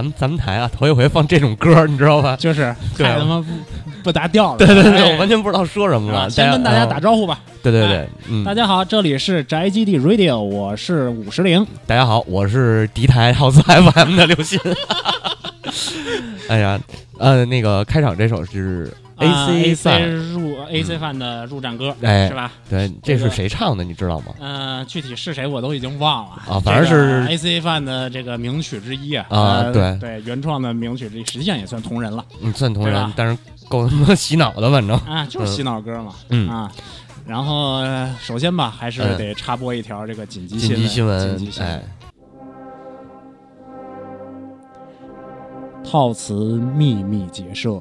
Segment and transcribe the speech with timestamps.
[0.00, 2.34] 咱们咱们台啊，头一回放这种歌，你知道吧？
[2.40, 3.46] 就是太他妈不
[4.04, 4.56] 不搭调了。
[4.56, 6.20] 对对对，哎我完全不知道说什么了。
[6.20, 7.38] 啊先跟大家打啊招呼吧。
[7.62, 8.08] 对对对
[8.42, 11.66] 大家好，这里是宅基地 Radio，我是五十铃。
[11.86, 14.58] 大家好，我是敌台 House FM 的刘鑫。
[16.48, 16.80] 哎呀，
[17.18, 22.50] 呃，那个开场这首是 AC 范 Fan，入 AC 范的入战歌，哎是吧？
[22.68, 23.84] 对，这是谁唱的？
[23.84, 24.34] 你知道吗？
[24.40, 29.70] 嗯，具体是谁我都已经忘了啊反正是 AC 范的这个名曲之一啊。
[29.72, 33.36] 对对，原创的名曲之一，实际上也算同人了嗯，算同，人但是
[33.68, 36.14] 够他妈洗脑的，反正，啊，就是洗脑歌嘛。
[36.30, 36.70] 嗯啊。
[37.26, 41.82] 然后呃首先吧，还是嗯得插播一条这个紧急紧急新新闻紧急，新闻哎，
[45.88, 46.34] 套词
[46.76, 47.80] 秘密结社，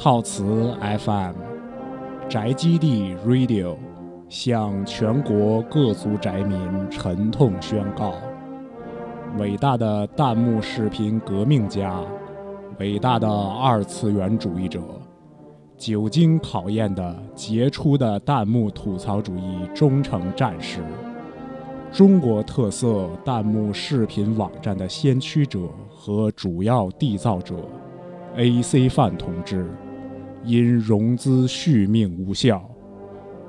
[0.00, 1.32] 套词 FM，
[2.28, 3.74] 宅基地 Radio
[4.28, 6.56] 向全国各族宅民
[6.88, 8.14] 沉痛宣告：
[9.38, 12.00] 伟大的弹幕视频革命家，
[12.78, 14.80] 伟大的二次元主义者，
[15.76, 20.80] 久经考验的杰出的弹幕吐槽主义忠诚战士。
[21.90, 25.58] 中国特色弹幕视频网站的先驱者
[25.90, 27.56] 和主要缔造者
[28.36, 29.68] AC 范同志，
[30.44, 32.62] 因融资续命无效，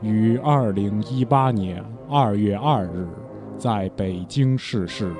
[0.01, 3.07] 于二零一八年二月二日
[3.57, 5.13] 在北京逝世，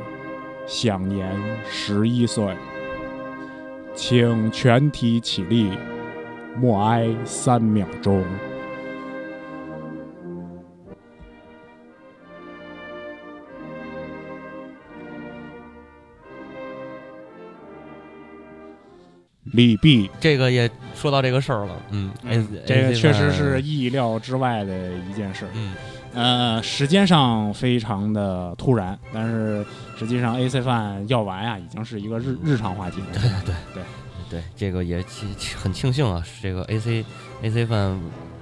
[0.66, 1.32] 享年
[1.66, 2.54] 十一岁。
[3.94, 5.70] 请全体起立，
[6.58, 8.24] 默哀三秒钟。
[19.54, 25.46] 李毕，这个也说到这个事儿了，嗯，嗯这个确实是意料之外的一件事。
[25.54, 25.74] 嗯，
[26.14, 29.66] 呃，时间上非常的突然，但是
[29.98, 33.08] 实际上 AC 饭要完啊，已经是一个日日常话题了。
[33.14, 33.84] 对对对
[34.30, 35.28] 对，这个也庆
[35.58, 37.04] 很庆幸啊，这个 AC
[37.42, 38.00] AC 饭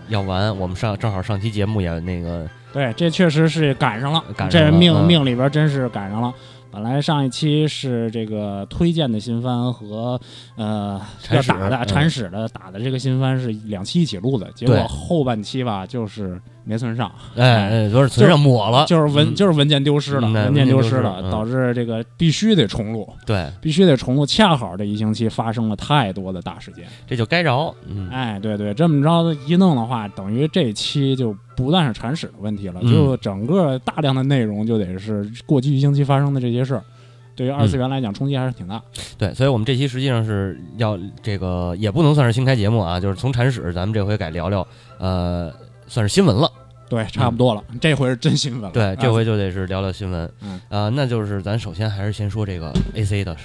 [0.10, 6.34] 要完，我们上正好上期节目也那个对，这确实是赶上了，赶上了这命、嗯命里边真是赶上了。
[6.78, 10.22] 本来上一期是这个推荐的新番和
[10.56, 11.02] 呃
[11.32, 24.26] 要打的嗯铲屎的打的这个新番是两期一起录的，结果后半期吧就是没存上，哎哎，有点存上抹了，就是文、嗯就是文件丢失了，嗯文件丢失了，嗯导致这个必须得重录，对，必须得重录。
[24.26, 36.84] 恰好这一星期发生了太多的大事件，这就该着，嗯，哎，对对，这么着一弄的话，等于这期就不但是铲屎的问题了，嗯就整个大量的内容就得是过去一星期发生的这些事儿。
[37.36, 38.82] 对于二次元来讲，冲击还是挺大。
[39.16, 44.68] 对，所以我们这期实际上是要这个也不能算是新开节目啊，就是从铲屎，咱们这回改聊聊，
[44.98, 45.54] 呃，
[45.88, 46.52] 算是新闻了。
[46.90, 48.70] 对，差不多了，这回是真新闻了。
[48.70, 50.32] 嗯对，这啊回就得是聊聊新闻。
[50.42, 53.36] 嗯啊、那就是咱首先还是先说这个 AC 的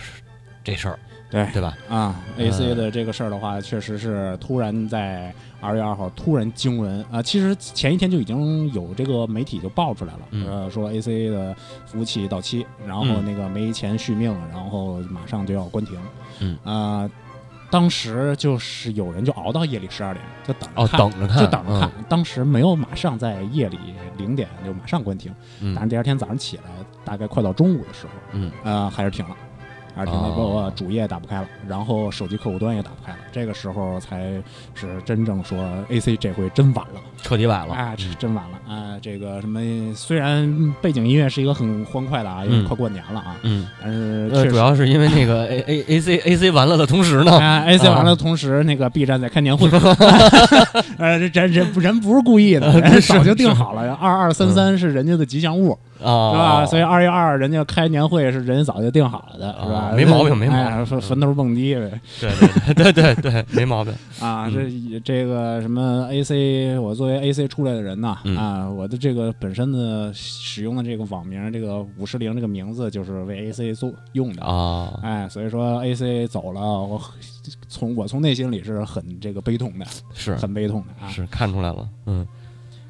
[0.63, 0.97] 这事儿，
[1.29, 1.77] 对对吧？
[1.89, 11.53] 啊，AC 呃的这个事儿的话，确实是突然在二月二号突然惊闻啊、其实前一天就已经有这个媒体就爆出来了，嗯呃，说 AC 的
[11.85, 15.99] 服务器到期，然后嗯那个没钱续命，然后马上就要关停。
[16.39, 17.11] 嗯啊、
[17.73, 21.01] 当时就是有人就熬到夜里十二点，就等着哦，看。
[21.01, 22.05] 等着看，就等着看，嗯。
[22.07, 23.79] 当时没有马上在夜里
[24.19, 25.75] 零点就马上关停，嗯。
[25.75, 26.65] 但是第二天早上起来，
[27.03, 28.53] 大概快到中午的时候，嗯。
[28.63, 29.35] 呃，还是停了，
[29.95, 34.43] 还是停了，哦包括主页打不开了，然后手机客户端也打不开了，这个时候才
[34.75, 35.59] 是真正说
[35.89, 37.75] AC 这回真晚了，彻底晚了。
[37.75, 38.59] 哎，这真晚了。
[38.73, 39.61] 啊、这个什么，
[39.95, 47.97] 虽然背景音乐是一个很欢快的啊，因为嗯快过年了啊，嗯，但是呃，主要是因为那个 A A A C A C 完了的同时呢，啊，AC 啊。
[47.97, 49.69] 完了的，同时那个 B 站在开年会，
[50.97, 53.13] 呃，这人人人不是故意的，人是。
[53.13, 56.67] 早就定好了，二二三三是人家的吉祥物，啊，是吧？
[56.67, 59.93] 所以二月二人家开年会是人家早就定好了的，是吧啊？
[59.95, 62.31] 没毛病没毛病哎坟坟头蹦迪呗对
[62.75, 63.93] 对对对对对， 没毛病。
[64.21, 64.47] 啊！
[64.49, 74.45] 嗯这这个什么 AC，我作为 AC 出来的人呐，嗯啊，我的这个本身的使用的这个网名，这个五十铃这个名字就是为 AC 做用的。
[74.45, 77.01] 啊，哎，所以说 AC 走了，我
[77.69, 81.09] 从我从内心里是很这个悲痛的，是很悲痛的啊。
[81.11, 82.27] 是看出来了，嗯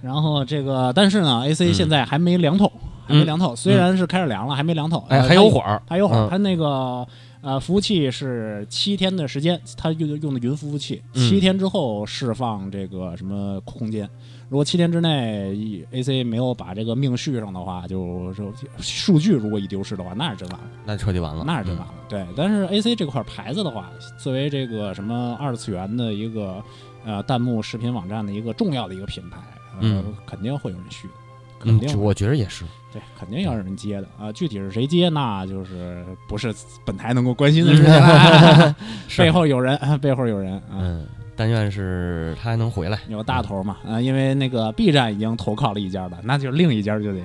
[0.02, 2.70] 然后这个，但是呢，AC 嗯现在还没凉透，
[3.12, 3.54] 还没嗯凉透。
[3.54, 5.04] 虽然是开始凉了，还没凉透。
[5.08, 7.06] 哎，呃还有会儿，还有会儿，嗯它那个
[7.42, 14.08] 呃服务器是七天的时间，它用用的云服务器，嗯七天之后释放这个什么空间。
[14.48, 21.94] 如果七天之内一 AC 没有把这个命续上的话，就就数据如果一丢失的话，那是真完了，那彻底完了，那是真完了。
[22.06, 26.62] 对，但是 AC 这块牌子的话，作为这个什么二次元的一个
[27.06, 29.38] 呃弹幕视频网站的一个重要的一个品牌，
[29.72, 31.14] 呃，嗯肯定会有人续的。
[31.62, 32.64] 肯定嗯，我觉得也是。
[32.92, 34.30] 对，肯定要有人接的啊。
[34.32, 36.54] 具体是谁接，那就是不是
[36.84, 38.76] 本台能够关心的 事情了。
[39.08, 42.98] 是背后有人， 背后有人啊，嗯，但愿是他还能回来。
[43.08, 44.00] 有大头嘛啊。
[44.00, 47.20] 因为那个 B 站已经投靠了一家了，那就另一家就得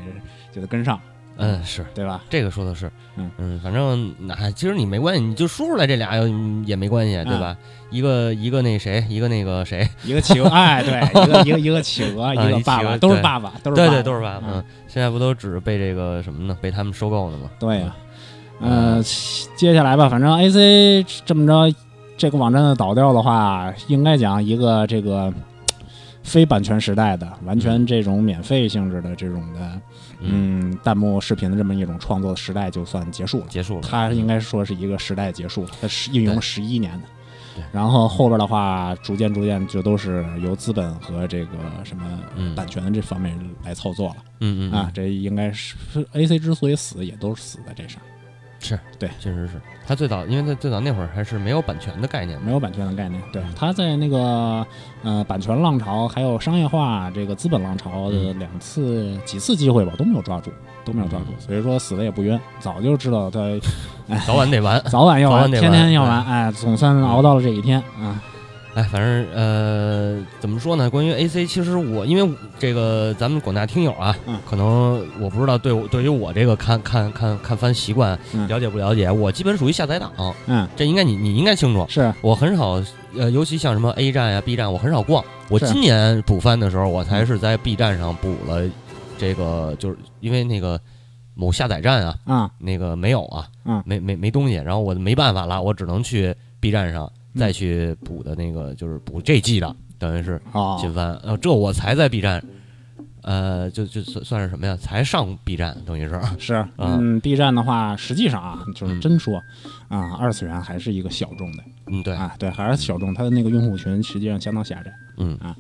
[0.54, 1.00] 就得跟上，
[1.38, 1.86] 嗯，是。
[1.94, 2.24] 对吧？
[2.30, 3.60] 这个说的是，嗯。
[3.64, 7.56] 反正那其实你没关系，你就说出来这俩嗯也没关系，对吧？
[7.90, 13.98] 一个一个那谁，一个那个谁，一个企鹅， 哎，对，一个一个一个企鹅，一个爸爸，都是爸爸，都是对爸爸。
[13.98, 14.48] 对都是爸爸？
[14.48, 16.58] 嗯，现在不都只被这个什么呢？
[16.62, 17.50] 被他们收购呢吗？
[17.60, 17.96] 对呀，
[18.60, 19.02] 呃，
[19.56, 21.76] 接下来吧，反正 AC 这么着，
[22.18, 25.32] 这个网站的倒掉的话，应该讲一个这个
[26.24, 29.80] 非版权时代的，完全这种免费性质的这种的，
[30.20, 33.46] 嗯，弹幕视频的这么一种创作时代就算结束了。
[33.50, 33.82] 结束了。
[33.82, 37.08] 它应该说是一个时代结束了，它是应用了十一年的
[37.56, 37.64] 对。
[37.72, 44.16] 然后后边的话，逐渐逐渐就都是由资本和这个什么嗯版权这方面来操作了。
[44.40, 45.76] 嗯嗯啊，，这应该是
[46.14, 48.02] AC 之所以死，也都是死在这上，
[48.60, 49.54] 是对确实是
[49.86, 52.44] 他最早，因为他最早那会儿还是没有版权的概念的。
[52.44, 53.22] 没有版权的概念。
[53.32, 54.66] 对，他在那个
[55.04, 60.52] 呃版权浪潮还有商业化这个资本浪潮的嗯两次、几次机会吧，都没有抓住，
[60.84, 63.40] 都没有抓住，嗯所以说死的也不冤，早就知道他
[64.26, 64.82] 早晚得完。
[64.86, 68.22] 早晚要完， 天天要完完，哎，总算熬到了这一天啊。
[68.78, 70.88] 哎，反正呃，怎么说呢？
[70.88, 80.14] 关于 AC，其实我因为这个咱们广大听友啊，嗯可能我不知道对我对于我这个看看看看番习惯嗯了解不了解，我基本属于下载党，
[80.46, 81.88] 嗯，这应该你你应该清楚。
[81.90, 82.80] 是我很少
[83.18, 85.26] 呃，尤其像什么 A 站呀、B 站，我很少逛。
[85.50, 88.62] 我今年补番的时候，我才是在 B 站上补了
[89.18, 90.80] 这个，就是因为那个
[91.34, 102.44] 某下载站啊，啊，那个没有啊，嗯没没没东西，然后我没办法了，我只能去 B 站上嗯再去补的那个，就是补这季的，等于是哦，新番，呃，这我才在 B 站，
[103.22, 104.76] 呃，就就算算是什么呀？
[104.76, 109.02] 才上 B 站，等于是，是，嗯，B 站的话，实际上啊，就是嗯。
[109.02, 109.42] 真说
[109.88, 115.56] 啊，二次元还是一个小众的嗯，对，啊，对，还是小众，它的那个用户群实际上相当狭窄嗯，啊，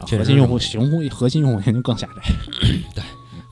[0.00, 2.22] 核心用户用户核心用户群就更狭窄。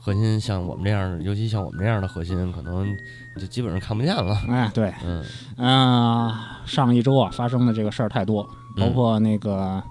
[0.08, 2.96] 核心像我们这样的，尤其像我们这样的核心，可能
[3.38, 5.22] 就基本上看不见了，哎，对，嗯
[5.58, 6.34] 嗯、
[6.64, 8.42] 上一周啊发生的这个事儿太多，
[8.78, 9.82] 包嗯括那个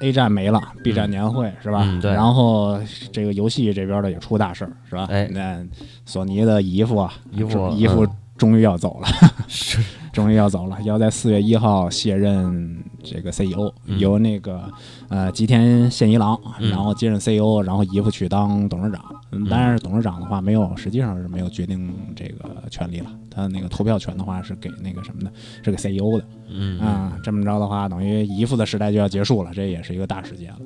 [0.00, 1.82] A A 站没了，B 站年会、是吧？
[1.84, 2.80] 嗯对然后
[3.12, 5.06] 这个游戏这边的也出大事儿是吧？
[5.10, 5.62] 哎那
[6.06, 9.08] 索尼的姨夫啊，姨夫姨夫嗯终于要走了。
[9.46, 9.78] 是，
[10.12, 14.70] 终于要走了，要在四月一号卸任这个 CEO，、嗯由那个
[15.08, 19.02] 呃吉田宪一郎，嗯然后接任 CEO，然后姨夫去当董事长。
[19.34, 23.06] 嗯，当然是董事长的话没有，实际上是没有决定这个权利了。
[23.30, 25.32] 他那个投票权的话是给那个什么的，
[25.64, 27.16] 是给 CEO 的嗯啊。
[27.24, 30.58] 这么着的话，等于姨夫的时代就要结束了，这也是一个大事件了。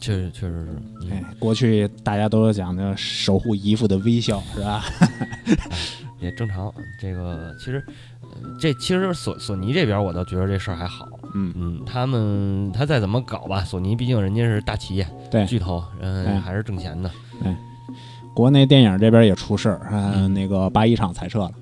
[0.00, 4.82] 确实确实是，嗯哎，过去大家都讲的守护姨父的微笑，是吧？
[6.20, 6.72] 也正常。
[6.98, 7.84] 这个其实，
[8.22, 17.10] 呃这其实索索尼这边我倒觉得这事儿还好，嗯，嗯，他们他再怎么搞吧，索尼毕竟人家是大企业，对巨头，嗯、哎还是挣钱的。
[18.34, 21.52] 国内电影这边也出事儿，啊，嗯那个八一厂裁撤了，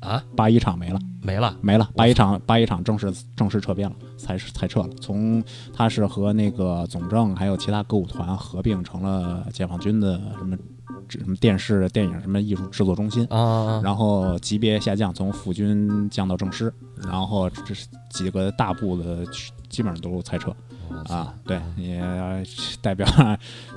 [0.00, 1.00] 啊，八一厂没了。
[1.20, 4.88] 没了，没了，八一厂八一厂正式正式撤编了，裁是才撤了。
[5.00, 5.42] 从
[5.72, 10.54] 它是和那个总政还有其他歌舞团合并成了解放军的什么
[11.08, 13.80] 什么电视、电影什么艺术制作中心，啊！
[13.82, 16.72] 然后级别下降，从辅军降到正师，
[17.02, 19.24] 然后这是几个大部的
[19.68, 20.54] 基本上都裁撤
[20.88, 22.02] 我操啊，对，也
[22.82, 23.06] 代表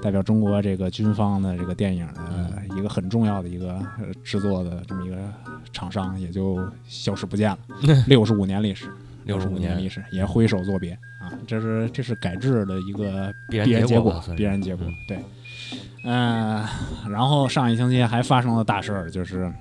[0.02, 5.18] 代表中国这个军方的这个电影的一个很重要的一个呃制作的这么一个
[5.72, 7.58] 厂商，也就消失不见了。
[8.08, 8.92] 六十五年历史，
[9.24, 11.32] 六十五年年历史也挥手作别啊！
[11.48, 14.94] 这是这是改制的一个必然结果必然结果嗯。
[15.08, 15.24] 对，
[16.04, 16.66] 嗯、
[17.10, 19.52] 然后上一星期还发生了大事儿，就是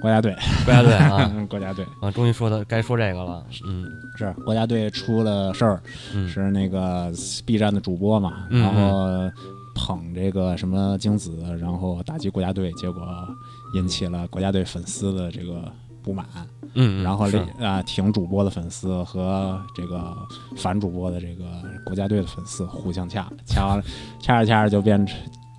[0.00, 3.86] 国家队，国家队啊 国家队啊，终于说的该说这个了，嗯。
[4.18, 5.82] 是国家队出了事儿，
[6.14, 7.12] 嗯，是那个
[7.44, 9.30] B 站的主播嘛，嗯然后
[9.74, 13.06] 捧这个什么精子，然后打击国家队，结果
[13.74, 15.70] 引起了国家队粉丝的这个
[16.06, 16.24] 不满，
[16.74, 17.44] 嗯，嗯然后是。
[17.58, 20.16] 这啊挺主播的粉丝和这个
[20.56, 21.44] 反主播的这个
[21.84, 23.84] 国家队的粉丝互相掐，掐完了
[24.20, 25.18] 掐着掐着就变成。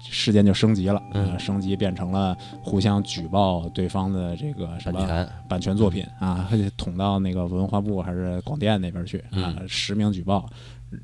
[0.10, 1.34] 事件就升级了，嗯。
[1.34, 9.68] 呃，升级变成了互相举报对方的这个什么版权，版权作品啊， 捅到那个文化部还是广电那边去啊，嗯。
[9.68, 10.50] 实名举报，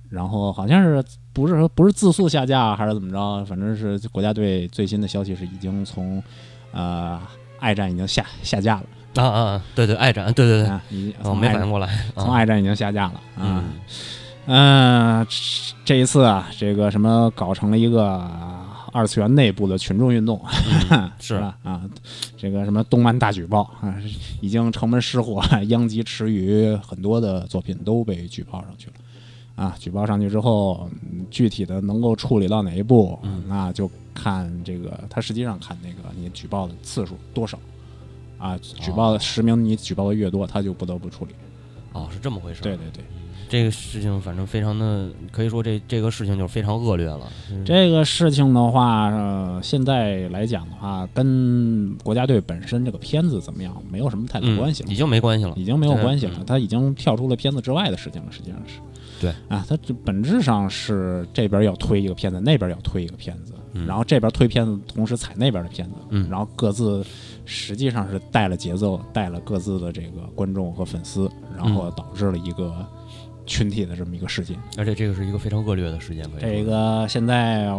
[0.10, 6.24] 然后好像是不是说不是自诉下架还是怎么着，反正是国家队最新的消息是已经从
[6.72, 7.20] 呃
[7.60, 8.84] 爱站已经下下架了
[9.15, 13.74] 啊啊啊，对对，爱展，对对对，啊，已经我没反应过来，啊从爱站已经下架了啊，嗯
[14.46, 15.27] 嗯、
[15.86, 18.27] 这一次啊，这个什么搞成了一个
[18.91, 20.43] 二次元内部的群众运动，
[20.91, 21.58] 嗯 是吧？
[21.63, 21.82] 啊，
[22.38, 23.96] 这个什么动漫大举报啊，
[24.41, 28.93] 已经城门失火， 殃及池鱼，很多的作品都被举报上去了。
[29.55, 37.58] 啊，举报上去之后，嗯具体的能够处理到哪一步，嗯那就看这个，他实际上看那个你举报的次数多少。
[38.44, 41.32] 啊，举报实名你举报的越多，他就不得不处理。
[41.94, 42.62] 哦，是这么回事。
[42.62, 43.04] 对，对对。
[43.48, 47.22] 这个事情反正非常的，可以说这这个事情就非常恶劣了。
[47.52, 55.54] 嗯这个事情的话，呃，现在来讲的话，跟国家队本身这个片子怎么样没有什么太大嗯关系了，已经没关系了。
[55.56, 58.80] 已经没有关系了嗯，他已经跳出了片子之外的事情了，实际上是。
[59.22, 67.06] 对啊，他这本质上是这边要推一个片子，那边要推一个片子，嗯然后这边推片子，同时踩那边的片子，嗯然后各自
[67.46, 72.74] 实际上是带了节奏，带了各自的这个观众和粉丝，然后嗯导致了一个
[73.46, 74.58] 群体的这么一个事件。
[74.78, 77.70] 而且这个是一个非常恶劣的事件，可以这个现在，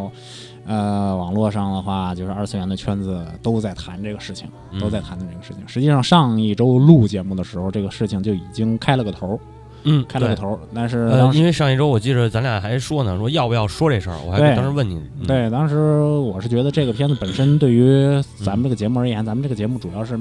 [0.66, 5.66] 呃，网络上的话，就是二次元的圈子都在谈这个事情，嗯都在谈论这个事情。
[5.66, 9.38] 实际上，上一周录节目的时候，这个事情就已经开了个头儿，
[9.84, 10.58] 嗯开了个头儿。
[10.74, 20.18] 但是呃因为上一周我记着咱俩还说呢，说要不要说这事儿，我还当时问你，嗯，对，当时我是觉得这个片子本身对于咱们这个节目而言，咱们这个节目主要是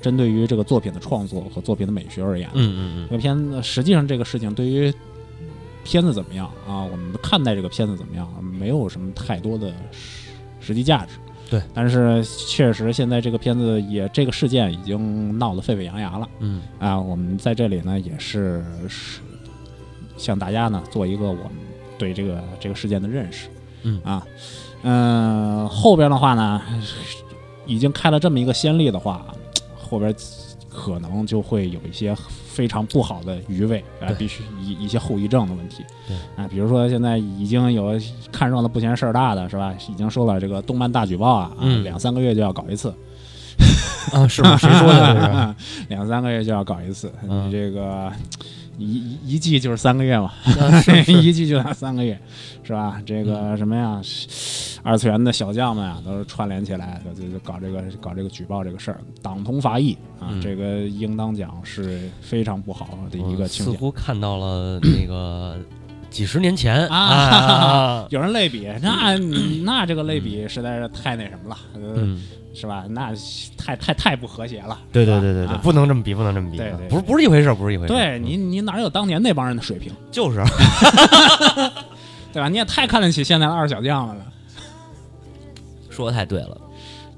[0.00, 2.48] 针对于这个作品的创作和作品的美学而言。
[2.54, 4.92] 嗯嗯这个片子实际上这个事情对于
[5.84, 8.28] 片子怎么样啊，我们看待这个片子怎么样，
[8.58, 10.28] 没有什么太多的实
[10.60, 11.12] 实际价值。
[11.50, 17.00] 对，但是确实现在这个片子也这个事件已经闹得沸沸扬扬了嗯啊。
[17.00, 19.20] 我们在这里呢也是是
[20.16, 21.52] 向大家呢做一个我们
[21.96, 23.48] 对这个这个事件的认识。
[23.84, 24.26] 嗯啊，
[24.82, 26.60] 嗯、后边的话呢，
[27.64, 29.24] 已经开了这么一个先例的话，
[29.76, 30.12] 后边
[30.68, 32.14] 可能就会有一些
[32.58, 35.84] 非常不好的余味啊，必须一一些后遗症的问题。
[36.36, 37.96] 啊，比如说现在已经有
[38.32, 39.72] 看热闹不嫌事儿大的是吧？
[39.88, 42.92] 已经说了这个动漫大举报啊，啊嗯两三个月就要搞一次，
[44.12, 44.56] 啊，是吗？
[44.56, 45.54] 谁说的？
[45.88, 48.10] 两三个月就要搞一次，嗯你这个
[48.78, 50.32] 一一一季就是三个月嘛，
[51.08, 52.18] 一季就要三个月，
[52.62, 53.02] 是吧？
[53.04, 54.00] 这个什么呀，
[54.82, 63.74] 二次元的小将们啊，都是串联起来，就就就搞这个搞这个举报这个事儿，党同伐异啊，嗯这个应当讲是非常不好的一个嗯似倾向。
[63.74, 65.58] 乎看到了那个
[66.08, 69.18] 几十年前啊啊， 有人类比，那
[69.64, 72.22] 那这个类比实在是太那什么了，呃，嗯，
[72.58, 72.84] 是吧？
[72.88, 73.12] 那
[73.56, 74.78] 太太太不和谐了。
[74.92, 80.42] 对对对对对，啊不能这么比，不能这么比，对对对不是不是一回事，不是一回事对你，你哪有当年那帮人的水平，就是
[82.32, 82.48] 对吧？
[82.48, 84.22] 你也太看得起现在的二小将了呢，
[85.88, 86.58] 说的太对了。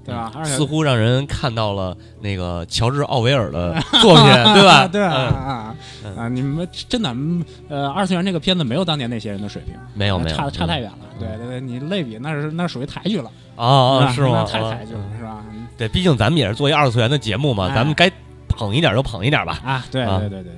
[0.02, 0.32] 对吧？
[0.44, 4.88] 似乎让人看到了那个乔治·奥威尔的作品，对吧？
[4.90, 6.28] 对啊嗯啊嗯啊！
[6.28, 10.98] 你们真的，嗯呃，二次元这个片子没有当年那些人的水平，没有没有，差差太远远了。
[11.18, 13.30] 对对对，你类比那是那属于抬举了，
[13.66, 14.44] 啊啊，是吗？
[14.44, 15.44] 太抬举了，嗯是吧？
[15.76, 18.10] 对，毕竟咱们也是做一二次元的节目嘛，哎咱们该
[18.48, 19.60] 捧一点就捧一点吧。
[19.64, 20.52] 啊，对啊对对对，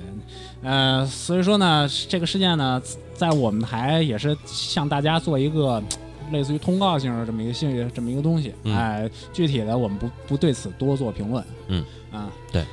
[0.63, 2.81] 呃，所以说呢，这个事件呢，
[3.13, 5.81] 在我们台也是向大家做一个。
[6.31, 12.63] 类似于通告性的这么一个信这么一个东西，嗯哎，具体的我们不不对此多做评论，嗯啊，对，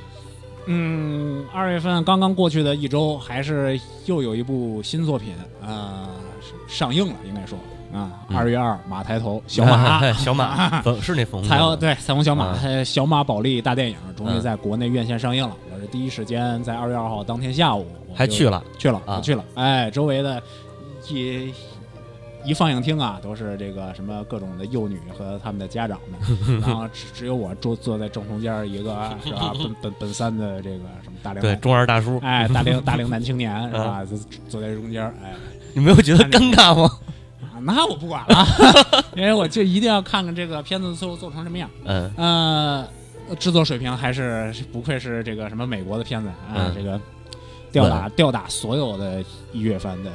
[0.65, 6.09] 嗯，二月份刚刚过去的一周，还是又有一部新作品啊、
[6.67, 7.59] 上映了，应该说
[7.93, 15.55] 啊，嗯二月二马抬头，小马 哎小马， 是那彩虹对彩虹小马小马宝莉大电影终于嗯在国内院线上映了。
[15.73, 19.43] 我是第一时间在二月二号当天下午还去了，去了，去了。
[19.55, 20.41] 哎，周围的
[21.09, 21.53] 一
[22.43, 29.53] 一放映厅啊，都是这个什么各种的幼女和他们的家长们， 然后只只有我坐坐在正中间一个是吧？
[29.59, 34.03] 本本本三的这个什么大龄对中二大叔，哎大龄大龄男青年是吧？
[34.05, 34.17] 就
[34.49, 35.33] 坐在中间哎。
[35.73, 36.89] 你没有觉得尴尬吗？
[37.69, 38.45] 啊那我不管了，
[39.15, 41.69] 因为我就一定要看看这个片子最后做成什么样。
[41.85, 46.99] 嗯呃，制作水平还是不愧是这个什么美国的片子啊，嗯这个
[47.71, 50.11] 吊打吊打所有的一月番的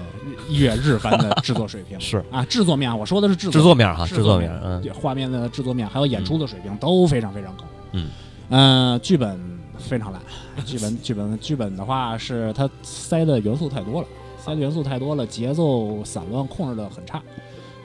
[0.48, 7.64] 一月日番的制作水平 是啊，制作面我说的是制制作面哈，制制作面面，嗯画面的制作面还有演出的水平都非常非常高。
[7.92, 8.08] 嗯，
[8.50, 9.40] 呃，剧本
[9.78, 10.20] 非常烂，
[10.66, 14.08] 剧本剧本剧本的话是它塞的元素太多了，
[14.46, 17.20] 塞的元素太多了，节奏散乱，控制的很差。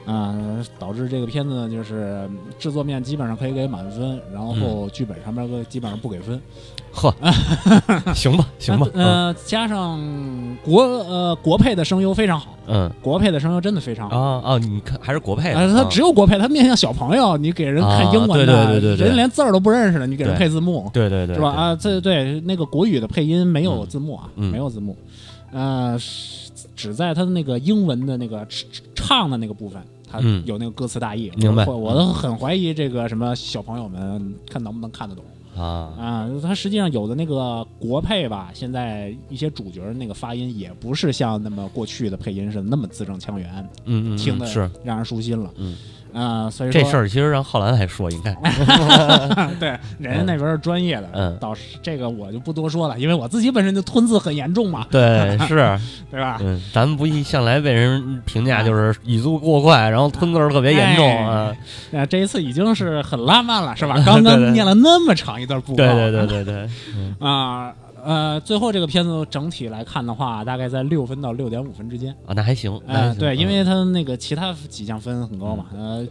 [0.04, 0.34] 啊、
[0.80, 2.28] 导致这个片子呢，就是
[2.58, 4.60] 制作面基本上可以给满分，然嗯。
[4.60, 6.40] 后剧本上面个基本上不给分，
[6.92, 7.14] 呵，
[8.12, 10.00] 行吧行吧，嗯呃，加上
[10.64, 12.90] 国呃国配的声优非常好，嗯。
[13.00, 14.18] 国配的声优真的非常好。
[14.18, 19.06] 啊啊，你看还是国配的，呃，它啊只有国配，它面向小朋友，你给人看英文的，啊对对对对对。
[19.06, 21.50] 人连字儿都不认识的，你给人配字幕，对对对是吧？
[21.52, 23.86] 啊，这对那个国语的配音没有嗯。
[23.86, 24.50] 字幕啊，嗯。
[24.50, 24.96] 没有字幕，
[25.52, 26.41] 呃，是
[26.82, 31.30] 只在他的那个英文的那个唱唱的那个部分，他嗯有那个歌词大意。
[31.36, 35.24] 明白我我都很怀疑这个什么小朋友们看能不能看得懂
[35.56, 36.30] 啊，啊。
[36.42, 45.48] 他实际上有的那个国配吧，现在一些主角那个发音也不是像那么过去的配音是那么字正腔圆，嗯嗯，听的是让人舒心了。
[45.58, 45.76] 嗯。
[46.12, 48.32] 啊，所以说这事儿其实让浩然来说应该，
[49.58, 55.78] 对，人家那边是专业的，嗯倒是这个我就不多说了，因为我自己本身就吞字很严重嘛，对，是，
[56.10, 56.38] 对吧？
[56.40, 61.56] 嗯，咱们不一向来被人评价就是语速过快，然后吞字儿特别严重哎啊，
[61.92, 64.00] 呃，这一次已经是很浪漫了，是吧？
[64.04, 66.68] 刚刚念了那么长一段布告，对对对对对，
[67.20, 67.66] 啊。
[67.68, 67.74] 呃，
[68.44, 72.12] 最后这个片子整体来看的话，大概在六分到六点五分之间。
[72.26, 76.06] 啊，那还行，那还呃，行对，因嗯为它那个其他几项分很高嘛，呃，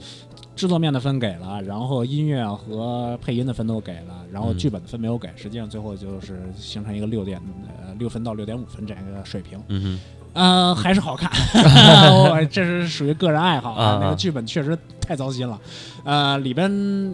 [0.55, 9.59] 制作面的分给了，然后音乐和配音的分都给了，然后嗯剧本的分没有给，实际上最后就是形成一个六点呃六分到六点五分这样一个水平。
[9.67, 9.99] 嗯
[10.33, 11.29] 呃，还是好看，
[12.23, 13.99] 我这是属于个人爱好啊啊。
[14.01, 15.59] 那个剧本确实太糟心了，
[16.05, 16.71] 呃，里边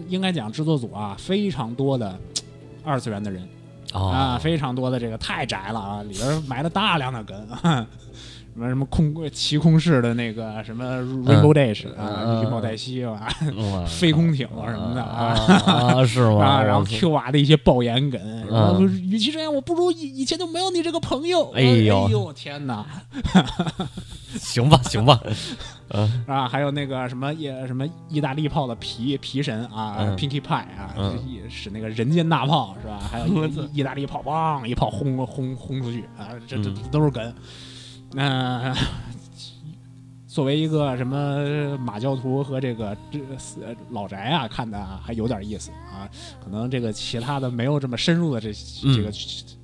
[0.08, 2.16] 应该讲制作组啊，非常多的
[2.84, 3.42] 二次元的人
[3.92, 7.36] 哼，啊，哦，非常多的这个太宅了啊，里边埋了大量的梗。
[8.58, 10.84] 什么什么空奇空式的那个什么
[11.24, 11.94] Rainbow Dash 啊，
[13.40, 16.42] 嗯啊，哇 飞空艇啊什么的啊啊，是吗？
[16.58, 21.52] 啊，然后 Q 娃的一些爆言梗，然后嗯与其这样，我不如以以前就没有你这个朋友。
[21.52, 22.84] 哎呦哎呦，天哪！
[24.40, 25.20] 行吧行吧，
[26.26, 31.18] 啊，还有那个什么也什么意大利炮的皮皮神啊、嗯 p i n k y Pie 啊，嗯
[31.48, 32.98] 使那个人间大炮是吧？
[33.10, 37.34] 还有意意大利炮，砰一炮轰轰轰出去啊，这这都是梗。
[38.12, 38.74] 那、
[40.26, 43.18] 作为一个什么马教徒和这个这
[43.66, 46.08] 呃老宅啊，看的还有点意思啊。
[46.42, 48.50] 可能这个其他的没有这么深入的这
[48.84, 49.10] 嗯这个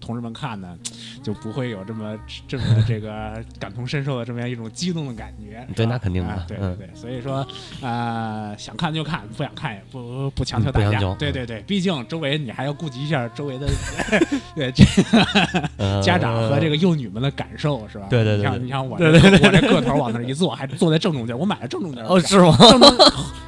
[0.04, 0.76] 同志们看呢，
[1.22, 5.66] 就不会有这么这么这个 感同身受的这么样一种激动的感觉。
[5.74, 7.46] 对那肯定的对对对，所以说
[7.80, 11.00] 呃，想看就看，不想看也不不强求大家。
[11.18, 13.66] 对对对，毕竟周围你还要顾及一下周围的
[14.54, 18.06] 对这个 家长和这个幼女们的感受，是吧？
[18.10, 22.04] 对对对像你像我我这个头往那儿一坐，还坐在正中间，我买了正中间。
[22.04, 22.56] 哦是吗？
[22.58, 22.90] 正中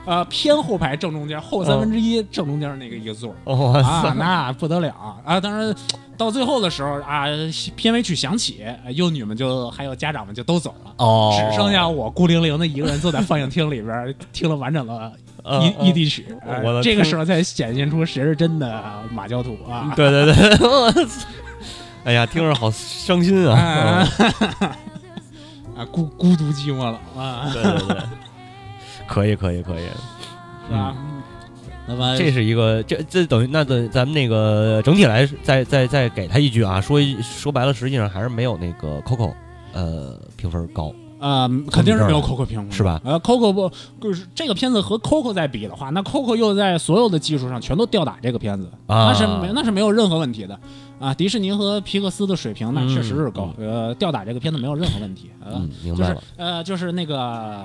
[0.07, 5.41] 呃偏后排正中间，后三分之一正中间那个一个座儿哇啊，那不得了啊！
[5.41, 5.75] 当然
[6.17, 7.27] 到最后的时候啊，
[7.77, 10.93] 片尾曲响起，呃幼女们就还有家长们就都走了。
[10.99, 19.93] 哦，只剩下我孤零零的一个人坐在放映厅里边听了完整的呃异异地曲，呃我这个时候才显现出谁是真的马教徒啊！
[19.95, 21.07] 对对对，
[22.05, 24.07] 哎呀，听着好伤心啊！
[25.93, 27.97] 孤孤独寂寞了啊，对对对，
[29.07, 29.85] 可以可以可以，
[30.67, 30.97] 是吧？
[31.89, 39.33] 那么这是一个这这等于那等咱们那个整体来再再再给他一句啊，说一说白了，实际上还是没有那个 Coco
[39.73, 40.93] 呃评分高。
[41.19, 43.01] 呃，肯定是没有 Coco 评分是吧？
[43.03, 50.61] 呃，Coco 不就是这个片子和 Coco 在比的话，那 Coco 又在所有的技术上全都吊打这个片子，啊那是没那是没有任何问题的
[50.99, 51.15] 啊。
[51.15, 55.31] 迪士尼和皮克斯的水平那嗯确实是高，呃，吊打这个片子没有任何问题。
[55.45, 56.23] 呃，嗯，明就是白了。
[56.37, 57.57] 呃，就是那个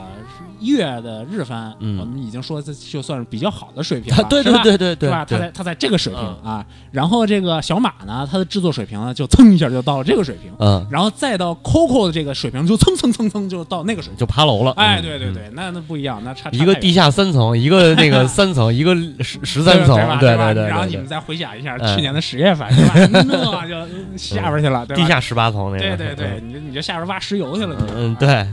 [0.59, 5.25] 月的日番，嗯我们已经说这就算是比较好的水平了，对对对对对，是吧？
[5.25, 14.17] 他在他在这个水平嗯啊，然后这个小马呢，它的制作水平呢就蹭一下就到了这个水平，嗯，然后再到 Coco 的这个水平就蹭蹭蹭蹭就到那个水平。
[14.19, 14.71] 就爬楼了。
[14.73, 23.20] 哎，对对对，那那不一样，那差一个地下三层，一个那个三层，一个十十三层，对对对对，然后你们再回想一下嗯去年的十月份，是吧？
[23.27, 25.01] 那就下边去了，对吧？
[25.01, 25.97] 地下十八层那个。
[25.97, 28.47] 对对对，你就你就下边挖石油去了，嗯，嗯，对，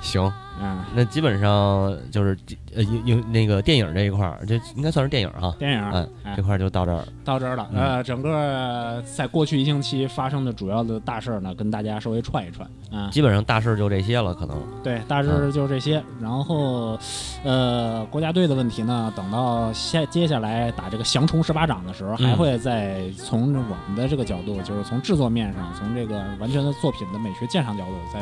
[0.00, 0.32] 行，
[0.62, 2.38] 嗯，那基本上就是
[2.74, 5.52] 呃影影那个电影这一块儿，这应该算是电影哈。
[5.58, 7.04] 电影嗯哎这块儿就到这儿。
[7.24, 7.68] 到这儿了。
[7.72, 13.10] 嗯呃，整个在过去一星期发生的主要的大事儿呢，跟大家稍微串一串啊。
[13.10, 14.56] 基本上大事儿就这些了，可能。
[14.82, 16.02] 对，大致就是这些。
[16.20, 16.98] 然后，
[17.42, 28.20] 呃，国家队的问题呢，等到下接下来打这个降虫十八掌的时候，嗯还会再从我们的这个角度，就是从制作面上，从这个完全的作品的美学鉴赏角度，再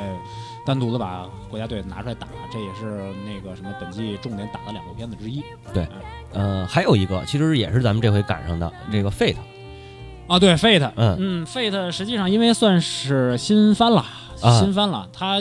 [0.70, 2.28] 单独的把国家队拿出来打。
[2.52, 5.42] 这也是那个什么本季重点打的两部片子之一。
[5.74, 5.84] 对
[6.32, 9.34] 呃，还有一个，其实也是咱们这回赶上的这个 Fate，
[10.28, 14.06] 啊，对，Fate，嗯嗯，Fate 实际上因为算是新番了。
[14.42, 15.38] 啊新番了，它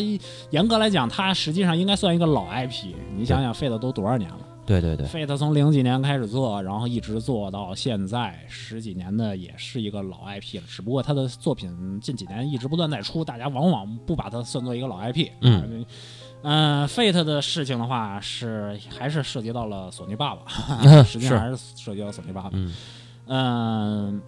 [0.50, 2.94] 严格来讲，它实际上应该算一个老 IP。
[3.16, 4.38] 你想想，Fate 都多少年了？
[4.70, 10.64] 对对对，Fate 从零几年开始做，然后一直做到现在十几年的，也是一个老 IP 了。
[10.68, 15.28] 只不过他的作品近几年一直不断在出，大家往往不把它算作一个老 IP。
[15.42, 15.84] 嗯，
[16.44, 20.44] 嗯、f a t e 的事情的话，是还是涉及到了索尼爸爸，
[21.04, 22.52] 实际上还是涉及到索尼爸爸。
[22.54, 22.74] 嗯
[23.32, 24.22] 嗯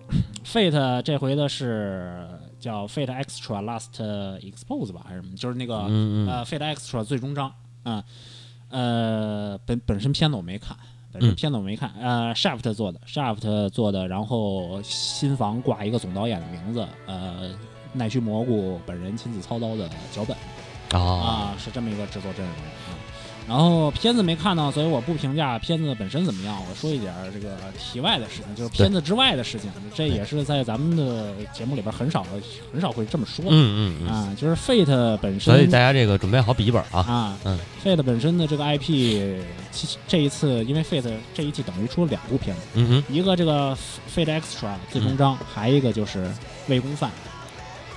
[0.44, 2.28] ，Fate 这回的是
[2.60, 4.00] 叫 Fate Extra Last
[4.42, 5.36] Expose 吧，还是什么？
[5.36, 7.52] 就是那个、嗯嗯呃，Fate Extra 最终章，
[7.86, 8.04] 嗯，
[8.72, 10.76] 呃，本本身片子我没看，
[11.12, 11.92] 本身嗯片子我没看。
[12.00, 17.52] 呃，Shaft 做的，Shaft 做的，然后新房挂一个总导演的名字，呃，
[17.94, 20.36] 奈须蘑菇本人亲自操刀的脚本
[21.00, 22.91] 啊，啊，是这么一个制作阵容啊。
[23.52, 26.58] 然后片子没看到，所以我不评价片子本身怎么样。
[26.70, 29.70] 我说一点儿这个题外的事情，就是片子之外的事情。
[29.94, 32.26] 这也是在咱们的节目里边很少
[32.72, 34.34] 很少会这么说的、嗯嗯嗯，啊。
[34.40, 39.44] 就是 Fate 本身，所以大家这个准备好笔记本啊，啊，嗯，Fate 本身的这个 IP，
[40.08, 43.78] 这一次因为 Fate 这一季等于出了两部片子，嗯哼，一个这个
[44.16, 46.32] Fate Extra 最终章，还一个就是
[46.70, 47.12] 魏公饭，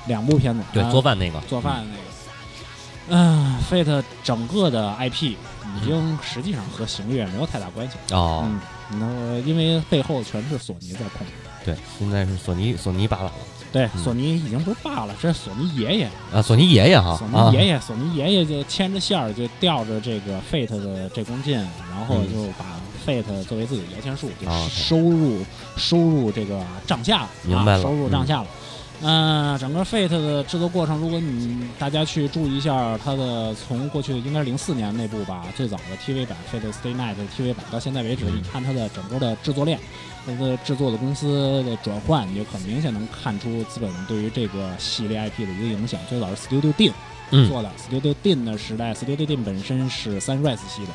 [0.09, 0.61] 两部片子。
[0.73, 2.03] 对啊，做饭那个，做饭的那个。
[2.03, 2.14] 嗯、
[3.09, 7.97] f a t e 整个的 IP 已经实际上和行月没有太大关系。
[8.15, 8.61] 哦，嗯，
[9.01, 11.33] 那因为背后全是索尼在控制。
[11.65, 13.33] 对，现在是索尼索尼爸爸了
[13.73, 16.11] 对，嗯索尼已经不是爸了，这是索尼爷爷。
[16.33, 22.65] 啊，索尼爷爷哈，索啊尼爷爷，索尼爷爷就牵着线儿，就吊着这个 Fate 的这弓箭，然后嗯就把
[23.05, 25.45] Fate 作为自己的摇钱树，就啊收入
[25.77, 28.47] 收入这个账下了，明白了啊收入账下了。
[29.07, 39.79] 嗯、整个 Fate 的制作过程，如果你大家去注意一下它的从过去应该是零四年那部吧，最早的 TV 版 Fate Stay Night TV 版到现在为止，嗯你看它的整个的制作链，
[40.25, 46.01] 它的制作的公司的转换，你就很明显能看出资本对于这个系列 IP 的一个影响。
[46.09, 46.93] 最早是 Studio
[47.31, 50.93] 嗯做的、Studio Dean 的时代，Studio Dean 本身是 Sunrise 系的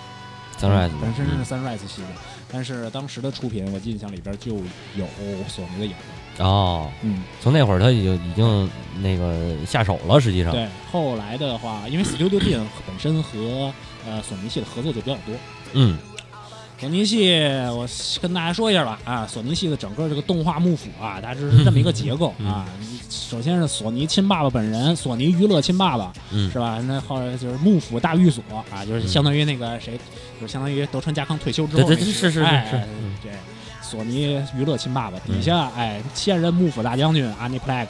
[0.59, 2.07] ，，Sunrise 本身是嗯 Sunrise 系的，
[2.51, 4.55] 但是当时的出品，我印象里边就
[4.95, 5.05] 有
[5.47, 5.97] 索尼的影子。
[6.39, 8.69] 哦，嗯，从那会儿他已经已经
[9.01, 10.67] 那个下手了，实际上，对。
[10.91, 13.71] 后来的话，因为 Studio Dean 本身和
[14.07, 15.35] 呃索尼系的合作就比较多。
[15.73, 15.97] 嗯
[16.79, 17.29] 索尼系，
[17.75, 17.85] 我
[18.21, 22.65] 跟大家说一下吧，啊，索尼系的整个这个动画幕府啊，大致是这么一个结构嗯啊。
[23.09, 26.79] 首先是索尼亲爸爸本人，索尼娱乐亲爸爸，嗯是吧？
[26.87, 29.99] 那后来就是幕府大寓所啊，就是相当于那个谁，
[30.39, 33.33] 就是相当于德川家康退休之后对对那个是是是是嗯对，
[33.89, 37.87] 索尼娱乐亲爸爸底下，哎，现任幕府大将军 Aniplex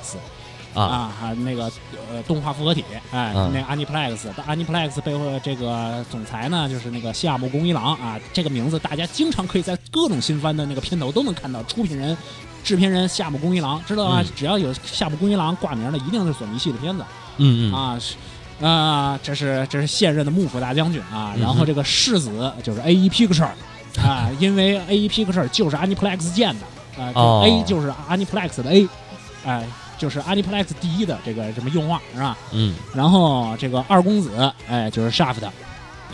[0.73, 1.69] 啊，啊，那个
[2.09, 12.17] 呃动画复合体，哎，嗯那个 Aniplex，但 Aniplex 背后这个总裁呢，就是那个夏目恭一郎啊，这个名字大家经常可以在各种新番的那个片头都能看到，出品人、
[12.63, 14.21] 制片人夏目恭一郎，知道吗？
[14.21, 14.25] 嗯。
[14.35, 17.03] 只要有夏目恭一郎挂名的，一定是索尼系的片子。
[17.37, 17.73] 嗯嗯。
[17.73, 18.15] 啊，是
[18.65, 23.47] 啊、这是这是现任的幕府大将军啊，然后这个世子就是 A E Picture
[24.03, 27.11] 啊，因为 A E Picture 就是 Aniplex 建的啊、
[27.43, 28.87] A 就是 Aniplex 的 A，
[29.45, 29.65] 哎、
[29.97, 32.37] 就是 Aniplex 第一的这个什么用画是吧？
[32.51, 34.31] 嗯然后这个二公子
[34.67, 35.45] 哎就是 Shaft，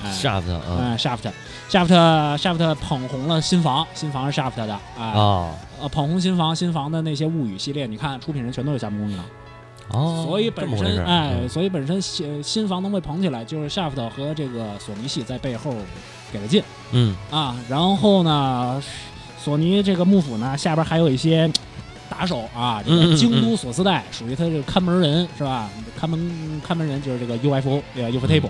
[0.04, 1.32] 哎，Shaft 啊哎 Shaft
[1.69, 9.26] Shaft Shaft 捧红了新房，新房是 Shaft 的啊，啊呃捧红新房，新房的那些物语系列，你看出品人全都有夏目恭一郎。
[9.89, 15.74] 哦，所以本身哎，嗯所以本身新新房能被捧起来，就是 Shaft 和这个索尼系在背后
[16.32, 17.56] 给了劲嗯啊。
[17.70, 18.82] 然后呢，
[19.42, 21.52] 索尼这个幕府呢下边还有一些
[22.08, 25.70] 打手啊，这个京都索斯代属于他这个看门人是吧？
[26.00, 28.50] 看门看门人就是这个 UFO 呃 UFO Table。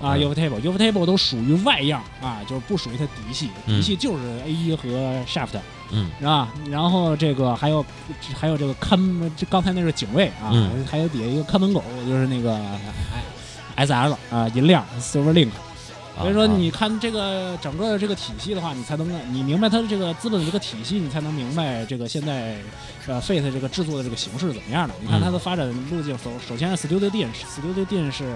[0.00, 4.88] 啊，UFO Table，UFO Table 都属于外样啊，就是不属于它嫡系，嗯嫡系就是 A 一和
[5.26, 5.58] Shaft，
[5.92, 6.48] 嗯是吧？
[6.68, 7.84] 然后这个还有
[8.34, 8.98] 还有这个看，
[9.36, 15.50] 这刚才那是警卫啊，嗯还有底下一个看门狗，就是那个哎 S L 啊银亮 Silver Link。
[16.20, 22.56] 所以说，啊你看这个整个这个体系的话，你才能你明白它的这个资本的这个体系，你才能明白这个现在
[23.06, 24.94] 呃 Fate 这个制作的这个形式怎么样的。
[25.00, 28.34] 你看它的发展路径，首首先是 Studio Dean，Studio Dean 是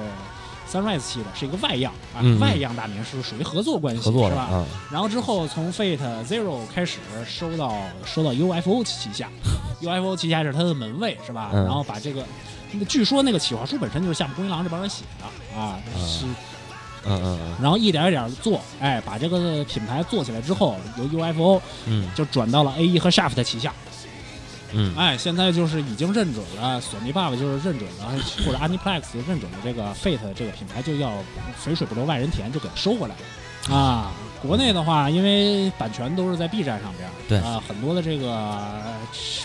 [0.71, 4.43] Sunrise 系的，是一个外样啊，外样大名是属于合作关系，合是吧？
[4.43, 9.29] 啊，然后之后从 Fate Zero 开始收到收到 UFO 旗下，
[9.83, 11.51] UFO 旗下是它的门卫是吧？
[11.53, 12.25] 嗯然后把这个，
[12.89, 16.25] 据说那个企划书本身就是夏目恭一郎这帮人写的啊，嗯是，
[17.05, 17.57] 嗯嗯嗯。
[17.61, 22.09] 然后一点一点做，哎，把这个品牌做起来之后，由 UFO 嗯。
[22.15, 23.73] 就转到了 A E 和 Shaft 旗下，
[24.73, 24.95] 嗯。
[24.97, 28.13] 哎，现在就是已经认准了，索尼爸爸就是认准了，
[28.47, 31.13] 或者 Aniplex 认准了这个 Fate 这个品牌就要
[31.57, 33.15] 肥水不流外人田，就给它收回来
[33.69, 33.77] 了。
[33.77, 34.13] 啊。
[34.43, 38.95] 国内的话，因为版权都是在 B 站上边啊，很多的这个呃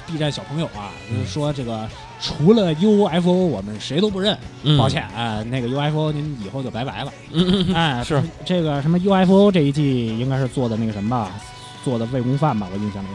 [0.07, 1.87] B 站小朋友啊，就是嗯说这个
[2.19, 7.13] 除了 UFO 我们谁都不认，嗯，抱歉啊，那个 UFO 您以后就拜拜了。
[7.31, 8.21] 嗯，嗯嗯哎，是。
[8.43, 11.31] 这个什么 UFO 这一季应该是做的那个什么吧，
[11.83, 13.07] 做的魏公饭吧，我印象里。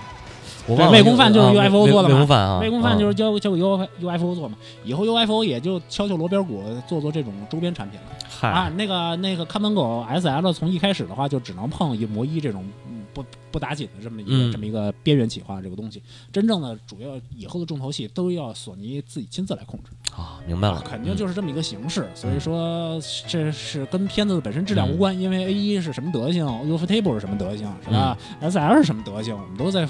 [0.66, 8.06] 我忘了魏公饭就是啊 UFO 做的嘛魏公饭啊，魏公饭就是啊交交给 UFO 做嘛，以后 UFO 也就敲敲锣边鼓做做这种周边产品了
[8.48, 8.64] 啊。
[8.64, 19.90] 嗨，那个那个看门狗 SL 从一开始的话就只能碰一模一这种嗯不不打紧的这么一个、嗯这么一个边缘企划这个东西，真正的主要以后的重头戏都要索尼自己亲自来控制。
[20.14, 22.06] 啊，明白了，肯定就是这么一个形式。
[22.14, 29.88] 所以嗯说这是跟片子的本身质量无关，因为 A 一是什么德行，Ufotable 是什么德行，是吧？SL 是什么德行，我们都在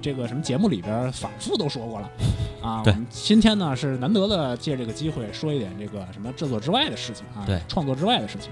[0.00, 2.10] 这个什么节目里边反复都说过了
[2.60, 2.82] 啊。
[2.82, 8.50] 对我们今天呢是难得的借这个机会说一点这个什么制作之外的事情啊，对创作之外的事情。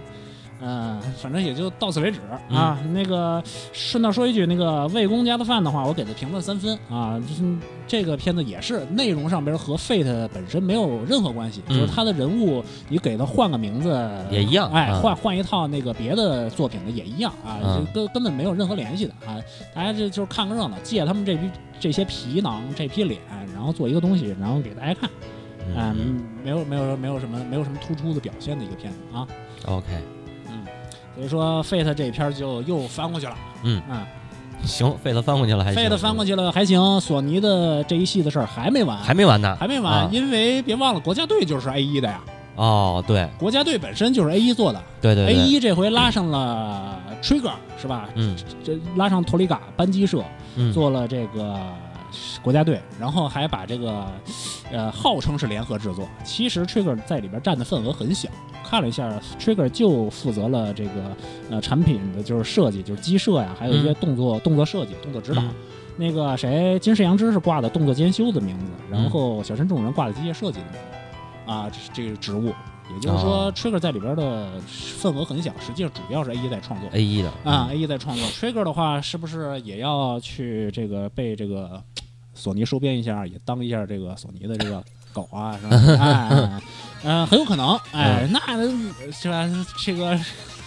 [0.62, 2.18] 嗯、反正也就到此为止
[2.50, 2.78] 啊。
[2.92, 3.42] 那个
[3.72, 7.18] 顺道说一句，那个魏公家的饭的话，我给的评分三分啊。
[7.20, 7.42] 就是
[7.86, 19.40] 这个片子也是内容上边和 Fate 本身没有任何关系，嗯就是他的人物你给他换个名字也一样哎，啊换换一套那个别的作品的也一样啊，就根根本没有任何联系的啊。
[19.74, 23.20] 大家这就是看个热闹，借他们这批这些皮囊这批脸，
[23.54, 25.08] 然后做一个东西，然后给大家看。
[25.72, 29.26] 嗯嗯，没有没有没有什么没有什么突出的表现的一个片子啊。
[29.66, 30.19] ，OK，嗯，
[31.14, 33.34] 所以说 Fate 这一篇就又翻过去了。
[33.64, 33.82] 嗯。
[33.90, 34.04] 嗯
[34.62, 42.20] 行，费子翻过去了还行，，Fate 翻过去了还行，索尼的这一系的事儿还没完，还没完呢，还没完，啊因为别忘了国家队就是 A 一的呀，
[42.56, 43.26] 哦，对。
[43.38, 48.10] 国家队本身就是 A 一做的对对对，A 一这回拉上了 Trigger 是吧？
[48.16, 48.36] 嗯。
[48.62, 50.22] 这拉上托里嘎扳机社
[50.56, 51.58] 嗯，做了这个
[52.42, 54.06] 国家队，然后还把这个
[54.70, 58.28] 呃号称是联合制作，其实 Trigger 在里边占的份额很小。
[58.64, 61.16] 看了一下，Trigger 就负责了这个
[61.50, 65.42] 呃产品的就是设计，就是机设呀，还有一些嗯动作、动作设计、动作指导。
[65.42, 65.50] 嗯
[65.96, 72.54] 那个谁，金世阳之是挂的动作兼修的名字，然嗯后小山众人挂的机械设计的名字，啊，这是这个职务。
[72.94, 74.48] 也就是说、哦 t r i g g e r 在里边的
[74.98, 76.88] 份额很小，实际上主要是 A E 在创作。
[76.92, 81.82] ，A E 的啊，A E 在创作，Trigger 的话，是不是也要去这个被这个
[82.34, 85.76] 索尼收编一下，也当一下这个索尼的这个狗啊，是 吧？
[86.00, 86.62] 哎，哎
[87.02, 89.48] 呃，很有可能，哎，嗯那是吧？
[89.84, 90.18] 这个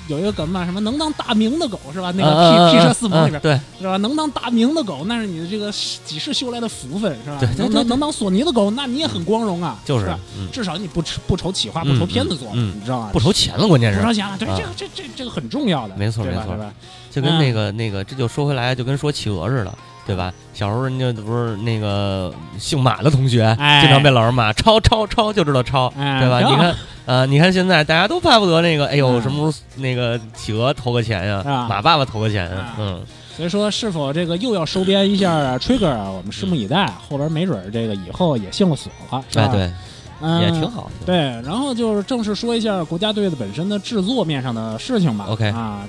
[0.08, 2.12] 有一个梗嘛，什么能当大名的狗是吧？
[2.16, 3.98] 那个 P 嗯 P 社四盟里边嗯对，是吧？
[3.98, 7.39] 能当大名的狗，那是你的这个几世修来的福分是吧？
[7.58, 10.13] 能能能当索尼的狗，那你也很光荣啊，就是
[10.52, 12.74] 至少你不愁不愁企划，不嗯愁片子做，嗯。
[12.76, 13.10] 你知道吗？
[13.13, 14.00] 不愁钱了，关键是。
[14.00, 16.58] 不愁钱了，对，啊这个这这这个很重要的，没错没错？
[17.12, 19.74] 就跟那个那个，这就说回来，就跟说企鹅似的，
[20.06, 20.34] 对吧？
[20.54, 26.39] 小时候人家不是那个姓马的同学，哎经常被老师骂，抄抄抄就知道抄，哎对吧？
[26.42, 33.02] 你看，呃，你看现在大家都巴不得那个，哎呦，嗯什么时候那个企鹅投个钱呀啊，马爸爸投个钱啊呀，嗯，
[33.36, 36.10] 所以说，是否这个又要收编一下 Trigger 啊？
[36.12, 39.46] 我们拭目以待，后边没准儿这个以后也姓了锁了，是吧？
[39.46, 39.72] 哎，对，
[40.22, 40.70] 嗯，也挺。
[40.70, 40.92] 好。
[41.06, 45.26] 对，然后就是正式说一下国家队的本身的制作面上的事情吧。
[45.30, 45.82] OK 啊，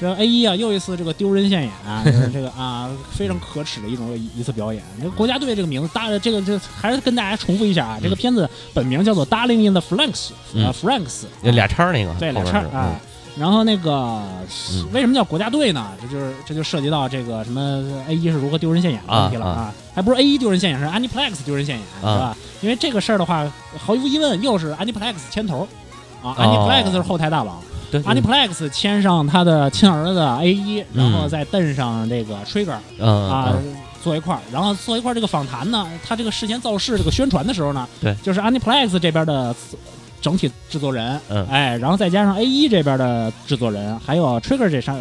[0.00, 4.82] 这 A 一啊又一次这个丢人现眼啊，就是这个啊非常可耻的一种一次表演。
[4.98, 12.98] 这个国家队这个名字，大这个这还是跟大家重复一下啊，这个片子本名叫做《Darling in the Franks》嗯呃，Franks 有俩叉儿那个，对，俩叉儿啊。
[13.38, 15.90] 然后那个、嗯为什么叫国家队呢？
[16.00, 22.36] 这就是这就涉及到这个什么 A 一是如何丢人现眼的问题了啊啊还不是 A 一丢人现眼，是 Aniplex 丢人现眼，啊是吧？
[22.62, 25.68] 因为这个事儿的话，毫无疑问又是 Aniplex 牵头
[26.22, 27.56] 啊、哦 a n i p l e x 是后台大佬、
[27.90, 33.52] 对，a n i p l e x 牵上他的亲儿子 A 一，然后嗯再蹬上这个 Trigger 嗯啊。
[33.56, 35.14] 嗯坐一块儿，然后坐一块儿。
[35.16, 39.52] 这个访谈呢，他这个事前造势这个宣传的时候呢，对就是 Aniplex 这边的
[40.22, 44.96] 整体制作人，嗯哎，然后再加上 A 一这边的制作人，还有 Trigger 这上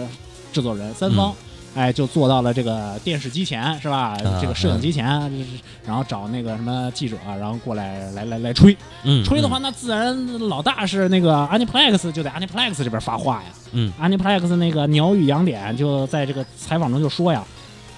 [0.52, 1.32] 制作人三方，
[1.76, 4.18] 哎，就坐到了这个电视机前，是吧？
[4.24, 13.50] 啊这个摄影机前，就是然后找那个什么记者，然后过来来来来吹，嗯，吹的话，那自然老大是那个 Aniplex 就在 Aniplex 这边发话呀。
[13.74, 17.44] 嗯 Aniplex 那个鸟语洋点就在这个采访中就说呀，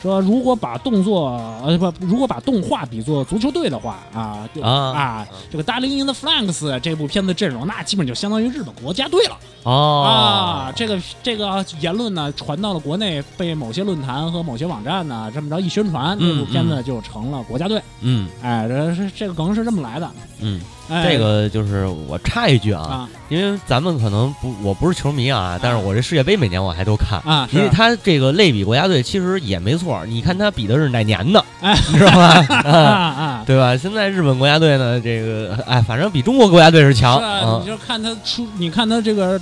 [0.01, 1.29] 说如果把动作
[1.63, 10.71] 呃不，如果把动画比作足球队的话啊就啊啊，这个《Darling in the Franks》这部片子阵容，那基本就相当于日本国家队了哦啊。
[10.75, 17.81] 这个这个言论呢传到了国内，被某些论坛和某些网站呢这么着一宣传，这部片子就成了国家队。
[18.01, 20.09] 嗯哎，这是这个梗是这么来的。
[20.39, 27.19] 嗯，哎，这个就是我插一句啊，啊因为咱们可能不，我不是球迷啊，但是我这世界杯每年我还都看。
[27.25, 30.05] 啊，因为他这个类比国家队，其实也没错。
[30.05, 32.45] 你看他比的是哪年的，哎你知道吧？
[32.63, 33.43] 啊啊，啊。
[33.45, 33.75] 对吧？
[33.75, 37.19] 现在日本国家队呢，这个哎，反正比中国国家队是强。
[37.19, 39.39] 是啊，嗯你就看他出，你看他这个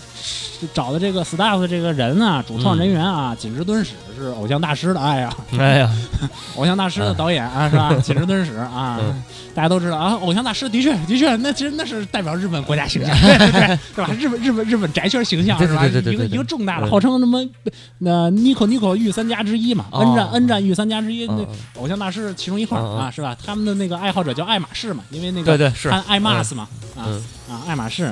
[0.74, 5.30] 找的这个 staff 这个人啊，主创人员啊，锦织敦史是偶像大师的爱呀，
[5.60, 5.92] 哎呀，
[6.58, 7.94] 偶像大师的导演啊，是吧？
[8.02, 9.24] 锦织敦史啊嗯，
[9.56, 14.12] 大家都知道啊，偶像大师的确的确，那其实那是代表日本国家形象，对 对对，对吧？
[14.20, 15.86] 日本日本日本宅圈形象是吧？
[15.88, 17.42] 一个一个重大的，号称什么
[18.00, 21.48] 那 Nico Nico 御三家之一嘛，哦恩战恩战御三家之一，那嗯
[21.80, 23.36] 偶像大师其中一块啊，是吧？
[23.46, 28.12] 他们的那个爱好者叫爱马仕嘛，因为那个对对是，爱爱马仕嘛，啊嗯啊，爱马仕。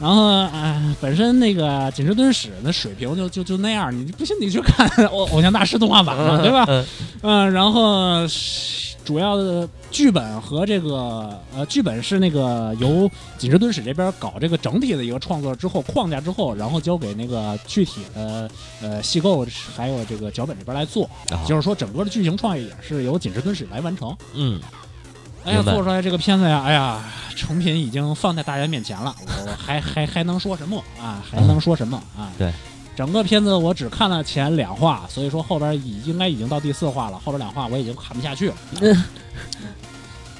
[0.00, 6.64] 然后，呃，本身那个锦之敦史的水平就就就那样，你不信你去看 偶偶像大师动画版嘛，对吧？
[6.68, 6.84] 嗯
[7.22, 24.16] 嗯，然后是主要的剧本和这个呃，剧本是那个由锦织敦史这边搞这个整体的一个创作之后框架之后，然后交给那个具体的呃戏构还有这个脚本这边来做，啊就是说整个的剧情创意也是由锦织敦史来完成。
[24.34, 24.60] 嗯
[25.44, 27.04] 哎呀，做出来这个片子呀，哎呀，
[27.36, 31.22] 成品已经放在大家面前了，我还还还能说什么啊？
[31.30, 32.32] 还能说什么啊？
[32.38, 32.50] 对，
[32.96, 38.54] 整个片子我只看了前两话，所以说后边已应该已经到第四话了，后边两话我已经看不下去了。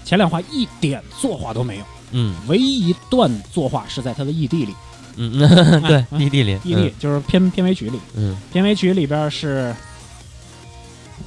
[0.04, 4.74] 前两话一点作画都没有，嗯唯一一段作画是在他的异地里
[5.16, 5.38] 嗯，
[5.86, 9.74] 对啊异地里异地就是片片尾曲里，嗯片尾曲里边是。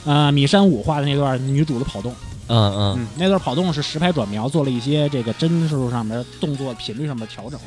[0.03, 2.13] 呃，米山舞画的那段女主的跑动，
[2.47, 7.59] 嗯嗯嗯，那段跑动是实拍转描，做了一些这个帧数上面动作频率上面调整。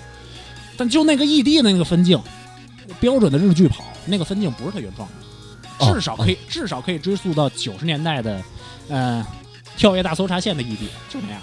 [0.77, 2.19] 但就那个异地的那个分镜，
[3.01, 5.15] 标准的日剧跑，那个分镜不是他原创的，
[5.79, 8.43] 哦至少可以、至少可以追溯到九十年代的，
[8.89, 9.27] 呃，
[9.77, 11.41] 跳跃大搜查线的异地，就那样。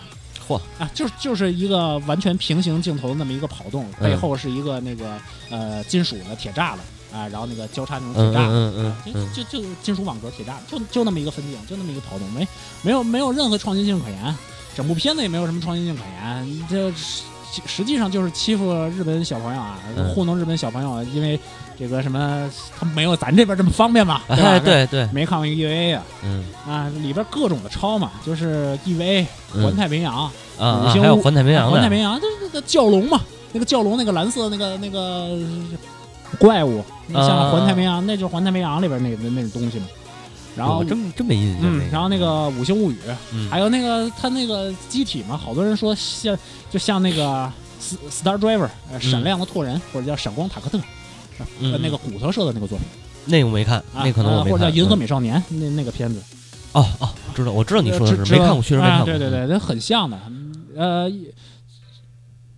[0.47, 5.19] 嚯啊，就是就是一个完全平行镜头的那么一个跑动，嗯背后是一个那个
[5.49, 6.79] 呃金属的铁栅栏
[7.11, 8.49] 啊，然后那个交叉那种铁嗯栅栏。
[8.49, 12.47] 嗯嗯就嗯就就金属网格铁栅，就就那么一个分镜，就那么一个跑动，没
[12.81, 14.35] 没有没有任何创新性可言，
[14.73, 16.89] 整部片子也没有什么创新性可言，这
[17.51, 21.39] 实实际上就是欺负日本小朋友啊，嗯糊弄日本小朋友，因为
[21.79, 24.49] 这个什么，他没有咱这边这么方便嘛，对吧？
[24.49, 33.21] 哎，对对，没看过 EVA 啊，嗯啊，里边各种的抄嘛，就是 EVA、嗯环太平洋、啊啊，还有环太平洋的，环太平洋，就是那个蛟龙嘛，
[33.53, 35.37] 那个蛟龙那个蓝色那个那个
[36.37, 39.85] 怪物，那啊像环太平洋，那就是环太平洋里边那那那种东西嘛。
[40.57, 42.97] 然后，真真没印象嗯，然后那个五星物语，
[43.31, 46.37] 嗯还有那个它那个机体嘛，好多人说像
[46.69, 47.51] 就像那个
[48.09, 50.79] Star Driver，呃，闪亮的拓人，或者叫闪光塔克特，
[51.79, 52.87] 那个骨头社的那个作品
[53.25, 56.19] 那个我没看，啊，那可能我没看，呃或者叫银河嗯美少年那那个片子，
[56.71, 60.19] 哦哦，知道，我知道你说的是没看过，确实没看啊过，对对对，那很像的。
[60.27, 61.11] 嗯呃，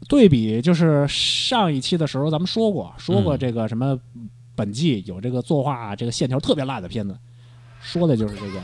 [0.07, 3.97] 对比就是上一期的时候咱们说过，说过嗯这个什么
[4.55, 7.17] 本季有这个作画这个线条特别烂的片子，
[7.81, 8.59] 说的就是这个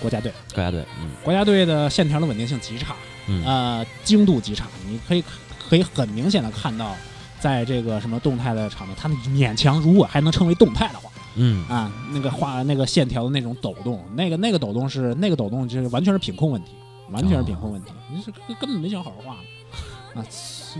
[0.00, 0.32] 国家队。
[0.52, 2.94] 国家队，嗯国家队的线条的稳定性极差，
[3.28, 4.66] 嗯呃，精度极差。
[4.86, 5.24] 你可以
[5.68, 6.94] 可以很明显的看到，
[7.40, 11.10] 在这个什么动态的场面，他们勉强如果还能称为动态的话。
[11.38, 16.70] 嗯啊，那个画那个线条的那种抖动，那个那个抖动是那个抖动就是完全是品控问题，
[17.10, 19.34] 完全是品控问题，你是根根本没想好好画
[20.18, 20.24] 啊，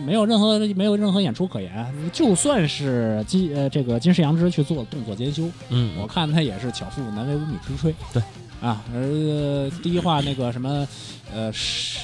[0.05, 1.95] 没有任何没有任何演出可言。
[2.13, 7.95] 就算是金呃这个金世阳之去做动作兼修，嗯，我看他也是巧妇难为无米之炊。
[8.13, 8.23] 对，
[8.61, 10.87] 啊，而第一话那个什么
[11.33, 11.99] 呃是。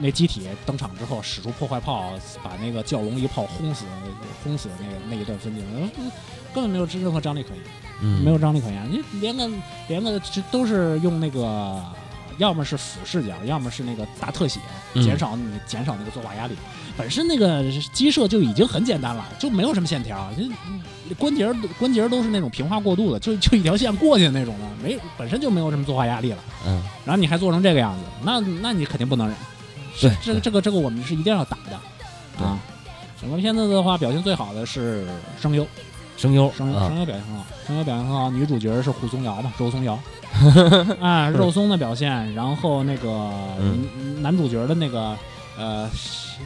[0.00, 3.84] 那机体登场之后，使出破坏炮，把那个蛟龙一炮轰死，
[4.42, 5.88] 轰死那个那一段分镜，呃
[6.52, 7.62] 根本没有任何张力可言。
[8.00, 8.90] 嗯没有张力可言。
[8.90, 9.48] 你连个
[9.86, 11.80] 连个这都是用那个，
[12.38, 14.58] 要么是俯视角，要么是那个大特写，
[14.94, 16.56] 嗯减少你减少那个作画压力。
[16.96, 20.44] 本身那个鸡舍就已经很简单了，就没有什么线条，就
[21.16, 26.38] 关节关节都是那种平滑过渡的，就就一条线过去的那种的，没本身就没有什么作画压力了。
[26.66, 26.82] 嗯。
[27.04, 29.36] 然后你还做成这个样子，那那你肯定不能忍。
[30.00, 30.10] 对。
[30.22, 32.44] 这个这个这个我们是一定要打的。
[32.44, 32.58] 啊。
[33.20, 35.06] 整个片子的话，表现最好的是
[35.40, 35.66] 声优，
[36.16, 39.98] 声优啊声优声优表现很好，声优表现很好，女主角是胡松瑶嘛，肉松瑶，
[41.00, 43.08] 啊，肉松的表现，然后那个、
[43.60, 44.22] 嗯。
[44.22, 45.16] 男主角的那个
[45.58, 46.38] 呃是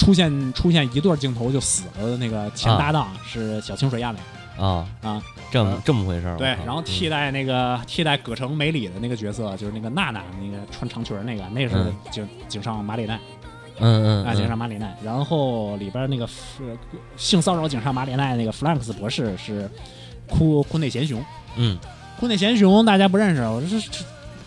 [0.00, 4.18] 出现出现一段镜头就死了的那个前搭档是小清水亚美。
[4.58, 4.88] 啊。
[5.02, 11.94] 啊，这么这么回事儿，对然后替代那个替代葛城美里的那个角色就是那个娜娜，那个穿长裙儿那个，那是嗯。
[12.10, 13.20] 井井上马里奈。
[13.78, 16.76] 嗯嗯啊，井嗯上马里奈，然后里边那个是
[17.16, 19.70] 性骚扰井上马里奈那个弗兰克斯博士是
[20.26, 21.22] 库库内贤雄。
[21.56, 21.78] 嗯。
[22.18, 24.04] 库内贤雄大家不认识，我这这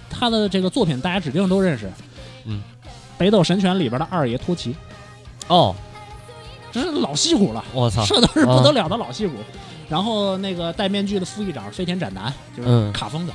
[0.07, 1.91] 他的这个作品大家指定都认识。
[2.45, 2.61] 嗯，
[3.17, 4.75] 《北斗神拳》里边的二爷托奇，
[5.48, 5.75] 哦，
[6.71, 9.33] 这是老戏骨了，我操，这都是不得了的老戏骨。
[9.89, 12.91] 然后那个戴面具的副议长飞田斩男，就是嗯。
[12.94, 13.33] 卡疯子，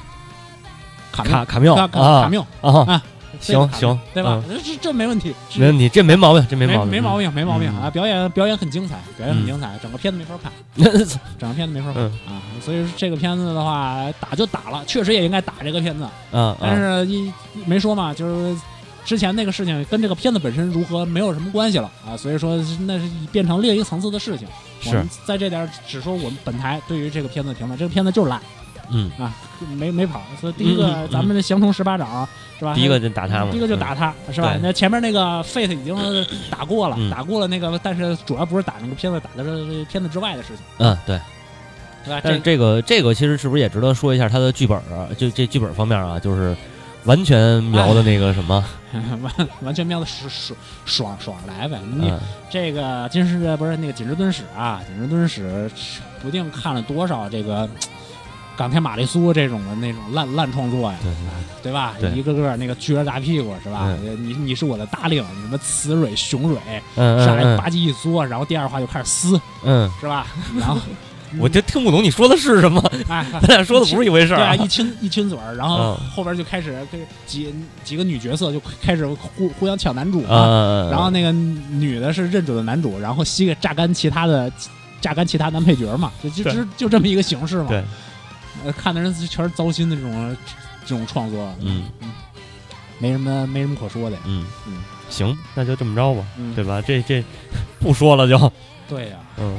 [1.12, 1.74] 卡卡卡缪。
[1.76, 2.22] 卡卡啊。
[2.22, 3.02] 卡缪，啊，啊
[3.38, 3.96] 行行。
[4.12, 4.42] 对吧？
[4.48, 4.58] 嗯。
[4.64, 7.82] 这这没问题，没问题，这没毛病，这没没毛病，没毛病，没毛病嗯。
[7.82, 7.90] 啊！
[7.90, 9.46] 表演表演很精彩，表演很嗯。
[9.46, 10.50] 精彩，整个片子没法看。
[11.38, 12.34] 整个片子没法看、嗯。
[12.34, 17.30] 啊，所以说这个片子的话，打就打了，确实也应该打这个片子，嗯，但是一
[17.66, 18.56] 没说嘛，就是
[19.08, 24.46] 之前那个事情跟这个片子本身如何没有什么关系了啊，所以说那是变成另一个层次的事情。
[24.84, 28.38] 我是们在这点儿只说我们本台对于这个片子的评论，这个片子就是烂
[28.90, 29.34] 嗯，啊，
[29.78, 30.20] 没没跑。
[30.38, 32.28] 所以第一个，嗯嗯嗯咱们的降虫十八掌
[32.58, 32.74] 是吧？
[32.74, 34.58] 第一个就打他嘛，第一个就打他是吧？
[34.60, 35.96] 那前面那个 Fate 已经
[36.50, 41.18] 打过了，嗯打过了那个，但是主要不是打那个片子，打的是片子之外的事情，嗯，对。
[42.04, 42.20] 对吧？
[42.22, 45.08] 但是这这个这个其实是不是也值得说一下他的剧本啊？
[45.16, 46.54] 就这剧本方面啊，就是
[47.04, 48.62] 完全瞄的那个什么，
[49.22, 51.78] 完完全瞄的爽爽爽爽来呗。
[51.96, 52.18] 你嗯
[52.50, 55.70] 这个金士不是那个锦之敦史啊，锦之敦史
[56.22, 57.68] 不定看了多少这个
[58.56, 61.12] 冈田玛丽苏这种的那种烂烂创作呀，对
[61.64, 61.94] 对吧？
[62.00, 63.88] 对一个个那个撅着大屁股是吧？
[64.02, 70.26] 你你是我的大令，什么雌蕊雄蕊，上来吧唧一嘬，然后第二话就开始撕，嗯，是吧？
[70.58, 70.78] 然后
[71.38, 74.54] 我就听不懂你说的是什么，哎， 咱俩说的不是一回事对啊。
[74.54, 77.54] 一亲一亲嘴儿，然后嗯后边就开始跟几
[77.84, 80.34] 几个女角色就开始互互相抢男主嘛。
[80.34, 84.50] 啊，然后那个女的是认准了男主，然后吸个榨干其他的，
[85.00, 87.66] 榨干其他男配角嘛，就就对就就这么一个形式嘛。
[87.68, 87.84] 对，
[88.64, 90.36] 呃，看的人全是糟心的这种
[90.86, 92.10] 这种创作，嗯嗯
[92.98, 94.22] 没什么没什么可说的呀。
[94.24, 94.78] 嗯嗯
[95.10, 96.82] 行，那就这么着吧，嗯，对吧？
[96.86, 97.22] 这这
[97.80, 98.52] 不说了就，
[98.88, 99.58] 对呀、嗯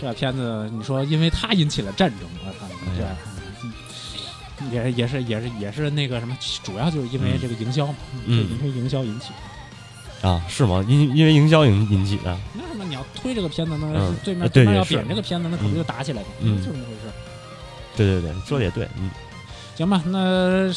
[0.00, 3.16] 这片子你说因为它引起了战争，我操，这哎呀。
[4.72, 7.94] 也是也是也是也是那个什么，主要就是因为嗯这个营销嘛，
[8.26, 10.28] 嗯因为营销引起的。
[10.28, 10.84] 啊，是吗？
[10.88, 16.28] 因因为营销引引起的，那什么，你要推这个片子，那嗯对面呃对面要贬这个片子，那可不就打起来了？
[16.40, 17.12] 嗯就这么回事。
[17.96, 19.08] 对对对，说的也对，嗯
[19.76, 20.68] 行吧，那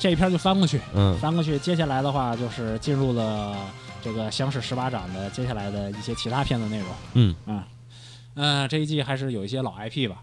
[0.00, 1.56] 这一篇就翻过去，嗯翻过去。
[1.60, 3.56] 接下来的话就是进入了
[4.02, 6.88] 这个乡试十八掌的接下来的一些其他片子内容。
[7.12, 7.62] 嗯，啊，嗯，
[8.68, 10.22] 这一季还是有一些老 IP 吧，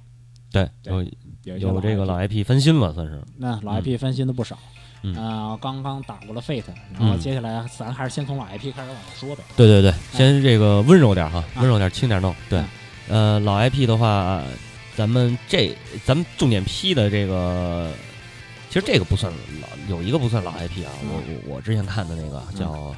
[0.52, 1.04] 对，有
[1.44, 4.58] 有有这个老 IP 翻新了，算是，那老 IP 翻新的不少。
[5.04, 9.42] 嗯呃刚刚打过了 Fate，然后嗯接下来咱还是先从老 IP 开始往下说呗。
[9.58, 12.36] 对对对，先这个温柔点哈，啊温柔点，轻点弄。
[12.48, 12.60] 对
[13.10, 14.44] 嗯，呃，老 IP 的话，
[14.96, 17.92] 咱们这咱们重点批的这个，
[18.70, 22.96] 其实这个不算老，有一个不算老 IP 啊，我我我之前看的那个叫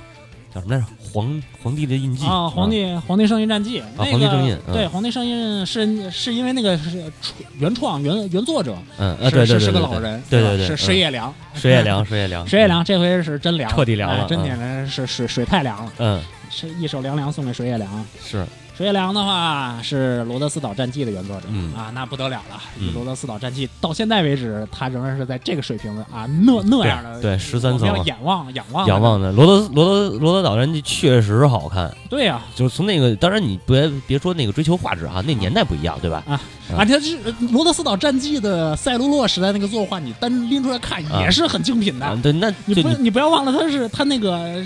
[0.53, 0.85] 叫什么来着？
[1.11, 4.73] 皇皇帝的印记啊，皇帝皇帝圣印战记，那个皇帝圣印嗯。
[4.73, 6.91] 对，皇帝圣印是是因为那个是
[7.21, 14.43] 出原创原原作者嗯呃对对对是个老人，对对对是水嗯野良，水野良，水野良，水野良这回是真凉，彻底凉了哎真嗯。
[14.43, 18.05] 点的是水水太凉了，嗯，是一首凉凉送给水野良。
[18.23, 18.45] 是
[18.75, 22.59] 水野良的话是罗德斯岛战记的原作者、嗯啊，那不得了了。
[22.79, 36.23] 嗯罗德斯岛战记到现在为止，他仍然是在这个水平的啊，那那样的对十三层要层仰望仰望仰望的罗德罗德罗德岛战记确实好看，对呀、就是从那个，当然你别别说那个追求画质啊，那年代不一样，对吧？
[36.27, 37.15] 啊，嗯而且是
[37.51, 42.05] 罗德斯岛战记的赛璐珞时代那个作画，你单拎出来看啊也是很精品的。
[42.07, 44.65] 啊，对，那你不你不要忘了，他是他那个。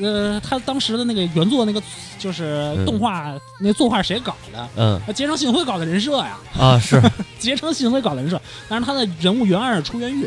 [0.00, 1.82] 呃，他当时的那个原作那个
[2.18, 2.86] 就是嗯。
[2.86, 4.68] 动画、那作画谁搞的？
[4.76, 5.00] 嗯。
[5.06, 7.00] 啊，结城信辉搞的人设呀，啊是。
[7.38, 10.26] 结城信辉搞的人设，但是他的人物原案是出渊玉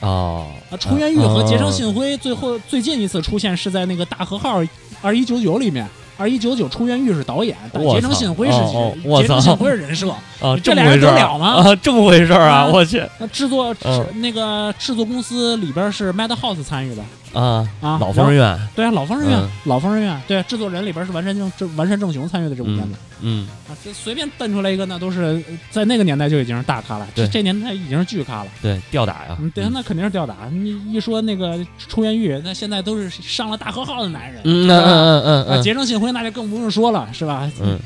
[0.00, 0.46] 哦。
[0.70, 4.62] 啊，出渊玉和结城哦信辉最后最近一次出现是在那个大和号
[5.00, 5.86] 二一九九里面，
[6.16, 10.10] 二一九九出渊玉是导演，但我结城信辉是哦哦我操结城信辉是人设，
[10.40, 14.06] 啊，这俩人得了吗 啊，这么回事啊，啊我去那制作、嗯。
[14.20, 17.02] 那个制作公司里边是 Madhouse 参与的
[17.32, 28.50] 啊，啊，老疯人院，对啊，老疯人院，嗯老疯人院，对，制作人里边是完山正正完善正雄参与的这部片子、嗯啊，这随便瞪出来一个，那都是呃在那个年代就已经是大咖了，这对这年代已经是巨咖了。
[28.60, 30.48] 对，吊打呀，嗯，对，那肯定是吊打。
[30.50, 37.50] 你一说那个出原玉，那现在都是上了大和号的男人，嗯嗯嗯嗯啊，嗯结成信辉那就更不用说了，是吧？
[37.60, 37.78] 嗯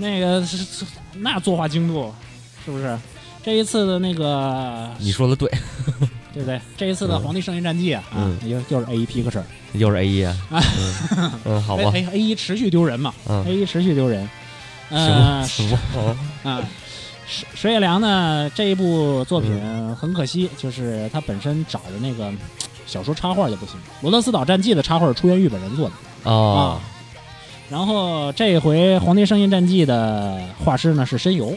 [0.00, 0.84] 那个是是
[1.14, 2.12] 那作画精度，
[2.64, 2.96] 是不是？
[3.42, 5.50] 这一次的那个，你说的对，
[6.38, 6.60] 对不对？
[6.76, 7.22] 这一次的《嗯。
[7.24, 9.44] 皇帝圣印战记》啊，啊嗯，又又是 A 一 P 个事儿。
[9.72, 14.28] 又是 A 一啊，嗯嗯，好吧，，A 一持续丢人嘛嗯，，A 一持续丢人。
[14.88, 14.98] 行
[16.44, 16.62] 啊，
[17.26, 19.50] 水水野良呢这一部作品
[19.96, 22.32] 很可惜，就是他本身找的那个
[22.86, 23.74] 小说插画就不行。
[24.00, 26.78] 罗德斯岛战记的插画是出原玉本人做的哦。
[26.80, 26.80] 啊，
[27.68, 31.52] 然后这一回《皇帝圣印战记》的画师呢是申游，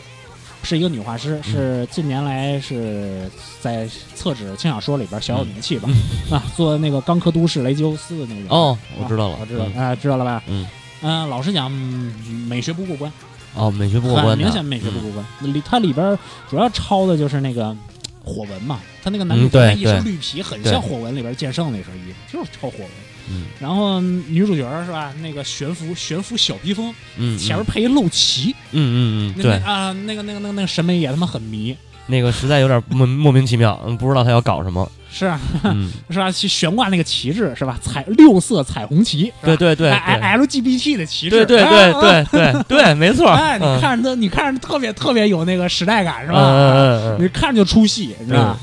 [0.64, 5.90] 是一个女画师，嗯是近年来是在厕纸轻小说里边小有名气吧？
[6.32, 10.44] 嗯啊，做那个《钢科都市雷吉欧斯》的那个哦，我知道了，我知道了啊，知道了吧？
[10.48, 10.68] 嗯
[11.02, 12.14] 嗯，老实讲，嗯
[12.48, 13.12] 美学不过关。
[13.56, 15.54] 哦，美学不过关的，明显美学不过关。
[15.54, 16.18] 里它里边
[16.50, 17.76] 主要抄的就是那个
[18.24, 22.88] 火纹嘛，他那个男嗯主角一身绿皮，很像火纹里边剑圣那身衣服，就是超火纹。
[23.30, 25.14] 嗯然后女主角是吧？
[25.22, 28.96] 那个悬浮悬浮小披风，嗯，前面配一露脐，嗯嗯
[29.30, 36.32] 嗯，那对，啊，那个那个那个那个审美也他妈很迷，那个实在有点莫莫名其妙，嗯，不知道他要搞什么， 是啊，嗯， 是吧？
[36.32, 37.78] 去悬挂那个旗帜是吧？
[37.82, 40.28] 彩六色彩虹旗，对对对哎对。
[40.30, 43.30] L G B T 的旗帜，对对啊啊对对对对，没错。
[43.30, 46.40] 哎，你嗯看着他，你看着特别特别有那个时代感，是嗯吧？
[46.42, 48.58] 嗯嗯嗯你看着就出戏，你知道吧？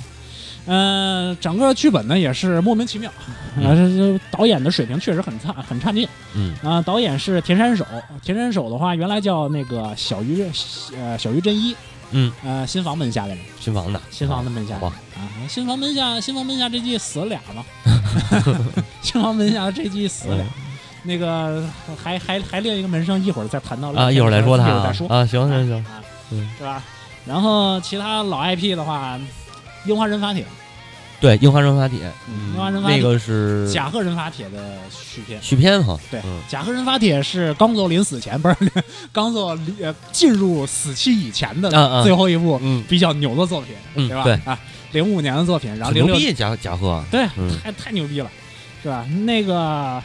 [0.71, 3.11] 嗯、整个剧本呢也是莫名其妙，
[3.57, 6.83] 嗯啊，这这导演的水平确实很差，很差劲嗯啊。
[6.83, 7.87] 导演是田山守，
[8.23, 10.45] 田山守的话原来叫那个小鱼，
[10.99, 11.75] 呃，小鱼真一
[12.11, 14.93] 嗯，呃，新房门下的人，新房的，新房的门下啊，
[15.49, 17.65] 新房门下，新房门下这季死了俩嘛，
[19.03, 20.37] 新房门下这季死了。
[20.37, 20.47] 俩，
[21.03, 21.65] 那个
[22.03, 24.69] 还还还另一个门生，一会儿再谈到啊，一会儿再说他啊。
[24.69, 25.09] 一会儿再说。
[25.09, 26.49] 啊，行行行，啊，嗯。
[26.59, 26.83] 是吧？
[27.27, 29.19] 然后其他老 IP 的话，
[29.85, 30.45] 樱花人法帖、
[31.21, 31.99] 对，樱花人法帖，
[32.29, 35.43] 嗯樱花人法帖那个是甲贺人法帖的续篇。
[35.43, 38.57] 续篇哈，对嗯，甲贺人法帖是刚作临死前，不是
[39.13, 44.23] 刚作临呃进入死期以前的嗯嗯最后一部嗯，比较牛的作品，对吧？
[44.23, 44.59] 嗯对啊，
[44.93, 48.31] 零五年的作品，然后零六挺牛逼，贾贾贺，对，嗯太太牛逼了，
[48.83, 49.05] 是吧？
[49.25, 50.01] 那个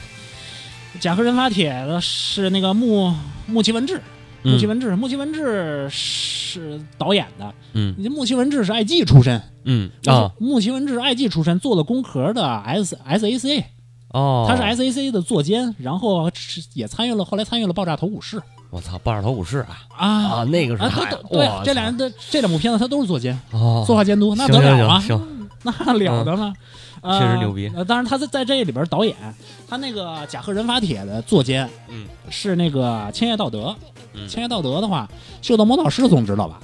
[0.99, 3.13] 甲贺人法帖的是那个木
[3.45, 4.01] 木崎文治，
[4.43, 7.95] 木崎嗯文治，木崎文治是导演的，嗯。
[7.97, 9.41] 你木崎文治是 IG 出身。
[9.65, 13.63] 嗯啊，木崎文治 IG 出身，做了工壳的 S SAC，
[14.09, 18.37] 哦，他是 SAC 的坐监，然后是也参与了，后来参与了《爆炸头武士》
[18.69, 19.83] 我操，爆炸头武士啊。
[19.95, 20.07] 啊。
[20.07, 24.99] 啊，那个是啊，太都都对，这俩人的这两部片子他都是作监，哦，作画监督，那得了吗？
[24.99, 26.53] 行行， 那了得吗？
[27.01, 27.69] 呃确实牛逼。
[27.75, 29.15] 呃，当然他在在这里边导演，
[29.67, 32.05] 他那个《甲贺忍法帖》的作监嗯。
[32.29, 33.75] 是那个千叶道德。
[34.13, 35.07] 嗯，千叶道德的话，
[35.41, 36.59] 秀逗魔导士总知道吧？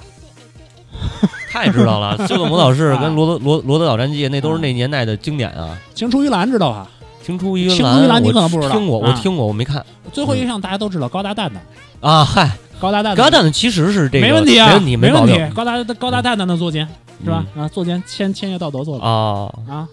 [1.50, 3.00] 太知道了，《秀逗魔导士》 啊。
[3.00, 6.88] 跟《罗德罗罗德岛战记》那都是那年代的经典啊，青出于蓝知道吧？
[7.26, 8.74] 《青出于蓝》，青出于蓝你可能不知道。
[8.76, 9.18] 听过，我啊。
[9.20, 9.84] 听过，我没看。
[10.12, 11.62] 最后一项大家都知道，高达蛋蛋，
[12.00, 12.24] 啊。
[12.24, 15.12] 嗨，高达蛋蛋，高蛋其实是这个没问题啊，没问题，没。
[15.12, 15.54] 问题。
[15.54, 16.86] 高达高达蛋蛋的作监
[17.24, 17.44] 是吧？
[17.56, 19.88] 啊，作监签签约道德做的啊，啊，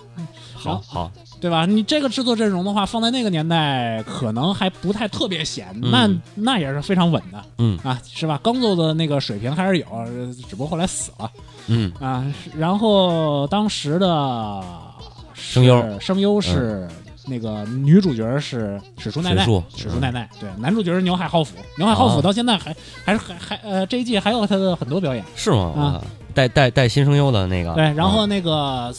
[0.56, 1.66] 好好，对吧？
[1.66, 5.92] 你这个制作阵容的话，放在那个年代，可能还不太特别显，嗯。
[5.92, 7.78] 那那也是非常稳的嗯。
[7.84, 8.40] 啊，是吧？
[8.44, 10.06] 刚做的那个水平还是有，呃
[10.50, 11.32] 只不过后来死了
[11.68, 11.92] 嗯。
[12.00, 12.26] 啊。
[12.56, 14.64] 然后当时的
[15.34, 16.88] 声优声优是
[17.28, 25.74] 那个女主角是史书奈奈史书奈奈，对，男主角是牛海浩辅，牛海浩辅啊到现在还还是还还呃这一季还有他的很多表演，是吗？
[25.76, 28.30] 啊啊，带带带新声优的那个，对，然后嗯。
[28.30, 28.94] 那个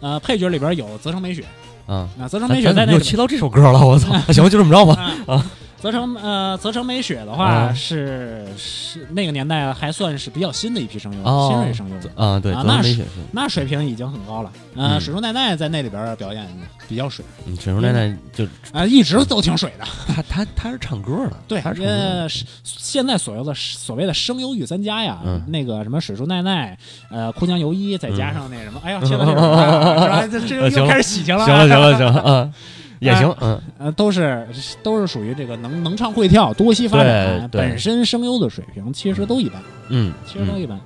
[0.00, 1.44] 呃配角里边有泽城美雪，
[1.88, 3.84] 嗯，啊，泽城美雪在那有切到这首歌了？
[3.84, 4.12] 我操！
[4.32, 5.14] 行，就这么着吧。
[5.26, 5.44] 啊，
[5.80, 11.96] 泽城呃，泽城美雪的话啊是是那个年代还算是比较新的一批声优，哦新锐声优。
[12.22, 14.50] 啊，对，泽啊那是美雪是，那水平已经很高了。
[14.74, 16.46] 呃，嗯水树奈奈在那里边表演
[16.88, 19.84] 比较水嗯，水树奈奈就啊、一直都挺水的。
[20.14, 22.20] 他他他是唱歌的， 对，他是唱歌的。
[22.22, 26.76] 呃，是现在所有的所谓的声优御三家呀，嗯那个什么水树奈奈，
[27.10, 30.26] 呃，哭江游一，再加上那什么，哎呀，嗯现在这种啊是吧？
[30.26, 31.46] 这这呃 行了又开始喜庆了啊。
[31.46, 32.52] 行了行了行了， 嗯，
[32.98, 34.46] 也行，嗯呃，都是
[34.82, 40.78] 都是属于这个能能唱会跳、多栖发展，本身声优的水平其实都一般，嗯，其实都一般。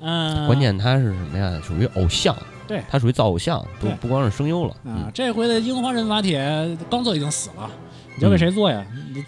[0.00, 1.58] 嗯，关键他是什么呀？
[1.66, 2.36] 属于偶像，
[2.68, 4.70] 对他属于造偶像，不不光是声优了。
[4.84, 7.68] 啊，这回的樱花人法帖刚做已经死了，
[8.14, 8.84] 你交给谁做呀？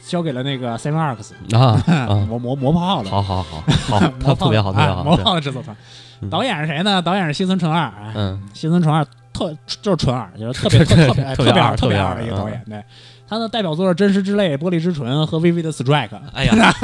[0.06, 4.96] 交给了那个 Seven Arcs 嗯啊啊， 磨磨磨炮的，好好好 好，他特别好，特别好。
[5.00, 5.74] 啊磨对炮的制作团
[6.20, 6.28] 嗯。
[6.28, 7.00] 导演是谁呢？
[7.00, 9.04] 导演是西村纯二，啊嗯，西村纯二
[9.38, 12.62] 特就是纯二，就是特别 特特别哎特别特别二嗯二的一个导演。
[12.66, 12.82] 对，
[13.28, 16.08] 他的代表作是《真实之泪》《玻璃之唇》和《微微的 Strike》。
[16.32, 16.74] 哎呀，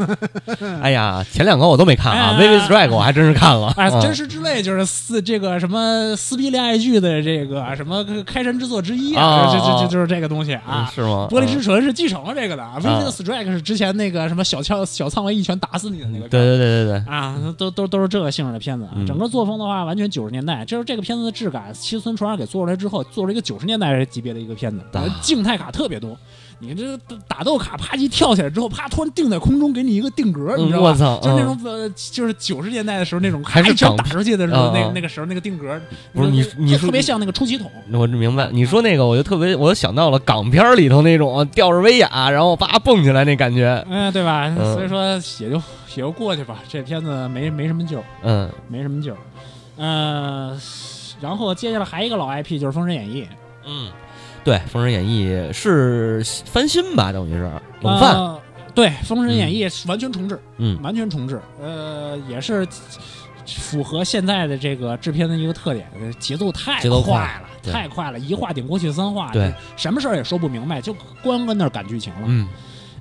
[0.80, 3.72] 哎呀，前两个我都没看啊，哎《微微 Strike》我还真是看了。
[3.76, 10.90] 哎，嗯真实之泪就是撕这个什么撕逼恋爱剧的这个什么开山之作之一啊这这啊这就是这个东西嗯啊。
[10.94, 11.28] 是吗？
[11.30, 16.28] 玻璃之唇是继承了这个的，啊微微的 Strike 是之前那个什么小枪小苍蝇一拳打死你的那个。
[16.28, 26.16] 对对对对对，啊，都都都是这个性质的片子整个作风的话，完全九十年代，就是这个片子的质感，七村传二给做出来之后，做了一个九十年代级别的一个片子，啊静态卡特别多。
[26.62, 26.94] 你这
[27.26, 30.90] 打斗卡啪叽跳起来之后，啪突然定在空中，给你一个定格，你知道吧？
[30.90, 35.80] 嗯我操，就是那嗯种呃，就是九十年代的时候那种，还是咔一拳港打出去的时候，那个那个时候那个定格，
[36.12, 43.82] 不是你你说特别像那个出气筒，我明白，你说那个我就特别，我就想到了港片里头那种吊着威亚，然后叭蹦起来那感觉。
[43.90, 44.46] 嗯，对吧？
[44.58, 45.56] 嗯所以说也就
[45.96, 49.16] 也就过去吧，这片子没没什么救，嗯没什么救。
[49.78, 50.60] 嗯，
[51.22, 53.22] 然后接下来还一个老 IP 就是《封神演义》。
[53.66, 53.88] 嗯，
[54.44, 57.50] 对，《封神演义》是翻新吧，等于是
[57.82, 58.14] 冷饭。
[58.14, 58.40] 呃
[58.72, 62.66] 对，《封神演义》完全重置，嗯完全重置，呃，也是
[63.44, 72.20] 符合现在的这个制片的一个特点，呃节奏太快快了，对太快了，一话顶过去三话，对，什么事儿也说不明白，就光跟那儿赶剧情了。
[72.26, 72.48] 嗯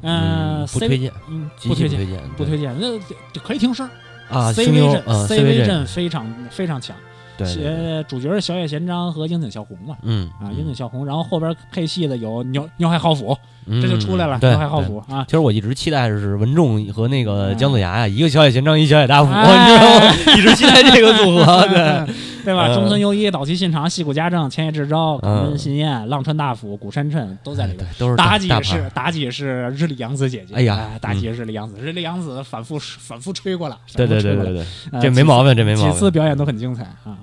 [0.02, 2.00] 嗯，不推荐，嗯，不推荐，
[2.36, 2.98] 不推荐，那
[3.32, 3.88] 就可以听声
[4.30, 4.52] 啊。
[4.52, 6.96] ，CV 阵嗯，CV 阵，阵非常非常强，
[7.40, 9.96] 对对对，呃，主角是小野贤章和樱井孝宏嘛。
[10.04, 13.36] 嗯啊，樱井孝宏，然后后边配戏的有牛牛海浩辅，
[13.66, 14.88] 嗯这就出来了，对牛海浩对。
[14.88, 17.58] 辅啊，其实我一直期待的是文仲和那个嗯。
[17.58, 19.70] 姜子牙呀，一个小野贤章，一小野大辅，哎。
[19.70, 20.14] 你知道吗？
[20.38, 22.14] 一直期待这个组合， 对，
[22.44, 22.68] 对吧？
[22.68, 27.86] 嗯中村优一、岛崎信长、细谷家政、千叶智昭、冈嗯本信彦、浪川大辅、古山衬都在里面。
[27.98, 36.10] 都是妲己大是妲己是日里阳子姐姐，哎呀妲己是日里阳子，日里阳子反复反复吹过了，对对对对对，呃这没毛病，这没毛病几次。
[36.12, 37.18] 表演都很精彩啊。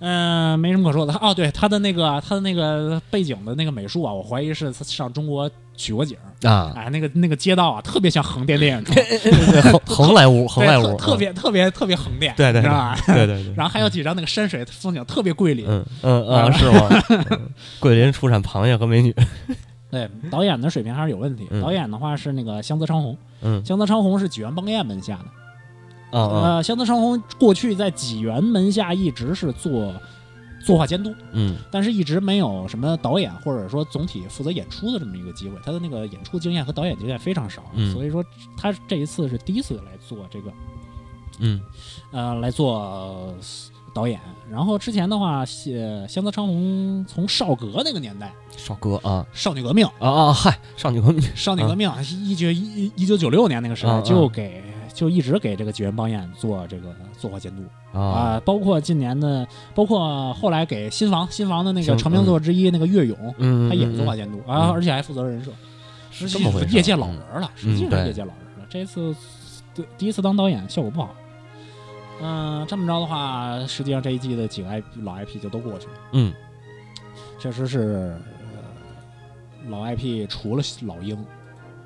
[0.00, 1.12] 嗯、没什么可说的。
[1.20, 6.16] 哦，对，他的那个他的那个背景的那个美术啊，我怀疑是上中国取过景。
[6.42, 8.94] 啊，哎，那个那个街道啊，特别像横店电影城，
[9.62, 12.96] 横 横来屋，横来屋，特特别特别特别横店，对对是吧？
[13.06, 13.52] 对对对。
[13.56, 15.66] 然后还有几张那个山水风景特别桂林。
[15.68, 16.88] 嗯嗯啊，是吗？
[17.30, 17.48] 嗯
[17.78, 19.14] 桂林出产螃蟹和美女。
[19.90, 21.46] 对，导演的水平还是有问题。
[21.50, 25.24] 嗯导演的话是那个香泽昌宏，嗯香泽昌宏是举元邦彦门下的。
[26.10, 29.94] 呃，香泽昌宏过去在纪元门下一直是做
[30.64, 35.56] 作画监督，嗯但是一直没有什么导演或者说总体负责演出的这么一个机会。
[35.64, 38.24] 他的那个演出经验和导演经验非常少，嗯所以说
[38.56, 40.52] 他这一次是第一次来做这个
[41.38, 41.60] 嗯
[42.10, 43.34] 呃来做呃
[43.94, 44.20] 导演。
[44.50, 50.32] 然后之前的话，呃香泽昌宏从少格那个年代，少哥啊少女革命，啊啊！
[50.32, 51.90] 嗨，少女革命少女革命，
[52.24, 54.62] 一九一一九九六年那个时候嗯嗯就给。
[54.92, 57.62] 就一直给这个几人帮演做这个作画监督。
[57.98, 58.00] 啊。
[58.00, 64.38] 啊、包括近年的，包括后来给新房新房的那个成名作之一、那个岳勇，嗯，他也是作画监督。
[64.46, 64.70] 啊，嗯。
[64.70, 65.50] 而且还负责人设，
[66.10, 66.76] 实际这么回事。
[66.76, 68.66] 业界老人了，实际上业界老人了。
[68.68, 69.14] 这次
[69.74, 71.14] 对第一次当导演，效果不好。
[72.22, 75.92] 嗯、这么着的话，实际上这一季的几个 IP 老 IP 就都过去了。
[76.12, 76.32] 嗯。
[77.38, 78.14] 确实是、
[78.54, 81.16] 呃、老 IP，除了老鹰，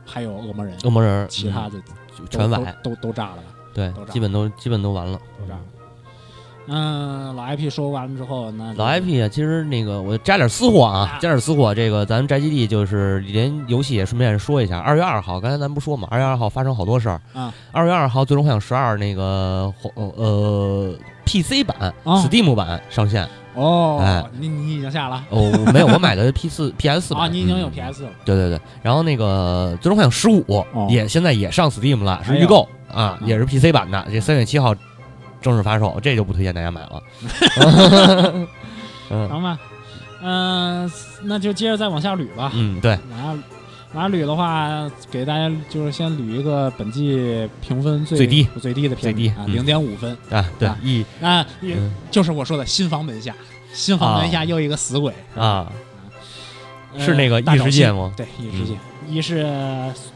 [0.05, 1.79] 还有恶魔人，恶魔人，其他的
[2.31, 3.43] 全崴，都都都炸了吧，
[3.75, 5.19] 对基本都基本都完了。
[5.39, 5.61] 都炸了。
[6.67, 11.75] 嗯，老 IP 说完了之后，那老 IP 啊，其实那个我加点私货啊啊，加点私货。
[11.75, 17.21] 这个咱宅基地就是连游戏也顺便说一下，二月二号，刚才咱不说嘛，二月二号发生好多事儿。
[17.35, 20.95] 啊，二月二号，《最终幻想十二》那个呃呃
[21.27, 23.29] PC 版、啊 Steam 版上线。
[23.55, 27.25] 哦，哎你你已经下了哦，没有，我买的 P 四 PS 四版。
[27.25, 28.11] 啊，你已经有嗯 PS 了。
[28.25, 30.43] 对对对，然后那个《最终幻想十五》
[30.91, 34.75] 也现在也上 Steam 了，是预购啊，嗯也是 PC 版的，这三月七号
[35.41, 37.03] 正式发售，这就不推荐大家买了。
[39.11, 39.59] 嗯行吧，
[40.23, 40.91] 嗯、
[41.25, 42.51] 那就接着再往下捋吧。
[42.55, 43.43] 嗯，对，往下
[43.95, 48.47] 往下捋的话，给大家就是先捋一个本季评分最最低。
[48.61, 49.55] 最低的评分啊，最低嗯。
[49.55, 50.17] 零点五分。
[50.31, 51.47] 啊，对啊一啊，
[52.11, 53.35] 就是我说的新房门下，
[53.73, 55.71] 新房门下又一个死鬼，啊，
[56.93, 58.13] 呃是那个异世界吗？
[58.17, 58.77] 对，异世界，
[59.09, 59.45] 一是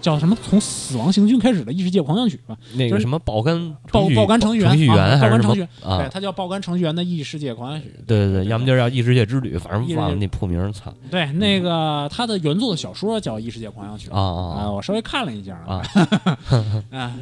[0.01, 0.37] 叫什么？
[0.43, 6.09] 从死亡行军开始的异世界狂想曲吧，就是那个什么爆肝爆爆肝程序员程序啊员还是什么爆肝程序对，啊？
[6.13, 7.93] 它叫爆肝程序员的异世界狂想曲。
[8.07, 15.83] 对对对，要么就叫异世界之旅，反正忘了那破名儿，操对，那个他的原作的小说叫《异世界狂想曲》啊啊啊，我稍微看了一下啊！
[16.91, 17.13] 啊，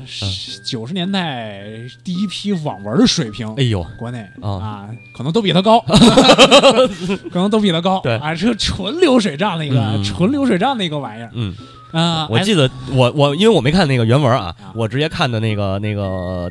[0.65, 1.65] 九十年代
[2.05, 5.81] 第一批网文的水平，哎呦，国内啊啊，可能都比他高，
[7.31, 8.01] 可能都比他高。
[8.01, 11.55] 对啊，是纯流水账的一个嗯纯流水账的一个玩意儿嗯，
[11.97, 12.29] 啊。
[12.31, 16.51] 我记得我我因为我没看那个原文啊啊，我直接看的那个那个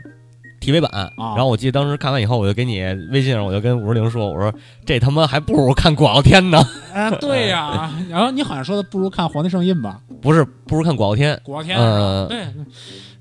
[0.61, 2.81] TV 版，然后我记得当时看完以后，我就给你
[3.11, 4.53] 微信上我就跟五十铃说，我说
[4.85, 6.57] 这他妈还不如看广告天呢，
[6.93, 7.91] 啊，对呀。
[8.09, 9.99] 然后你好像说的不如看《皇帝圣印》吧？
[10.21, 12.45] 不是不如看广告天，国天嗯对。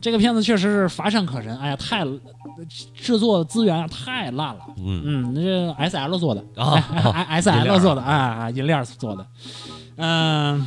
[0.00, 2.04] 这个片子确实是乏善可陈，哎呀，太
[2.94, 4.60] 制作资源啊太烂了。
[4.76, 6.74] 嗯嗯，这 S L 做的啊，
[7.30, 9.26] S L 做的，啊，银链儿做的，
[9.96, 10.66] 嗯。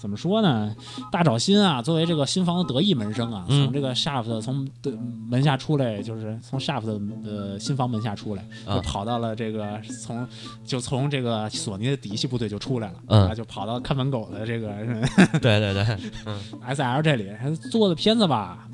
[0.00, 0.74] 怎么说呢？
[1.10, 3.64] 大沼新啊，作为这个新房的得意门生啊，嗯。
[3.64, 4.92] 从这个 Shaft 从的
[5.28, 8.76] 门下出来，就是从 Shaft 的呃新房门下出来，啊。
[8.76, 10.26] 就跑到了这个从
[10.64, 13.28] 就从这个索尼的嫡系部队就出来了，嗯。
[13.28, 14.68] 啊，就跑到看门狗的这个
[15.40, 15.84] 对对对，
[16.66, 17.30] S L 这里
[17.70, 18.68] 做的片子吧，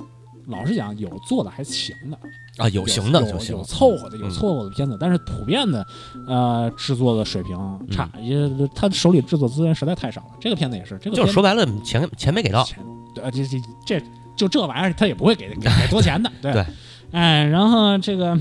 [0.46, 2.18] 老实讲有做的还行的，
[2.56, 5.86] 啊有型的有就行有，凑合的，有嗯凑合的片子，但是普遍的，
[6.26, 7.56] 呃，制作的水平
[7.90, 10.28] 差，嗯也他手里制作资源实在太少了。
[10.40, 12.78] 这个片子也是，这个就是说白了钱钱没给到，钱，
[13.22, 14.02] 呃，这这这
[14.36, 16.64] 就这玩意儿，他也不会给给给多钱的， 对，对
[17.12, 18.38] 哎，然后这个。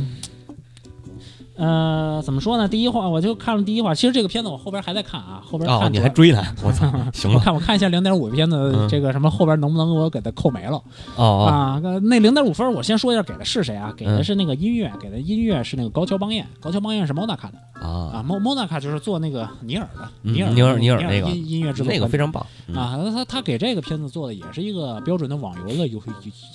[1.56, 2.68] 呃，怎么说呢？
[2.68, 8.88] 第一话我就看了第一话，其实这个片子我后边还在看啊，后边哦看你还追呢，我操， 行吧，我看我看一下零点五片子嗯。
[8.89, 10.82] 这个什么后边能不能我给它扣没了。
[11.16, 13.93] 啊，那零点五分，我先说一下给的是谁啊？
[13.95, 17.58] 给的嗯是那个音乐，给的音乐是那个高桥邦彦，高桥邦彦是 Monaca 的。
[17.82, 22.76] 啊啊，Mo Monaca 就是做那个尼尔的，嗯尼尔尼尔尼尼尔那个音音乐制作团那个非常棒，嗯。
[22.76, 26.01] 啊，他他他给这个片子做的也是一个标准的网游的游游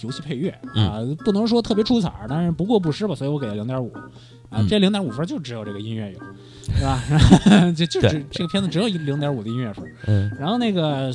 [0.02, 0.88] 游戏配乐嗯。
[0.88, 3.92] 啊，不能说特别出彩，但是不过不失吧，所以我给了零点五
[4.50, 6.18] 啊，嗯这零点五分就只有这个音乐有，
[6.74, 7.02] 对吧？
[7.76, 9.84] 就就只这个片子只有零点五的音乐分。
[10.06, 11.12] 嗯然后那个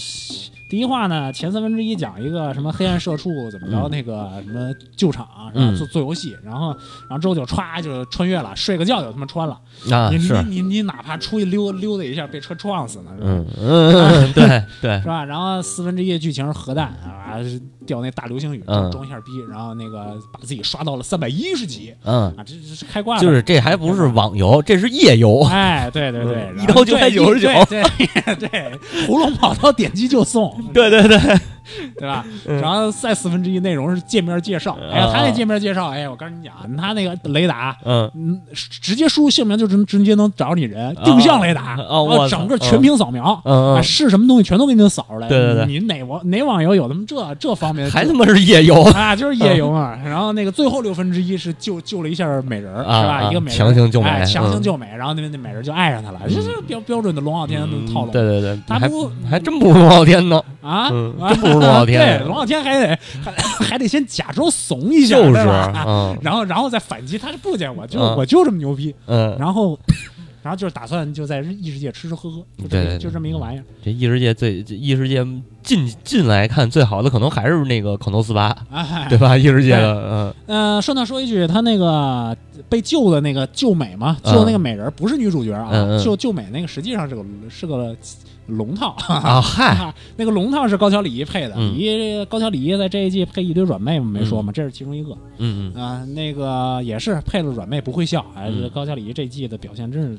[0.74, 5.76] 第一话呢，前三分之一讲一个什么黑暗社畜怎么着，嗯那个什么救场，然后嗯。
[5.78, 6.70] 做做游戏，然后
[7.08, 9.56] 然后之后就歘就穿越了，睡个觉就他妈穿了。
[9.86, 13.28] 你啊是，你你你哪怕出去溜溜达一下，被车撞死呢，是吧？
[13.28, 14.98] 嗯 嗯嗯，对对。
[15.02, 15.24] 是，吧？
[15.24, 17.38] 然后四分之一的剧情是核弹啊，
[17.86, 21.94] 掉那大流星雨，嗯装一下逼，然后那个把自己刷到了三百一十级。
[22.04, 31.40] 嗯，啊，这这是开挂了，就是这还不是网游，这是夜游，哎，对对对，嗯然后一刀999对对对对，屠 龙跑到点击就送，对对对，
[31.98, 32.26] 对吧？
[32.48, 37.76] 嗯然后再四分之一内容是界面介绍，哎呀，他那界面介绍，哎，我跟你讲，他那个雷达。
[37.86, 45.28] 嗯嗯，直接输入姓名就直直接能找着你人，定向雷达，哦我操然后整个全屏扫描，嗯啊，是什么东西全都给你扫出来。
[45.28, 47.90] 对对对你哪网哪网游有他妈这这方面？
[47.90, 49.98] 还他妈是夜游啊， 就是夜游嘛。
[50.04, 52.94] 然后那个最后六分之一是救救了一下美人是吧？
[52.94, 58.12] 啊一个美人强行救美哎强行嗯救美，然后那那美人就爱上他了，这是标标准的龙傲天的套路。
[58.12, 63.32] 对对对，他不还真不如龙傲天呢，啊，嗯啊真不如龙傲天对，龙傲天还得还
[63.66, 65.34] 还得先假装怂一下，就是
[66.22, 69.80] 然后然后再反击，他是不见我，就是嗯我就这么牛逼，嗯，然后。
[70.44, 73.64] 然后就是打算就在异世界吃吃喝喝，就这对就这么一个玩意儿。
[73.82, 75.26] 这异世界最异世界
[75.64, 79.38] 近近来看最好的可能还是那个口头四八，哎，对吧？
[79.38, 82.36] 异世界的，嗯呃，顺道说一句，他那个
[82.68, 87.96] 被救的那个救美嘛，嗯救那个美人不是女主角啊，嗯嗯救救美那个实际上是个是个
[88.48, 88.96] 龙套。
[89.08, 91.74] 啊 嗨，那个龙套是高桥礼仪配的，嗯。
[91.78, 95.12] 李依高桥礼仪在这一季配一堆软妹嘛，没说嘛，这是其中一个。
[95.38, 95.82] 嗯嗯。
[95.82, 98.70] 啊、那个也是配了软妹不会笑，哎，嗯。
[98.74, 100.18] 高桥礼仪这一季的表现真是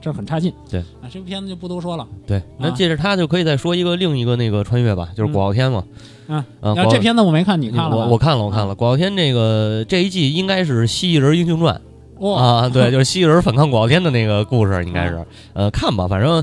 [0.00, 0.52] 真是很差劲。
[0.70, 0.80] 对。
[0.80, 2.06] 啊，这部片子就不多说了。
[2.26, 5.84] 对，那啊借着他就可以再说一个另一个那个穿越吧，就是古傲天嘛，
[6.28, 7.96] 嗯啊，啊，果这片子我没看，你看了吧？
[7.96, 8.74] 我我看了，我看了。
[8.74, 11.74] 古傲天这个这一季应该是《蜥蜴人英雄传》
[12.20, 15.24] 哇，啊，对，就是蜥蜴人反抗古傲天的那个故事，应该是。
[15.52, 16.42] 呃，看吧，反正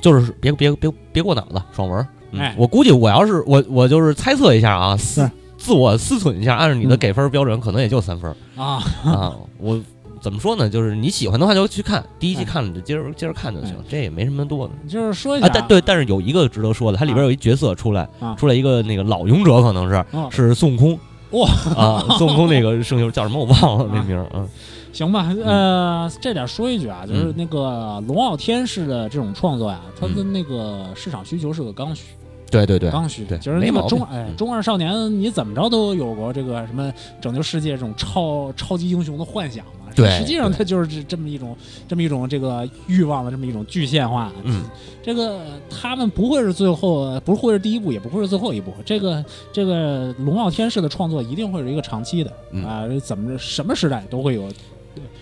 [0.00, 2.00] 就是别别别别过脑子，爽文。
[2.32, 9.34] 嗯哎我估计我要是我我就是猜测一下啊，自是自我思忖一下，按照你的嗯给分标准，可能也就三分啊， 啊。
[9.58, 9.80] 我
[10.20, 10.68] 怎么说呢？
[10.70, 14.74] 就是你喜欢的话就去看，第一季哎看了就接着接着看就行哎，这也没什么多的。
[14.88, 20.98] 就是说一下啊，但对，但是有一个值得说的，它里边有一角色出来，啊出来一个那个老勇者，可能是、哦是孙悟空
[21.32, 24.48] 哇啊，孙悟空那个声优叫什么我忘了 那啊名儿，嗯
[24.92, 32.02] 行吧，呃，这点说一句啊，就是嗯那个龙傲天式的这种创作呀，它的那个市场需求是个刚需，
[32.50, 34.36] 对对对，刚需，对就是那个没毛病中哎嗯。
[34.36, 40.58] 中二少年，你怎么着都有过这个什么拯救世界这种超超级英雄的幻想嘛，对实际上对。
[40.58, 44.64] 它就是这这么一种这么一种这个欲望的这么一种具现化，嗯，
[45.02, 48.72] 这个他们不会是最后，不会是第一步，也不会是最后一步。
[48.84, 52.64] 这个这个龙傲天式的创作一定会是一个长期的嗯。
[52.64, 54.48] 啊、怎么着什么时代都会有，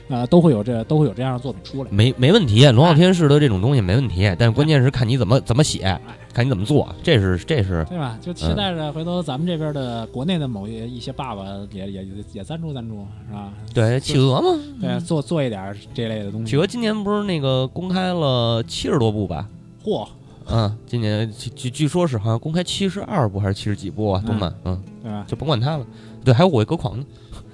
[0.09, 1.91] 呃，都会有这都会有这样的作品出来。
[1.91, 5.99] 没没问题，龙傲天式的这种东西没问题，但关键是看你怎么怎么写，
[6.33, 8.19] 看你怎么做，这是这是对吧？
[8.21, 13.53] 就期待着回头咱们这边的国内的某一一些爸爸也也也赞助赞助，是吧？
[13.75, 16.47] 对企鹅嘛，对，做做一点这类的东西。
[16.47, 19.49] 企鹅今年不是那个公开了七十多部吧？
[19.85, 20.09] 嚯，
[20.51, 24.23] 嗯，今年据据据说是好像公开七十二部还是七十几部啊？
[24.27, 25.25] 动漫，嗯，对吧？
[25.29, 25.87] 就甭管它了。
[26.25, 27.05] 对，还有我歌狂呢，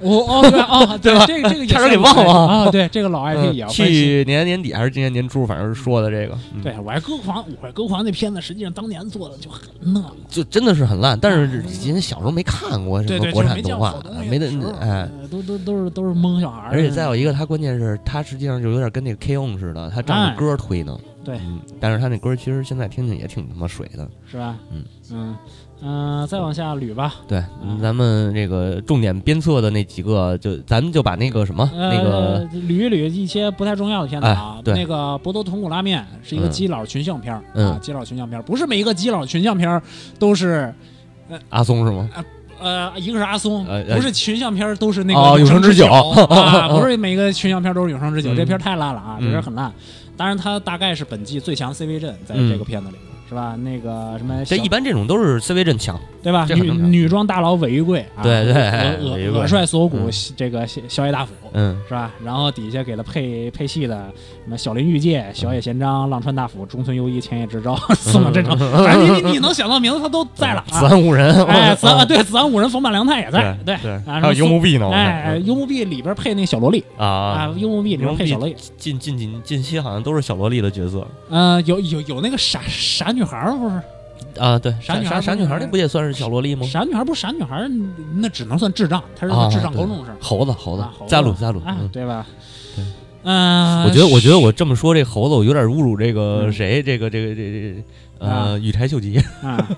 [0.04, 2.70] 哦哦对哦 对吧这个这个差点给忘了啊！
[2.70, 3.86] 对，这个老 IP 也要嗯翻新。
[3.86, 9.62] 去年年底还是今年年初，反正是说的这个，嗯对，我爱歌狂，我爱歌狂那片子，实际上当年做的就很
[9.94, 10.04] 烂。
[10.28, 11.18] 就真的是很烂。
[11.18, 13.94] 但是因为小时候没看过什么国产动画
[14.28, 14.48] 没得
[14.80, 15.08] 哎。
[15.20, 16.76] 呃都都都是都是蒙小孩的。
[16.76, 20.96] 而且再有一个，它关键是它实际上就有点跟那个 K On 似的，它照着歌推呢。
[21.24, 24.06] 对嗯，但是他那歌其实现在听听也挺他妈水的。
[24.30, 24.56] 是吧？
[24.70, 25.36] 嗯嗯
[25.86, 27.14] 嗯，再往下捋吧。
[27.28, 27.78] 对，嗯。
[27.80, 34.56] 咱们这个重点鞭策的那几个，就咱们就把那个什么呃，那个捋一捋一些不太重要的片子啊。
[34.58, 34.62] 哎。
[34.62, 34.74] 对。
[34.74, 36.50] 那个《博多豚骨拉面》是一个嗯。
[36.50, 37.72] 基佬群像片儿嗯。
[37.72, 39.82] 啊，基佬群像片儿不是每一个基佬群像片儿
[40.18, 40.72] 都是
[41.50, 42.08] 阿松是吗？
[42.60, 45.86] 呃，一个是阿松不是群像片儿都是那个哦永生之酒。
[46.30, 48.36] 啊，不是每个群像片儿都是永生之酒，嗯。
[48.36, 49.70] 这片太烂了啊，这片很烂。
[50.16, 52.48] 当然，它大概是本季最强 CV 阵，在嗯。
[52.48, 52.96] 这个片子里，
[53.28, 53.56] 是吧？
[53.56, 56.00] 那个什么小，这一般这种都是 CV 阵强。
[56.22, 56.46] 对吧？
[56.48, 58.54] 女女装大佬尾玉贵，啊对对
[59.02, 62.10] 恶恶恶帅锁骨嗯，这个小小野大辅，嗯，是吧？
[62.24, 64.10] 然后底下给他配配戏的
[64.44, 70.90] 什么小林玉介、小野贤章、浪川大辅、中村优一、千叶智昭、司马真诚，反正你你你能想到名字他都在了子啊。
[70.90, 74.90] 安五人，哎，子安对子安五人、冯坂良太也在，对对，啊还有幽木碧呢。
[74.90, 83.80] 哎，幽木碧里边配那小萝莉啊啊，，幽木碧里边配小萝莉，近近近近期好像都是小萝莉的角色嗯，有有有那个傻傻女孩儿不是？
[84.38, 84.58] 啊。
[84.58, 86.66] 对，傻女孩傻傻女孩那不也算是小萝莉吗？
[86.66, 87.70] 傻女孩不是傻女孩儿，
[88.16, 91.62] 那只能算智障，她是啊，智障对高中生，猴子猴子加鲁加鲁。
[91.90, 92.26] 对吧？
[93.24, 97.84] 对嗯，我觉得我觉得我这么说这猴子，我有点侮辱这个嗯谁，这个这个这
[98.18, 99.18] 呃羽柴秀吉。
[99.42, 99.68] 啊，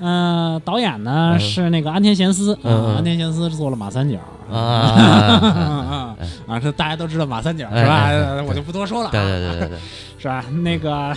[0.00, 4.18] 呃，导演呢嗯是那个安田贤司，安田贤司做了马三角
[4.50, 4.56] 啊，
[6.16, 6.16] 啊
[6.46, 8.44] 啊，这大家都知道马三角哎是吧？
[8.48, 9.78] 我就不多说了啊，对对对对对，
[10.18, 10.44] 是吧？
[10.62, 11.14] 那个，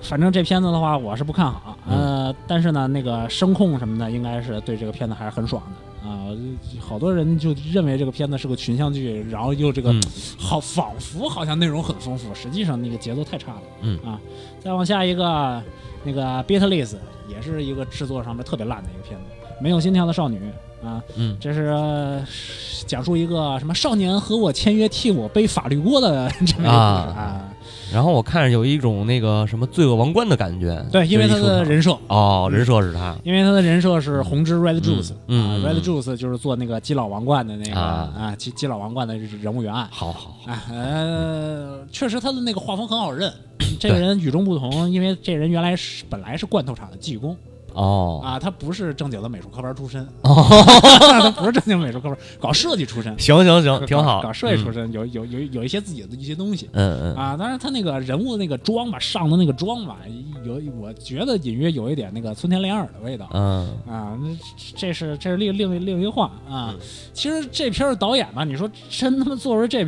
[0.00, 1.76] 反正这片子的话，我是不看好。
[1.88, 5.76] 嗯呃，但是呢，那个声控什么的，应该是对这个片子还是很爽的
[6.06, 6.30] 啊、
[6.78, 10.00] 好多人就认为这个片子是个群像剧，然后又这个嗯
[10.38, 13.62] 好仿佛好像内容很丰富，实际上那个节奏太差了。
[13.82, 14.20] 嗯啊，
[14.62, 15.60] 再往下一个，
[16.04, 16.90] 那个《Beatless》
[17.28, 19.24] 也是一个制作上面特别烂的一个片子，
[19.60, 20.38] 没有心跳的少女
[20.84, 22.24] 啊，嗯这是呃
[22.86, 27.52] 讲述一个什么少年和我签约替我背法律锅的 这么一个故事啊啊。
[27.96, 35.82] 然后我看着有一种那个什么罪恶王冠的感觉，对，因为他的人设，哦，人设是他，因为他的人设是红之 Red Juice，、嗯，Red 嗯。
[35.82, 38.12] Juice 就是做那个基佬王冠的那个啊。
[38.14, 39.88] 啊，基基佬王冠的人物原案。
[39.90, 40.36] 好好
[40.70, 43.32] 呃，确实他的那个画风很好认，
[43.80, 47.34] 这个人与众不同，因为这人原来是本来是罐头厂的技工
[47.76, 50.44] 哦啊，他不是正经的美术科班出身，哦，
[51.22, 56.68] 他不是正经美术科班，搞设计出身，行行行，挺好，搞搞设计出身，有有有有一些自己的一些东西。
[56.72, 59.98] 嗯，嗯嗯，啊，当然他那个人物那个妆吧，上的那个妆吧，
[60.44, 63.28] 有我觉得隐约有一点那个村田莲耳的味道。
[63.34, 64.28] 嗯啊，那
[64.74, 66.70] 这是这是另另另一话啊。
[66.72, 66.78] 嗯
[67.12, 69.84] 其实这片儿导演吧，你说真他妈做出这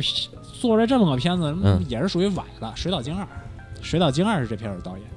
[0.59, 2.73] 做出来这么个片子，嗯也是属于崴了。
[2.79, 3.23] 《水岛精二》，
[3.81, 5.05] 《水岛精二》是这片儿的导演，《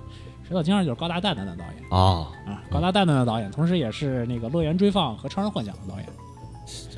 [0.52, 6.06] 水岛精二》就是高达蛋蛋的导演哦啊，高达蛋蛋的导演，同时也是那个《乐园追放》和《超人幻想》的导演。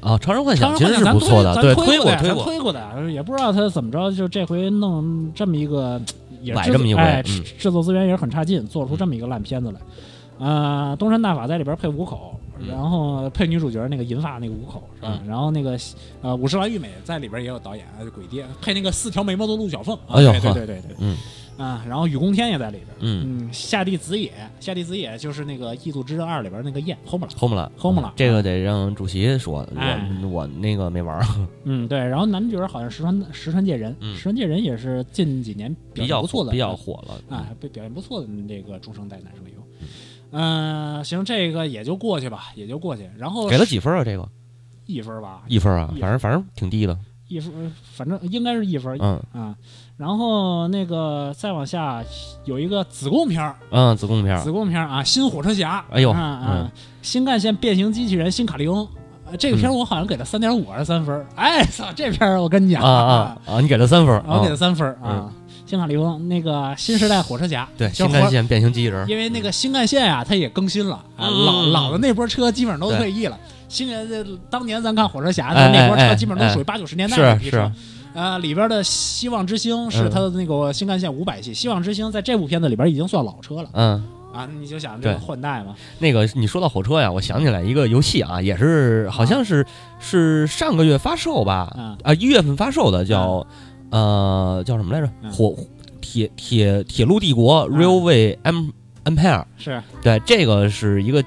[0.03, 6.01] 哦，超人幻想其实是不错的，对，咱推的，推推过，咱推过的，也不知道他怎么着，就这回弄这么一个，
[6.43, 9.81] 也这么一回制制作资源也是很差劲，做出这么一个烂片子来。
[10.39, 15.19] 呃，东山大法在里边配五口，嗯然后配女主角那个银发那个五口是吧？
[15.23, 15.79] 嗯然后那个
[16.21, 21.17] 呃五十岚玉美在里边也有导演，呃鬼爹配那个四条眉毛的陆小凤，哎呦呵对对对对，嗯
[21.57, 27.33] 啊，然后雨宫天也在里边，嗯嗯，夏地子野，夏地子野就是那个《异度之刃二》里边那个燕 Home 了。
[27.39, 31.25] ，home 了 Home 了这个得让主席说，哎我我那个没玩儿，
[31.65, 39.65] 嗯，对，然后男主角好像石川石川界人，嗯石川界人也是近几年比较不错的，火比较火了，啊，被表现不错的这个中生代男声优。
[40.37, 43.09] 嗯、行，这个也就过去吧，也就过去。
[43.17, 44.03] 然后给了几分啊？
[44.03, 44.29] 这个
[44.87, 46.99] 一分吧，一分啊一，反正反正挺低的，
[47.29, 49.57] 一分，反正应该是一分、嗯啊。
[49.97, 52.03] 然后那个再往下
[52.45, 56.71] 有一个子贡片儿，嗯，子贡片儿子贡片儿啊，新火车侠，哎呦啊啊嗯，
[57.01, 58.87] 新干线变形机器人新卡利翁。
[59.27, 61.25] 呃这个片儿我好像给了三点五还是三分儿？
[61.35, 63.61] 哎，操，这片儿我跟你讲啊啊啊！
[63.61, 65.33] 你给了三分儿， 我给啊了三分儿啊。
[65.65, 73.39] 新卡利翁那个新时代火车侠，对，新干线变形机器人，因为那个新干线啊、它也更新了啊，嗯老老的那波车基本上都退役了。
[73.67, 77.71] 新的这当年咱看火车侠的哎那波车基本上都属于八九十年代的是
[78.15, 78.19] 是。
[78.19, 84.09] 呃，里边的希望之星是嗯它的那个新干线五百系，希望之星在这部片子里边已经算老车了嗯。
[84.33, 84.49] 啊！
[84.61, 89.65] 你就想这个换代嘛，那个你说到火车呀，我想起来一个游戏啊，也是好像是
[90.01, 93.47] 是上个月发售吧，嗯啊一月份发售的，叫
[93.91, 95.09] 呃叫什么来着？
[95.23, 95.55] 嗯火
[96.01, 98.73] 铁铁铁路帝国 Railway Em
[99.05, 101.23] Empire，是对，这个是一个。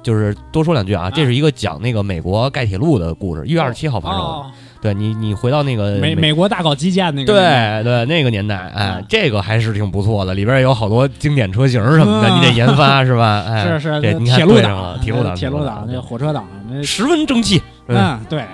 [0.00, 4.24] 就是多说两句啊，啊这是一个讲那个美国盖铁路的故事，一月二十七号发售的。
[4.24, 4.50] 哦，
[4.80, 13.44] 对你，你回到那个美美国大搞基建那个，对对，那个年代，哎嗯，这个还是挺不错的，里边有好多经典车型什么的，嗯你得研发 是吧？
[13.48, 17.62] 哎，是是铁路党铁路党，铁路党，那火车党，那十分争气。
[17.88, 18.44] 嗯嗯，对。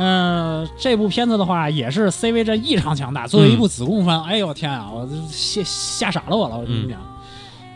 [0.00, 3.26] 嗯、这部片子的话也是 CV 阵异常强大。
[3.26, 6.56] 作为一部子贡番，哎呦天啊，我这吓吓傻了我了！
[6.56, 7.00] 我跟你讲，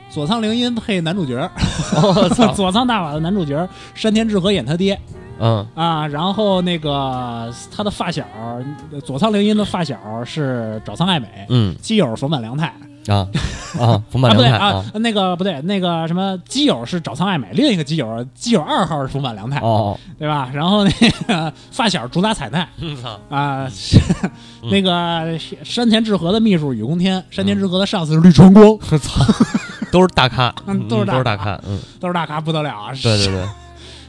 [0.08, 1.50] 佐仓绫音配男主角，
[2.54, 4.96] 佐仓大法的男主角山田智和演他爹
[5.38, 5.66] 嗯。
[5.74, 6.06] 啊。
[6.06, 8.24] 然后那个他的发小
[9.04, 11.76] 佐仓绫音的发小是沼仓爱美，嗯。
[11.80, 12.72] 基友冯满良太。
[13.08, 13.26] 啊
[13.80, 20.48] 啊， 冯啊，坂良太不对啊，那个不对，那个什么基友是沼仓爱美，另一个基友基友二号是冯满良太，哦，对吧？
[20.54, 20.90] 然后那
[21.26, 22.68] 个发小主打彩奈。
[22.80, 23.68] 我操，啊，
[24.70, 29.24] 那个山田智和的秘书雨宫天，山田智和的上司是绿川光，我操，
[29.90, 32.92] 都是大咖，嗯都是大都是大咖，嗯，都是大咖不得了啊！
[33.02, 33.44] 对对对，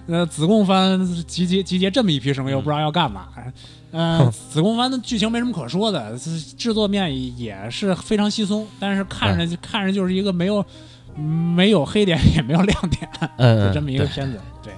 [0.08, 3.28] 呃，子贡番集结集结这么一批声优，嗯不知道要干嘛。
[3.92, 6.18] 呃，子贡番的剧情没什么可说的，
[6.58, 10.66] 制作面也是非常稀松，但是看着看着就是一个没有
[11.16, 14.40] 没有黑点也没有亮点，嗯，就这么一个片子。
[14.62, 14.74] 对，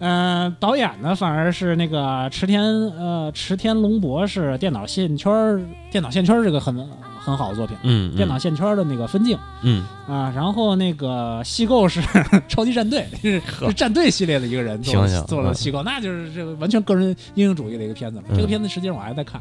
[0.00, 6.74] 嗯、导演呢反而是那个池田呃池田龙博士电脑线圈儿电脑线圈儿这个很
[7.28, 7.76] 很好的作品。
[7.82, 8.16] 嗯，嗯。
[8.16, 9.84] 电脑线圈的那个分镜嗯。
[10.08, 12.00] 啊，然后那个细构是
[12.48, 19.40] 超级战队，是是战队系列的一个人做做了细构，那就是这个完全个人英雄主义的一个片子这个片子实际上我还在看，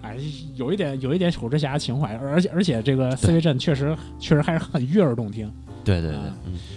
[0.00, 0.16] 哎，
[0.54, 5.52] 有一点有一点火之侠情怀，而且而且这个四月阵确实确实还是很悦耳动听
[5.86, 6.20] 对对对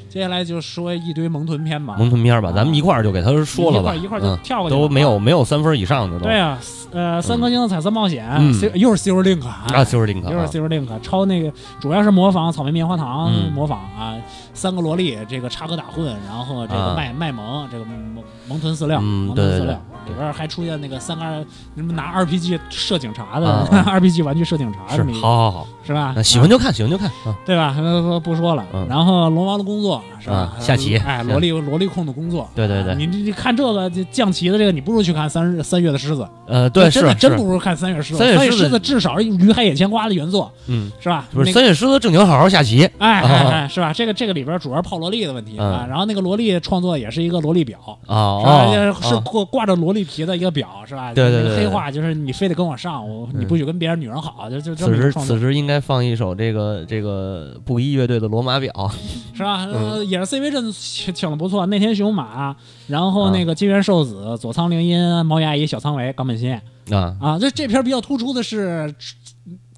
[0.08, 1.96] 接下来就说一堆萌豚片吧。
[2.00, 2.54] 萌豚片吧，啊。
[2.56, 4.40] 咱们一块儿就给他说了吧，一块儿一块儿就嗯。
[4.44, 4.82] 跳过去了。
[4.82, 6.26] 都没有没有三分以上的都。
[6.26, 6.58] 对啊，
[6.92, 8.54] 呃，三颗星的彩色冒险，嗯。
[8.74, 13.52] 又是 Silver Link 啊，Cirlink 又是啊，Silver Link，抄那个主要是模仿草莓棉花糖，嗯。
[13.52, 14.16] 模仿啊，
[14.54, 16.96] 三个萝莉这个插科打诨，然后这个啊。
[16.96, 19.78] 卖卖萌，这个萌萌豚饲料，嗯萌豚对
[20.10, 21.34] 里边还出现那个三个二
[21.76, 26.16] 什么拿 RPG 射警察的 RPG 玩具射警察是好好好，是吧？
[26.24, 27.76] 喜欢就看，喜欢就看啊，对吧？
[27.78, 28.86] 呃不说了嗯。
[28.90, 30.54] 然后龙王的工作是吧啊？
[30.60, 32.50] 下棋哎，萝莉萝莉控的工作。
[32.56, 36.28] 对对对啊你你你看这个就降棋的这个，你不如去看三三月的狮子。
[36.48, 38.20] 呃，对真的真不如看三月狮子。
[38.20, 41.26] 三月狮子至少是于海野牵瓜的原作，嗯，是吧？
[41.32, 43.94] 不是三月狮子正经好好下棋，哎哎是吧？
[43.94, 45.84] 这个这个里边主要是泡萝莉的问题啊。
[45.86, 48.52] 嗯然后那个萝莉创作也是一个萝莉表，啊是吧？
[48.66, 51.14] 哦，是哦挂挂着萝莉皮的一个表，是吧？
[51.14, 58.72] 对对对对黑话就是你非得跟我上，我嗯你不许跟别人女人好，就就这此时此，时应该放一首这个这个布衣乐队的《罗马表》
[59.36, 59.68] 是吧？
[60.08, 62.56] 也是 CV 阵请请的不错，内田雄马，
[62.88, 66.54] 然后啊那个金元寿子、佐仓绫音、毛牙姨、小仓唯、冈本新
[66.92, 67.40] 啊，啊。
[67.40, 68.94] 这这片比较突出的是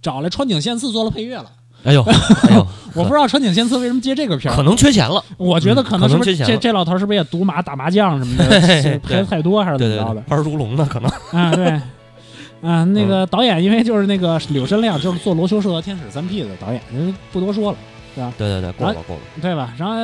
[0.02, 1.52] 找来川井宪次做了配乐了。
[1.84, 2.02] 哎呦
[2.50, 6.60] 哎呦，我不知道川井宪次为什么接这个片儿，可能缺钱了，我觉得可能是不是这嗯可能缺钱了。
[6.62, 8.60] 这老头是不是也赌马打麻将什么的，
[9.00, 10.24] 赔的太多还是怎么着的，？
[10.30, 11.80] 玩如龙的可能，啊，对。
[12.62, 17.78] 啊，那个导演因为就是那个柳申亮，就是做《罗修社》和《天使三 P》的导演，人不多说了，
[18.14, 18.32] 对吧？
[18.38, 19.74] 对对对，过了过了，对吧？
[19.80, 19.96] 然后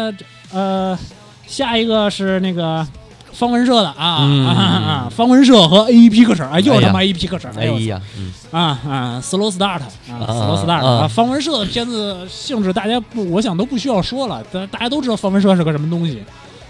[0.51, 0.97] 呃，
[1.45, 2.83] 下一个是那个
[3.33, 4.47] 方文社的啊、嗯。
[4.47, 8.33] 啊啊，方文社和 AEP 课程，哎，又他妈 AEP 课程，哎呦呀，嗯。
[8.51, 16.23] 啊啊，Slow Start 啊啊，Slow Start 啊啊，方文社的片子性质大家不，我想都不需要说了，大大家都知道方文社是个什么东西。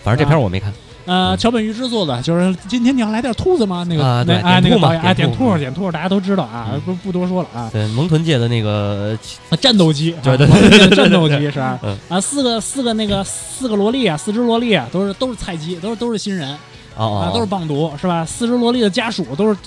[0.04, 0.72] 反正这片我没看，
[1.08, 3.84] 呃，嗯桥本裕之做的，就是今天你要来点兔子吗？
[3.90, 7.70] 那个啊对那哎，那个导演哎，点点兔兔点兔，大家都知道啊，嗯不不多说了啊。
[7.72, 9.18] 对萌豚界的那个
[9.60, 11.98] 战斗机，对对啊对战斗机是吧嗯？
[12.10, 16.50] 啊，四个四个那个四个萝莉啊，四只萝莉啊，都是都是菜鸡，都是都是新人
[16.98, 18.26] 啊，都是棒读是吧？
[18.26, 19.58] 四只萝莉的家属都是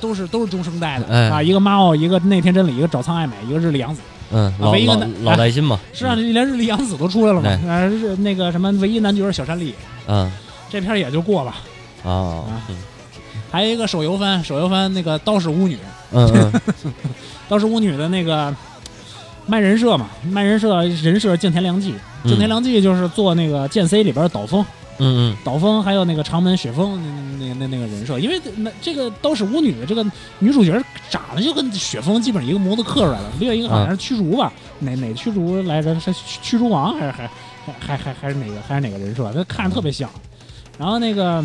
[0.00, 4.00] 都是都是中生代的哎啊，一个 Mao，一个内田真理，一个早仓爱美，一个日里洋子。
[4.30, 7.56] 嗯老一个老带新嘛，是啊，连日里洋子都出来了嘛？
[7.62, 9.74] 对啊，日那个什么唯一男角是小山里，
[10.06, 10.30] 嗯
[10.70, 11.56] 这片儿也就过吧。
[12.02, 12.62] 哦啊。
[13.50, 15.78] 还有一个手游番，手游番那个刀士巫女，
[16.12, 16.30] 嗯
[16.84, 16.94] 嗯。
[17.48, 18.54] 刀使巫女的那个
[19.46, 21.94] 卖人设嘛，卖人设人设静田良纪，
[22.24, 22.28] 嗯。
[22.28, 24.62] 静田良纪就是做那个剑 C 里边的岛风，
[24.98, 25.36] 嗯嗯。
[25.42, 27.00] 岛风还有那个长门雪峰
[27.38, 30.04] 那那那那个人设，因为那这个刀使巫女这个
[30.40, 35.98] 女主角长得就跟雪峰基本上一个模子刻出来的，另一个好像是驱逐吧，哪哪驱逐来着？
[35.98, 37.30] 是驱驱逐王还是还
[37.64, 39.32] 还还还还是哪个还是哪个人设？
[39.32, 40.10] 他看着特别像。
[40.78, 41.44] 然后那个。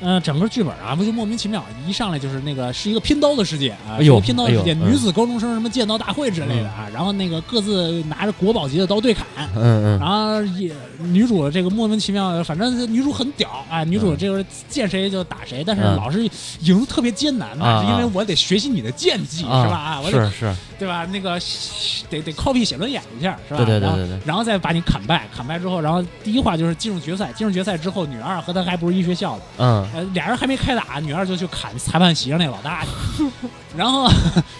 [0.00, 16.00] 呃，整个剧本啊，不就莫名其妙，一上来就是那个是一个拼刀的世界啊，哎呦是一个拼刀的世界，女子高中生什么剑道大会之类的啊，然后那个各自拿着国宝级的刀对砍，嗯嗯然后也女主这个莫名其妙，反正女主很屌啊，女主这个见谁就打谁，但是嗯。
[16.00, 16.22] 老是
[16.60, 19.76] 赢得特别艰难嘛，啊是因为我得学习你的剑技，啊是吧？
[19.76, 21.04] 啊，我得是是，对吧？
[21.12, 21.38] 那个
[22.08, 23.62] 得得 copy 写轮眼一下，是吧？
[23.64, 24.18] 对对对。
[24.24, 33.24] 然后再把你砍败，砍败之后，然后第一话就是进入决赛，进入决赛之后，女二和她还不是一学校的，嗯呃，俩人还没开打，女二就去砍裁判席上那老大去，
[33.76, 34.08] 然后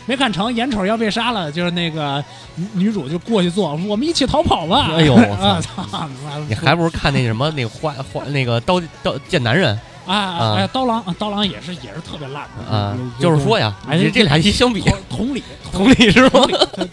[0.07, 2.23] 没砍成，眼瞅要被杀了，就是那个
[2.57, 4.93] 女女主就过去坐，我们一起逃跑吧。
[4.97, 6.09] 哎呦我操
[6.49, 15.43] 你还不如看那什么那个花花那个刀刀剑男人啊啊哎，刀郎，刀郎也是也是特别烂的啊，就是说呀，哎这这俩一相比，同同理，
[15.73, 16.31] 同理是吗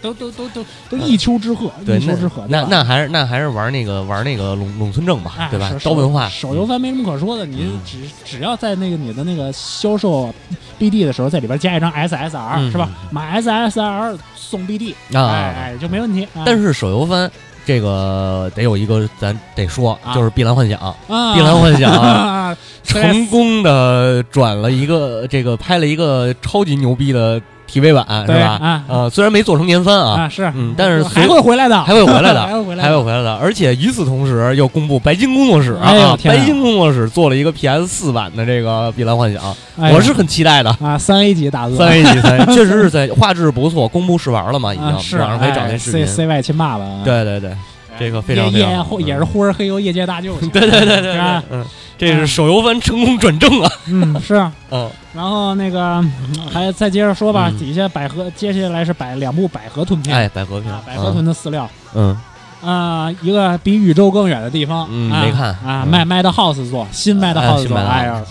[0.02, 2.42] 都都都都都一丘之貉，对，一丘之貉。
[2.48, 5.70] 那那还是那还是玩那个玩那个陇陇村正吧，哎对吧？
[5.82, 10.32] 刀文化手游番没什么可说的，你嗯只只要在那个你的那个销售
[10.78, 12.88] BD 的时候，在里边加一张 SSR 嗯是吧？
[13.10, 15.54] 买 SSR 送 BD，哎啊。
[15.56, 16.24] 哎就没问题。
[16.34, 17.30] 啊但是手游番
[17.66, 20.78] 这个得有一个咱得说，啊就是《碧蓝幻想》，
[21.12, 22.56] 啊，碧蓝幻想啊，
[22.88, 28.58] 成功的转了一个这个拍了一个超级牛逼的 TV 版，是吧？
[28.62, 28.82] 啊。
[28.88, 33.34] 呃，虽然没做成年番啊，啊是，嗯但是还会回来的，还会回来的 还会回来的，还会回来的。
[33.36, 39.42] 而且与此同时，又公布白金工作室啊，白金工作室做了一个 PS 四版的这个《碧蓝幻想》，
[39.78, 40.70] 哎我是很期待的。
[40.80, 46.06] 啊三 A 级大作，三 A 级三 A， 确实是在画质不错，公布试玩了嘛，已经啊是网上可以找那视频。
[46.06, 46.12] C。
[46.18, 47.50] C Y 亲爸爸，啊，对对对，
[47.98, 51.64] 这个非常非也常好也也是呼儿黑油业界大救星，对对对对是吧，嗯，
[51.96, 54.34] 这是手游番成功转正啊，嗯是。
[54.70, 54.88] 嗯。
[55.14, 56.12] 然后那个嗯
[56.52, 57.58] 还再接着说吧，嗯。
[57.58, 61.68] 底下百合，接下来是百两部百合吞片，哎，百合片啊，，百合吞的饲料。
[61.94, 62.16] 嗯。
[62.64, 68.22] 啊，一个比宇宙更远的地方，啊嗯没看啊卖，Mad Mad House 做新 Mad 哎 House 做，新买的哎呀，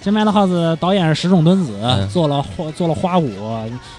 [0.00, 3.32] 金 Madhouse 导演是石冢敦子，嗯做了花做了花舞，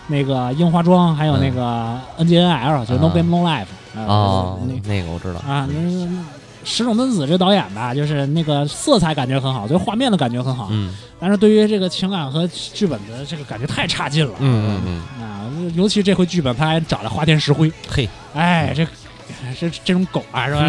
[0.08, 6.24] 那个樱花庄，还有那个 NGNL，、就是 No 啊 Game No Life 啊哦那，那个我知道，啊，那那
[6.64, 10.96] 石冢敦子这导演吧，就是那个色彩感觉很好，对画面的感觉很好，嗯。
[11.20, 14.34] 但是对于这个情感和剧本的这个感觉太差劲了。
[14.40, 18.86] 嗯嗯嗯，啊，尤其这回剧本他还找了花田石灰，嘿，哎，这
[19.60, 20.62] 这这种狗啊，是吧？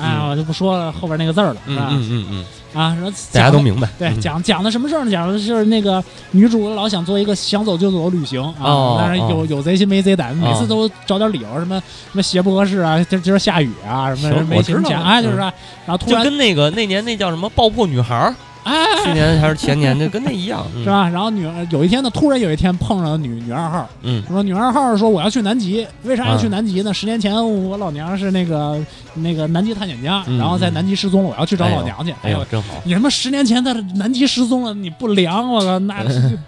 [0.00, 1.88] 啊，我就不说了后边那个字儿了，是嗯吧？
[1.90, 2.26] 嗯嗯
[2.74, 5.10] 嗯，啊，说大家都明白，对嗯讲讲的什么事儿呢？
[5.10, 6.02] 讲的是那个
[6.32, 15.52] 女主老想做一个想走就走的旅行啊，哦但是有哦有贼心没贼胆，每次哦都找点理由，什么什么鞋不合适啊，今今儿下雨啊，什么行没我知道了钱啊，就是嗯啊，
[15.86, 18.34] 然后突然就跟那个那年那叫什么爆破女孩儿，
[18.64, 18.74] 哎。
[19.04, 20.88] 去年还是前年，就跟那一样，嗯是？
[20.88, 21.08] 吧？
[21.08, 26.94] 然后女儿有一天呢，突然有一天碰上了女女二号，嗯说女二号说我要去南极，为啥要去嗯南极呢？
[26.94, 28.78] 十年前我老娘是那个
[29.14, 32.14] 那个南极探险家，嗯然后在南极失踪了，我要去找老娘去。
[32.22, 36.38] 哎呦，真好，你他妈十年前在南极失踪了，你不凉，我靠，那 是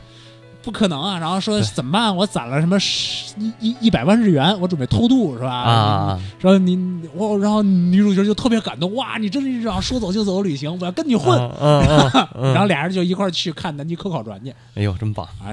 [0.64, 1.18] 不可能啊！
[1.18, 2.16] 然后说怎么办？
[2.16, 5.52] 我攒了什么十一一一百万日元，我准备偷渡，是吧？
[5.52, 6.78] 啊，说你
[7.14, 11.38] 我，然后女主角就特别感动，哇，你真是一场说走就走的旅行，我要跟你混。
[12.54, 15.52] 然后俩人就一块儿去看南极科考船去哎呦，真棒，啊！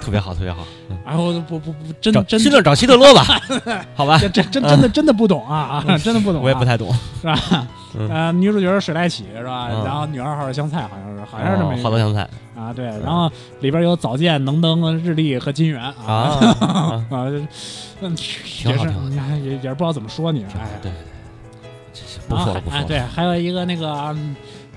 [0.00, 0.96] 特别好，特别好，嗯。
[1.04, 3.24] 然后不不不，真找真希特找希特勒吧，
[3.94, 7.66] 好吧，这真真真的真的不懂啊啊，真的不懂啊，我也不太懂，是吧？
[7.98, 8.08] 嗯。
[8.08, 9.68] 呃，女主角是水濑启是吧？
[9.72, 9.84] 嗯。
[9.84, 11.82] 然后女二号是香菜，好像是，好像是这么一个。
[11.82, 12.28] 哦花泽香菜。
[12.56, 12.86] 啊，对。
[12.86, 13.30] 然后
[13.60, 15.94] 里边有早见、能登、日历和金元啊。
[16.06, 16.12] 啊
[16.60, 17.44] 啊，啊， 就是
[18.00, 18.16] 嗯，
[18.64, 24.16] 也是也也是不知道怎么说你，哎，对对对，不说了不说哎，了，对，还有一个那个。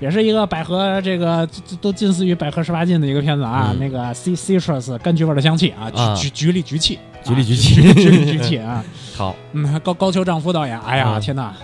[0.00, 1.48] 也是一个百合，这个
[1.80, 3.78] 都近似于百合十八禁的一个片子啊，嗯。
[3.78, 6.14] 那个 C citrus 柑橘味的香气啊，啊。
[6.14, 7.74] 橘橘橘里橘气，橘里橘啊气。
[7.94, 8.84] 橘里橘气啊，
[9.16, 11.20] 好，嗯，高高桥丈夫导演，哎呀，嗯。
[11.20, 11.54] 天哪！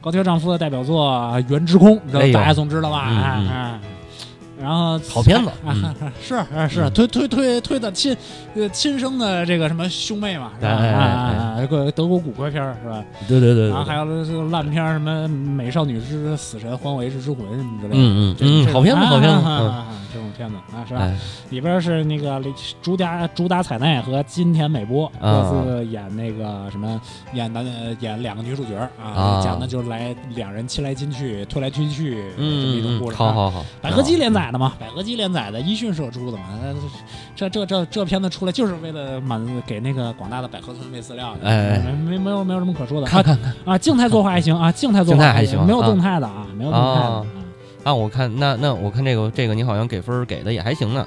[0.00, 1.10] 高桥丈夫的代表作
[1.48, 2.32] 《原之空》，你知道哎呦。
[2.34, 3.80] 大家总知道吧？
[4.64, 5.50] 然后好片子
[6.22, 8.16] 是是推推推推的亲
[8.54, 13.04] 呃亲生的这个什么兄妹嘛，啊，这个德国骨科片儿是吧？
[13.28, 14.04] 对对对然后还有
[14.48, 17.96] 烂片儿什么《美少女之死神》《还我一世之魂》什么之类的。
[17.98, 19.44] 嗯嗯嗯，好片子，好片子，
[20.14, 21.00] 这种片子啊，是吧？
[21.00, 21.14] 哎，
[21.50, 22.42] 里边是那个
[22.80, 26.98] 主打主打彩奈和金田美波各啊自演那个什么
[27.34, 29.40] 演男呃演两个女主角啊，啊。
[29.44, 33.16] 讲的就是来两人亲来亲去、推来推去这么一种嗯故事。
[33.16, 36.72] 好好好，百合姬连载的嘛，百合姬连载的，一迅社出的嘛，呃
[37.34, 43.06] 这这这这片子出来就是为了满给那个广大的百合村喂饲料的，哎哎没没没有没有什么可说的。
[43.08, 43.52] 看看看。
[43.64, 45.86] 啊，静态作画还行啊，静态作画还行没有啊。
[45.88, 47.26] 动态的啊，没有动态的。
[47.82, 51.04] 啊，我看那那我看这个这个你好像给分给的也还行呢，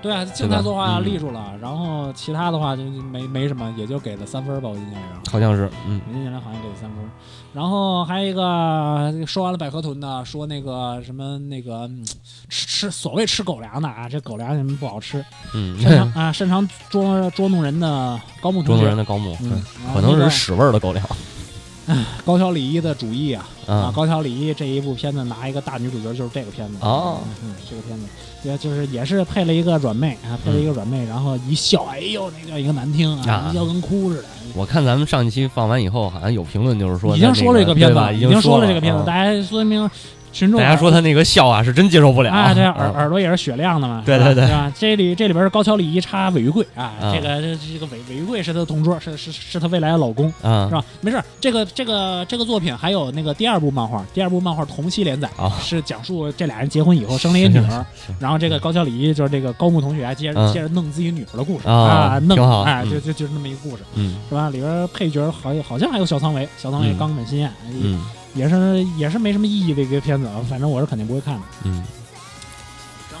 [0.00, 4.96] 对啊，静态作画嗯立住了，然后其他的话就没没什么，也就给了三分儿吧，我印象里。
[4.96, 5.20] 边。
[5.30, 6.00] 好像是，嗯。
[6.08, 7.08] 我印象里好像给了三分儿。
[7.52, 12.04] 然后还有一个说完了百合豚的，说那个什么那个嗯
[12.48, 15.24] 吃吃所谓吃狗粮的啊，这狗粮什么不好吃，
[15.54, 19.60] 嗯，擅长 啊擅长捉捉弄人的高木同学，捉弄人，的高木，嗯
[19.92, 21.04] 可能是屎味儿的狗粮，
[22.24, 27.18] 高桥李依的主意啊啊，啊，高桥李依这一部片子拿一个大女主角就是这个片子哦。
[27.42, 28.04] 嗯，嗯这个片子
[28.44, 33.50] 也就是也是配了一个软妹啊，配了一个软妹，然后一笑，哎呦，那叫一个难听啊，啊。
[33.50, 34.24] 一笑跟哭似的。
[34.54, 39.88] 我看咱们上一期放完以后，好像有评论就是说已经说了这个片子，已经说了这个片子，啊大家说明
[40.32, 44.72] 群众大家说他那个笑啊是真接受不了，啊，对，啊耳耳朵也是雪亮的嘛，对对对是吧？
[44.78, 50.84] 这里这里边是高桥礼一插尾鱼贵啊，啊这个这这个尾尾鱼贵是他的同桌，是是是他未来的老公，啊是吧？
[51.00, 57.84] 没事，这个这个这个作品还有那个第二部漫画，第二部漫画同期连载，啊是讲述这俩人结婚以后生了一个女儿，
[58.20, 64.50] 然后这个高桥礼一就是这个高木同学接着嗯接着弄自己女儿的故事啊啊，弄哎，嗯就就就是那么一个故事，嗯是吧？
[64.50, 67.50] 里边配角好好像还有小仓唯，小仓唯嗯冈本新彦，
[67.82, 68.00] 嗯
[68.38, 71.40] 也是也是没什么意义的一个片子啊，反正我是肯定不会看的。
[71.64, 71.84] 嗯，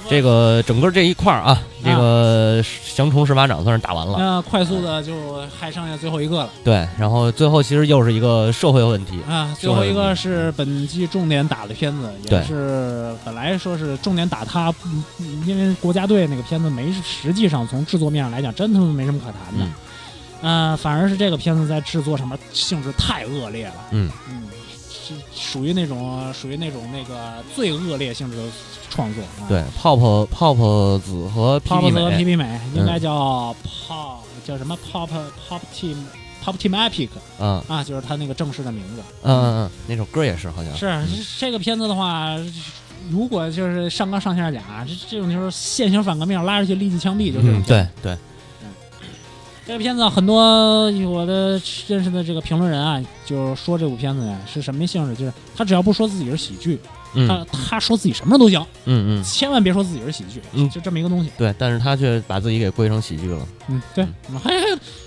[0.08, 2.64] 这个整个这一块儿啊，这个
[2.94, 5.14] 降虫十八掌算是打完了，那快速的就
[5.58, 9.54] 还剩下最后一个了对，然后最后其实又是一个社会问题，啊！
[9.60, 14.72] 最后一个是本季重点打的片子，也是本来说是重点打他，
[15.20, 19.64] 嗯因为国家队那个片子没，实际上从制作面上来讲，真他妈没什么可谈的。
[19.64, 19.72] 嗯
[20.40, 23.74] 呃，反而是这个片子在制作上面性质太恶劣了。
[23.90, 24.42] 嗯嗯，
[25.08, 28.42] 是属于那种属于那种那个最恶劣性质的
[28.90, 29.22] 创作。
[29.22, 35.08] 啊、对，泡泡泡泡子和泡泡子和皮皮美应该叫 Pop 叫什么 Pop
[35.48, 35.96] Pop Team
[36.44, 37.08] Pop Team Epic
[37.38, 39.02] 嗯啊，就是他那个正式的名字。
[39.22, 42.36] 嗯嗯嗯，那首歌也是好像是这个片子的话，
[43.10, 47.62] 如果就是上纲上线讲啊，这这种就是现行反革命，拉出去立即枪毙，就这种嗯。
[47.62, 48.16] 对对，
[49.68, 56.80] 这个片子很多我的认识的这个评论人啊，就是说这部片子呀是什么性质，就是他只要不说自己是喜剧，
[57.12, 61.30] 嗯他他说自己什么都行，嗯嗯，千万别说自己是喜剧，嗯就这么一个东西。
[61.36, 63.46] 对，但是他却把自己给归成喜剧了。
[63.68, 64.06] 嗯，对，
[64.42, 64.58] 还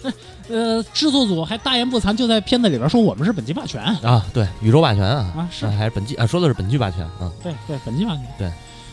[0.04, 0.14] 还
[0.48, 8.24] 呃，制作组还大言不惭，就在片子里边说我们是本季霸权啊，对，宇宙霸权啊，啊，是啊还是本季啊，说的是本剧霸权啊，对对，本季霸权。
[8.38, 8.52] 对，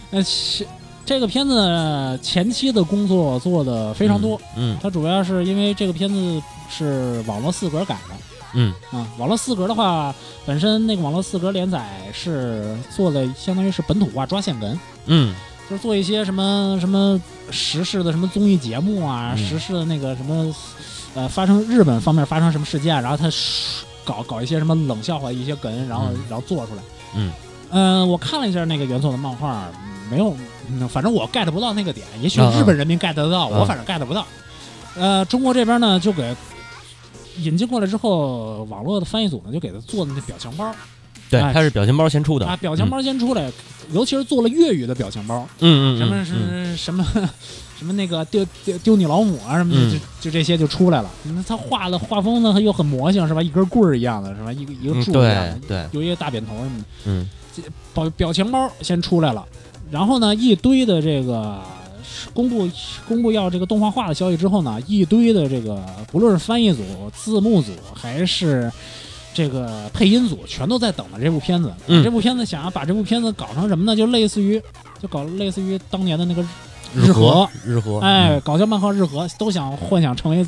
[0.08, 0.66] 那是
[1.08, 8.14] 这个片子前期的工作做的非常多，嗯它主要是因为这个片子是网络四格改的。
[8.52, 8.74] 嗯。
[8.90, 10.14] 啊，网络四格的话，
[10.44, 11.82] 本身那个网络四格连载
[12.12, 15.34] 是做的，相当于是本土化抓线梗，嗯。
[15.70, 17.18] 就是做一些什么什么
[17.50, 19.38] 时事的什么综艺节目啊，嗯。
[19.38, 20.54] 时事的那个什么，
[21.14, 23.30] 呃，发生日本方面发生什么事件，然后他
[24.04, 26.20] 搞搞一些什么冷笑话一些梗，然后、嗯。
[26.28, 26.82] 然后做出来。
[27.16, 27.32] 嗯，
[27.70, 29.66] 呃，我看了一下那个原作的漫画，
[30.10, 30.36] 没有，
[30.70, 34.26] 嗯反正我 get 不到那个点，也许日本人民 get 得到，啊我反正 get 不到。
[34.96, 36.34] 呃，中国这边呢就给
[37.38, 40.74] 引进过来之后，网络的翻译组呢就给他做的那表情包
[41.30, 43.50] 对，哎他是表情包先出的啊，表情包先出来，
[43.92, 47.04] 尤其是做了粤语的表情包，嗯，什么嗯是什么
[47.78, 51.10] 什么那个丢丢丢你老母啊什么的，嗯就就这些就出来了。
[51.24, 53.40] 那他画的画风呢，他又很魔性，是吧？
[53.42, 54.52] 一根棍儿一样的，是吧？
[54.52, 56.84] 一个一个嗯柱子一样的，有一个大扁头什么的。
[57.04, 57.28] 嗯
[57.92, 59.44] 表表情包先出来了，
[59.90, 61.58] 然后呢，一堆的这个
[62.34, 62.68] 公布
[63.06, 66.82] 公布要这个动画化的消息之后呢，一堆的这个不论是翻译组、
[67.14, 68.70] 字幕组还是
[69.32, 71.72] 这个配音组，全都在等着这部片子。
[71.86, 73.96] 嗯这部片子想要把这部片子搞成什么呢？
[73.96, 74.60] 就类似于
[75.00, 76.44] 就搞类似于当年的那个
[76.94, 80.46] 日和，日和，哎，搞笑漫画日和都想幻想成为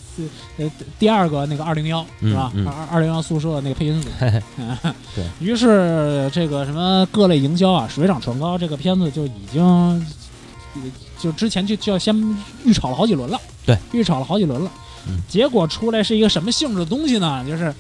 [0.57, 2.53] 呃第二个那个二零幺是吧？
[2.67, 4.09] 二二零幺宿舍的那个配音组。
[5.15, 10.81] 对于是这个什么各类营销啊，水涨船高，这个片子就已经呃
[11.19, 12.17] 就之前就就要先
[12.65, 13.39] 预炒了好几轮了。
[13.67, 14.71] 对，预炒了好几轮了。
[15.09, 17.45] 嗯结果出来是一个什么性质的东西呢？
[17.47, 17.75] 就是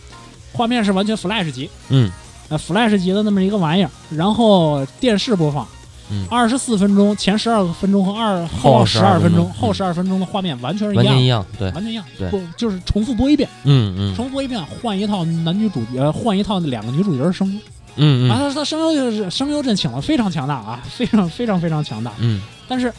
[0.52, 2.10] 画面是完全 Flash 级，嗯
[2.48, 5.66] 呃，Flash 级的那么一个玩意儿，然后电视播放。
[6.10, 6.26] 嗯。
[6.30, 12.30] 二十四分钟，前十二分钟和二后十二分钟，后十二分钟的画面完全是一样的，完全一样，对，完全一样，对。
[12.30, 14.16] 不就是重复播一遍，嗯嗯。
[14.16, 17.62] 重复播一遍，换一套男女主角，换一套两个女主角的声优，啊，
[17.96, 18.30] 嗯嗯。
[18.30, 22.12] 他他声优就是声优阵请了非常强大啊， 非常非常非常强大。
[22.18, 22.40] 嗯。
[22.68, 22.92] 但是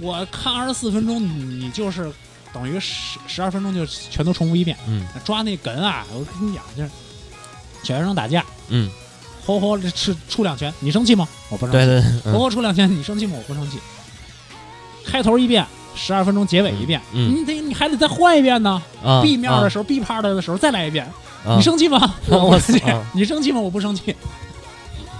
[0.00, 2.10] 我看二十四分钟，你你就是
[2.52, 5.06] 等于十十二分钟就全都重复一遍，嗯。
[5.24, 6.90] 抓那梗啊，我跟你讲，就是
[7.82, 8.88] 小学生打架，嗯，
[9.44, 11.28] 吼吼出出两拳，你生气吗？
[11.50, 11.78] 我不生气。
[11.78, 13.34] 对对，吼嗯吼出两拳，你生气吗？
[13.36, 13.78] 我不生气。
[15.04, 18.80] 开头一遍，十二分钟，结尾一遍，嗯你得你还得再换一遍呢。
[19.04, 21.04] 啊 B 面的啊时候、b part 的时候再来一遍，
[21.44, 22.14] 啊你生气吗？
[22.28, 23.02] 我不我生气操。
[23.12, 23.60] 你生气吗？
[23.60, 24.14] 我不生气。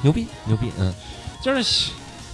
[0.02, 0.92] 牛逼牛逼，嗯
[1.42, 1.90] 就是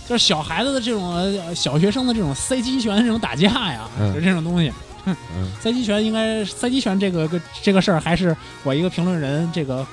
[0.06, 4.70] 就是小孩子的这种呃小学生的这种塞击拳这种打架呀，嗯就这种东西。
[5.06, 5.16] 嗯
[5.58, 9.86] 塞击拳应该塞击拳这个个这个事儿，还是我一个评论人这个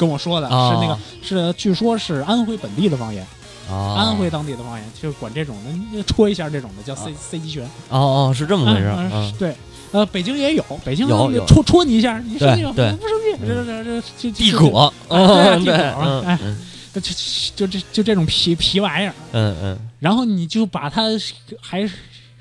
[0.00, 3.22] 跟我说的，哦是那个是据说是安徽本地的方言，
[3.70, 5.54] 啊，安徽当地的方言，就管这种
[5.92, 7.64] 的戳一下这种的叫 C C 级拳。
[7.90, 8.96] 哦哦是这么回事啊。
[9.12, 9.54] 啊，对，
[9.92, 11.44] 呃，北京也有，北京有有。
[11.46, 12.72] 戳戳你一下，你生气吗？
[12.74, 12.92] 对对。
[12.92, 13.46] 我不生气，嗯。
[13.46, 16.58] 这这这这地葛，葛， 对啊嗯对，地葛嗯哎嗯。
[16.92, 17.12] 就就
[17.54, 19.78] 就这就这种皮皮玩意儿，嗯嗯。
[19.98, 21.02] 然后你就把它
[21.60, 21.88] 还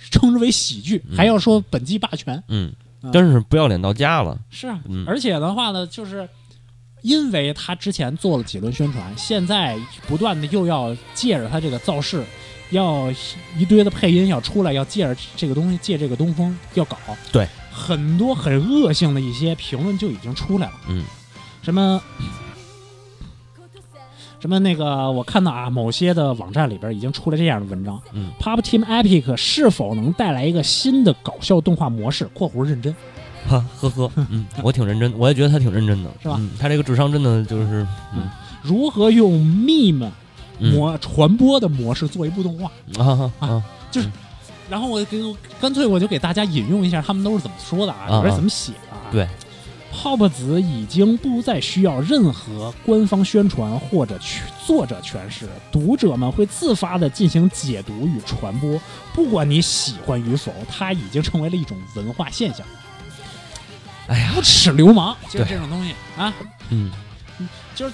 [0.10, 1.18] 称之为喜剧，嗯。
[1.18, 2.72] 还要说本季霸权，嗯
[3.03, 5.06] 嗯，真是不要脸到家了，是啊，嗯。
[5.07, 6.27] 而且的话呢，就是
[7.02, 9.78] 因为他之前做了几轮宣传，现在
[10.08, 12.24] 不断的又要借着他这个造势，
[12.72, 13.12] 要
[13.58, 16.98] 一堆的配音要出来，要借着这个东西，借这个东风要搞，
[17.32, 21.04] 对，很多很恶性的一些评论就已经出来了，嗯。
[21.62, 22.02] 什么。
[24.42, 28.32] 什么那个，我看到啊，某些的网站里边已经出了这样的文章，嗯。
[28.40, 32.96] Pop Team Epic 是否能带来一个新的搞笑动画模式（括弧认真
[33.50, 37.86] 哈呵呵，嗯，我挺认真，我也觉得他挺认真的，是吧嗯他这个智商真的就是，
[38.16, 38.30] 嗯），
[38.62, 40.10] 如何用 meme
[40.60, 42.70] 嗯模传播的模式做一部动画？
[43.04, 44.10] 啊啊就是
[44.70, 45.20] 然后我给
[45.60, 49.10] 干脆我就给大家引用一下他们都是怎么说的啊，啊里边怎么写的啊？
[49.12, 49.28] 对
[49.92, 58.80] 泡泡子已经不再需要任何官方宣传或者去作者诠释，读者们会自发的进行解读与传播，
[59.16, 62.64] 不管你喜欢与否，它已经成为了一种文化现象。
[64.10, 66.34] 哎呀，不耻流氓，就是这种东西啊！
[66.69, 66.91] 嗯。
[67.73, 67.94] 就是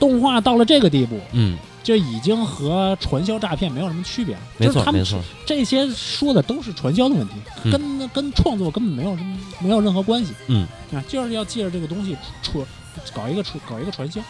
[0.00, 4.40] 动画到了这个地步，嗯，就已经和传销诈骗没有什么区别了。
[4.58, 7.70] 没就是他们错没错，这些说的都是传销的问题，嗯。
[7.70, 10.32] 跟跟创作根本没有什么没有任何关系。
[10.48, 10.66] 嗯。
[10.92, 12.66] 啊，就是要借着这个东西出
[13.14, 14.20] 搞一个出搞一个传销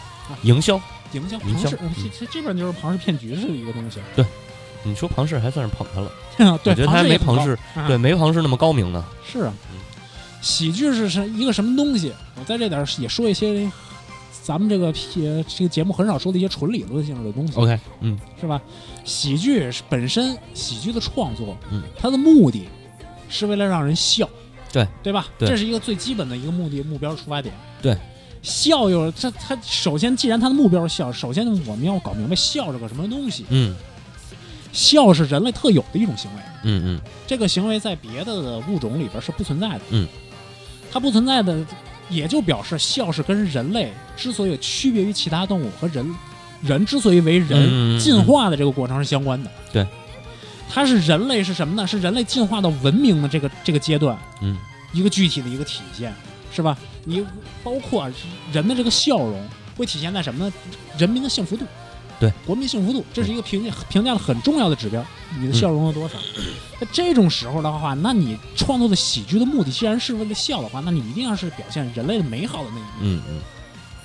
[0.43, 0.79] 营销，
[1.13, 3.99] 营销营销庞氏，这这基本就是庞氏骗局式的一个东西。
[4.15, 4.23] 对。
[4.85, 6.11] 你说庞氏还算是捧他了，
[6.61, 7.87] 对，我觉得他没庞氏，啊。
[7.87, 9.53] 对，没庞氏那么高明呢，是啊。
[9.71, 9.79] 嗯，
[10.43, 12.11] 喜剧是是一个什么东西？
[12.37, 13.71] 我在这点儿也说一些
[14.43, 18.61] 咱们这个屁这个节目很少说的一些纯理论性的东西，OK，嗯是吧？
[19.05, 22.67] 喜剧是本身喜剧的创作，嗯它的目的
[23.29, 24.29] 是为了让人笑，
[24.71, 25.27] 对对吧？
[25.39, 27.55] 对这是一个最基本的一个目的目标出发点。
[27.81, 27.97] 对，
[28.41, 33.45] 笑有这它首先，既然它的目标是笑，首先我们要搞明白笑是个什么东西。
[33.49, 33.73] 嗯
[34.73, 39.81] 笑是人类特有的一种行为，嗯嗯这个行为在别的物种里边是不存在的。
[39.91, 40.07] 嗯，
[40.93, 41.57] 它不存在的，
[42.07, 46.15] 也就表示笑是跟人类之所以区别于其他动物和人
[46.61, 49.49] 人之所以为人嗯进化的这个过程是相关的。
[49.71, 49.87] 对，
[50.69, 51.87] 它是人类是什么呢？
[51.87, 54.55] 是人类进化到文明的这个这个阶段嗯
[54.91, 56.13] 一个具体的一个体现，
[56.51, 56.77] 是吧？
[57.05, 57.25] 你
[57.63, 58.07] 包括
[58.51, 59.43] 人的这个笑容
[59.75, 60.53] 会体现在什么呢？
[60.95, 61.65] 人民的幸福度。
[62.19, 65.03] 对，国民幸福度，这是一个评价评价的很重要的指标。
[65.39, 66.17] 你的笑容有多少？
[66.37, 66.43] 嗯
[66.79, 73.41] 那这种时候的话，那你创作的喜剧的目的既然是为了笑的话，那你一定要是表现人类的美好的那一面，嗯嗯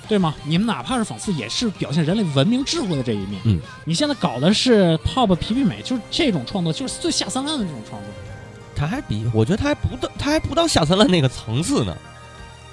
[0.08, 0.34] 对吗？
[0.44, 3.40] 你们哪怕是讽刺，也是表现人类文明智慧的这一面。
[3.44, 8.10] 嗯，你现在搞的是 pop 皮皮美，就是这种创作，就是最下三滥的这种创作。
[8.74, 11.96] 他还比我觉得他还不到，他还不到下三滥那个层次呢。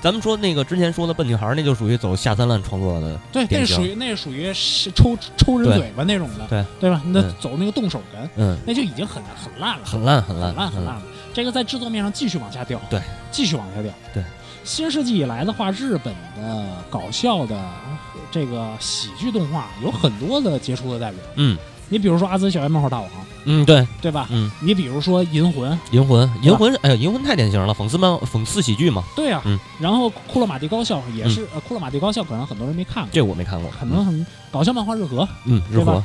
[0.05, 7.01] 咱们说那个之前说的笨女孩，那就属于走下三滥创作的，对，那是属于那是属于是抽抽人对嘴巴那种的，对对吧？
[7.07, 11.01] 那嗯走那个动手人，嗯，那就已经很很烂了，很烂很烂很烂很烂了。
[11.33, 13.01] 这个在制作面上继续往下掉，对，
[13.31, 13.91] 继续往下掉。
[14.13, 14.23] 对，
[14.63, 17.59] 新世纪以来的话，日本的搞笑的
[18.29, 21.19] 这个喜剧动画有很多的杰出的代表。
[21.37, 21.57] 嗯
[21.89, 23.09] 你比如说阿兹小夜漫画大王，
[23.45, 24.27] 嗯，对，对吧？
[24.31, 29.59] 嗯，你比如说银魂，银魂，银魂，哎呀，银魂太典型了，讽刺漫讽刺喜剧嘛，对呀、嗯。
[29.79, 36.03] 然后库洛马蒂高校也是，呃，库洛马蒂高校可能很多人没看过，这我没看过，可能很搞笑漫画日和，嗯，日和，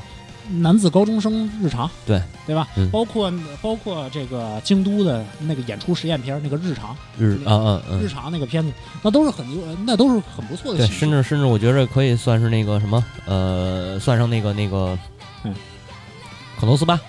[0.50, 2.20] 男子高中生日常，对。
[2.46, 2.66] 对吧？
[2.76, 2.90] 嗯。
[2.90, 3.32] 包括
[3.62, 8.02] 包括这个京都的那个演出实验片儿那个日常，日啊啊嗯。
[8.02, 10.86] 日，常那个片子，那都是很多，那都是很不错的对。
[10.88, 14.98] 甚至甚至我觉得可以算是那个什么，呃，算上那个那个，
[15.44, 15.54] 嗯，
[16.60, 17.00] 可能斯巴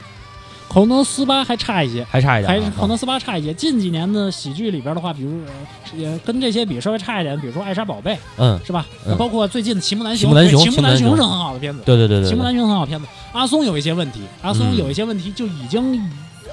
[0.68, 3.54] 恐龙斯巴还差一些，还差一点啊，还是恐龙斯巴差一些。
[3.54, 8.86] 近几年的喜剧里边的话，比如呃也跟这些比稍微差一点，比如说《爱莎宝贝》嗯，是吧？
[9.06, 13.06] 嗯包括最近的《奇木兰雄》，奇木兰雄对齐木楠齐木楠雄是很好的片子，对对对对奇，木兰雄很好的片子。
[13.34, 16.02] 阿松有一些问题，阿松嗯有一些问题就已经。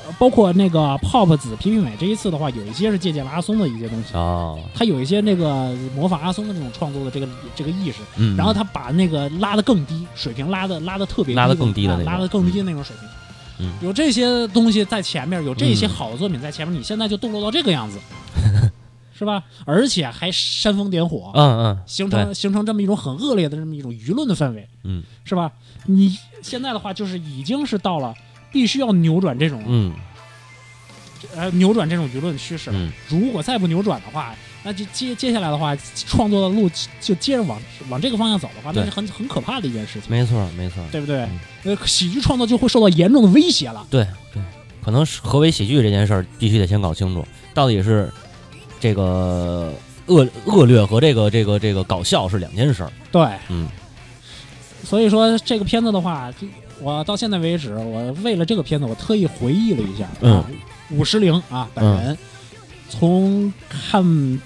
[0.09, 12.07] 呃包括那个 Pop 子皮皮美这一次的话，有一些是借鉴了阿松的一些东西，啊，他有一些那个模仿阿松的这种创作的这个这个意识，嗯，然后他把那个拉得更低，水平拉的拉的特别低拉得更低的那种。
[12.09, 13.09] 啊拉得更低的那种水平。
[13.67, 13.73] 嗯。
[13.83, 17.99] 有这些东西在前面，有这些嗯好的作品在前面，你现在就堕落到这个样子，
[19.13, 19.43] 是吧？
[19.67, 25.03] 而且还煽风点火，嗯嗯，形成形成这么一种很恶劣的这么一种舆论的氛围，嗯。
[25.25, 25.53] 是吧？
[25.85, 28.15] 你现在的话就是已经是到了
[28.51, 29.95] 必须要扭转这种、嗯。
[31.35, 32.71] 呃扭转这种舆论趋势。
[32.73, 32.93] 嗯。
[33.09, 36.71] 如果再不扭转的话，那就接接下来的话，创作的路
[37.01, 41.21] 就接着往往这个方向走的话，那是很很可怕的一件事情，没错没错，对不对？
[41.65, 41.77] 嗯？
[41.77, 43.87] 呃，喜剧创作就会受到严重的威胁了。
[43.91, 44.43] 对对，
[44.85, 48.13] 可能是何为喜剧这件事儿，必须得先搞清楚，到底是
[48.79, 49.73] 这个
[50.07, 52.93] 恶恶劣和这个这个这个搞笑是两件事儿。
[53.11, 53.69] 对，嗯。
[54.85, 56.47] 所以说这个片子的话，就
[56.81, 60.35] 我到现在为止，我为了这个片子，我特意回忆了一下，嗯。
[60.35, 60.45] 啊，
[60.91, 62.17] 五十铃啊，本人、
[62.89, 64.03] 从看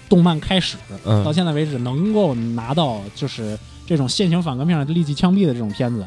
[0.08, 1.22] 动漫开始、嗯。
[1.24, 6.04] 到现在为止，能够拿到就是这种现行反革命的立即枪毙的这种片子，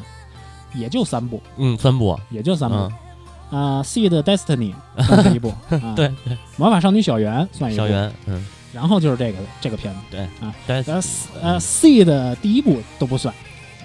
[0.73, 2.75] 也就三部，嗯，三部，也就三部。
[2.75, 2.91] 嗯。
[3.51, 4.73] 啊，《Seed Destiny》
[5.05, 8.43] 算是一部， 啊、对，对，魔法少女小圆》算一部，小圆，嗯，
[8.73, 10.99] 然后就是这个这个片子，对啊，但呃
[11.41, 12.05] 呃，《Seed》
[12.41, 13.33] 第一部都不算，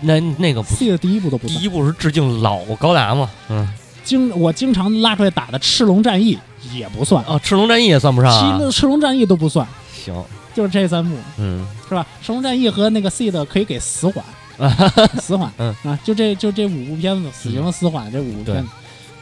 [0.03, 1.65] 那那个不，《Seed》第一部都不算第。
[1.65, 3.69] 一部是致敬老高达嘛，嗯，
[4.05, 6.37] 经我经常拉出来打的《赤龙战役》
[6.77, 10.15] 也不算，啊，赤龙战役也算不上啊，赤赤龙战役都不算，行，
[10.55, 11.67] 就是这三部嗯。
[11.89, 12.07] 是吧？
[12.23, 14.25] 赤龙战役和那个 Seed 可以给死缓，
[15.21, 15.75] 死缓，嗯。
[15.83, 18.69] 啊，就这就这五部片子，死刑和死缓这五部片子。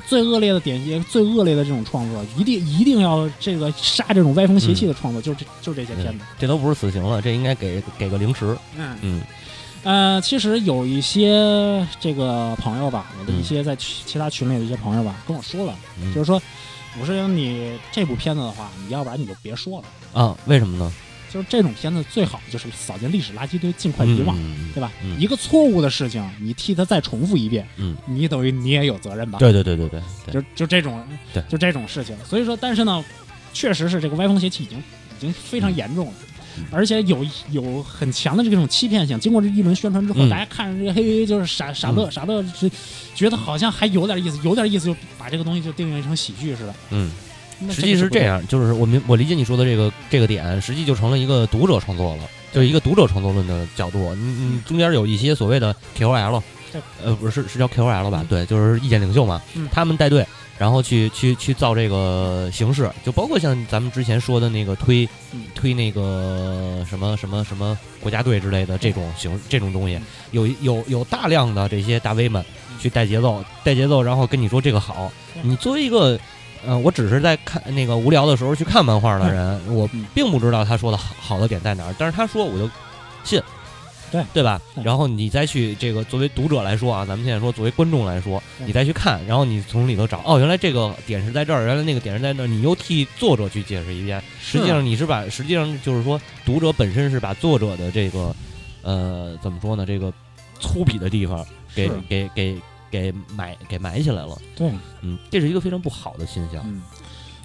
[0.06, 6.24] 最恶劣的典型，最恶劣的这种创作，一定一定要这个杀这种歪风邪气的创作，就是这就这些片子。
[6.38, 9.20] 这都不是死刑了，这应该给给个零食，嗯，嗯
[9.84, 16.40] 呃，其实有一些这个朋友吧，我的一嗯些在其其他群里的一些朋友吧，跟我说了，嗯就是说，
[17.00, 20.20] 武世英，你这部片子的话，你要不然你就别说了。
[20.20, 20.92] 啊，为什么呢？
[21.30, 24.90] 就是这种片子最好就是扫进历史垃圾堆，尽快遗忘，嗯对吧？
[25.04, 29.38] 嗯一个错误的事情，你替他再重复一遍，嗯，你等于你也有责任吧？
[29.38, 32.16] 对对对对对对，就就这种，对就这种事情。
[32.24, 33.04] 所以说，但是呢，
[33.52, 36.12] 确实是这个歪风邪气已经已经非常严重了。
[36.56, 42.70] 嗯而且有有很强的这种欺骗性，经过这一轮宣传之后，嗯大家看着这个嘿嘿就是傻傻乐、傻乐，是
[43.14, 46.74] 觉得好像还有点意思，有点意思就把这个东西就定义成喜剧似的。
[46.90, 47.10] 嗯，
[47.60, 52.22] 那实际是这样，就是我明我理解你说的这个这个点，实际就成了一个读者创作了，
[52.52, 54.08] 就是一个读者创作论的角度。
[54.14, 56.42] 嗯嗯中间有一些所谓的 KOL，
[57.02, 58.26] 呃，不是是叫 KOL 吧嗯？
[58.26, 60.26] 对，就是意见领袖嘛嗯，他们带队，
[60.58, 70.02] 然后去去去造这个形式，就包括像咱们之前说的那个推嗯推那个什么什么什么国家队之类的这种形这种东西嗯，
[70.32, 72.44] 有有有大量的这些大 V 们
[72.80, 75.10] 去带节奏，带节奏，然后跟你说这个好。
[75.42, 76.18] 你作为一个，
[76.66, 82.68] 呃，我只是在看那个无聊的时候去看漫画的人，我嗯并不知道他说的好好的点在哪儿，但是他说我就
[83.22, 83.40] 信，
[84.10, 84.60] 对对吧？
[84.82, 94.22] 然后你再去这个作为读者来说啊，咱们现在说作为观众来说，你再去看，然后你从里头找，哦，原来这个点是在这儿，原来那个点是在那儿，你又替作者去解释一遍。
[94.40, 98.34] 实际上你是把，实际上就是说，读者本身是把作者的这个，
[98.82, 99.84] 呃，怎么说呢？
[99.84, 100.12] 这个
[100.58, 102.56] 粗鄙的地方给给给
[102.90, 104.38] 给埋给埋起来了。
[104.56, 104.70] 对，
[105.02, 106.62] 嗯，这是一个非常不好的现象。
[106.66, 106.80] 嗯，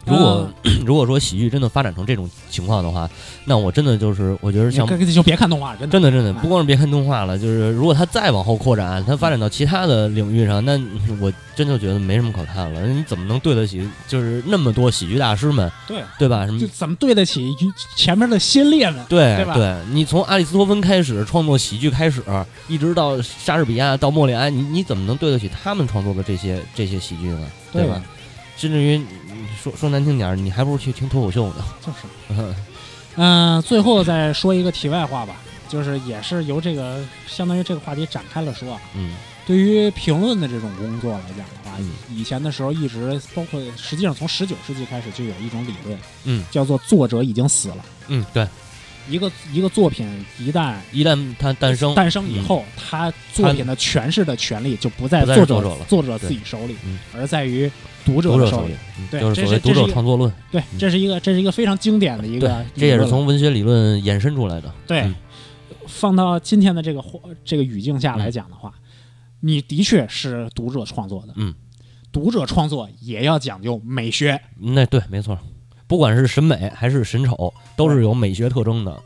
[0.05, 0.49] 如果、
[0.85, 3.09] 如果说喜剧真的发展成这种情况的话，
[3.45, 10.79] 那我真的就是我觉得像就别看动画，真的真的真的哎不光是别看动画了，就是如果它再往后扩展，它发展到其他的领域上，那
[11.21, 12.85] 我真就觉得没什么可看了。
[12.87, 16.45] 你怎么能对得起就是那么多喜剧大师们，对，对吧？
[16.45, 17.55] 什么就怎么对得起
[17.95, 19.05] 前面的先烈们？
[19.07, 22.21] 对对吧你从阿里斯托芬开始创作喜剧开始，
[22.67, 27.47] 一直到莎士比亚到莫里安，你你怎么能对得起他们创作的这些这些喜剧呢？
[27.71, 28.01] 对吧？？
[28.55, 29.05] 甚至于你
[29.63, 31.63] 说说难听点儿，你还不如去听脱口秀呢。
[31.79, 32.55] 就是，
[33.15, 35.37] 嗯、最后再说一个题外话吧，
[35.69, 39.15] 就是也是由这个相当于这个话题展开了说啊，嗯
[39.45, 47.85] 对于评论的这种工作来讲的话，嗯以前的时候一直包括，实际上从十九世纪开始就有一种理论，嗯叫做作者已经死了。
[48.09, 48.45] 嗯，对，
[49.09, 50.07] 一个一个作品
[50.39, 57.69] 一旦一旦它诞生，诞生以后，他作品的诠释的权利就不在作者作者了作者自己手里嗯，而在于
[58.05, 58.73] 读者手里
[59.11, 60.31] 对就是这所谓读者创作论。
[60.51, 64.73] 对，这是一个这是一个非常经典的一对个，这也是从文学理论衍生出来的。
[64.87, 65.15] 对、嗯
[65.85, 68.73] 放到今天的这个环这个语境下来讲的话，
[69.41, 71.53] 你的确是读者创作的，嗯，
[72.09, 75.37] 读者创作也要讲究美学，那对，没错，
[75.93, 78.99] 不管是审美还是审丑，都是有美学特征的。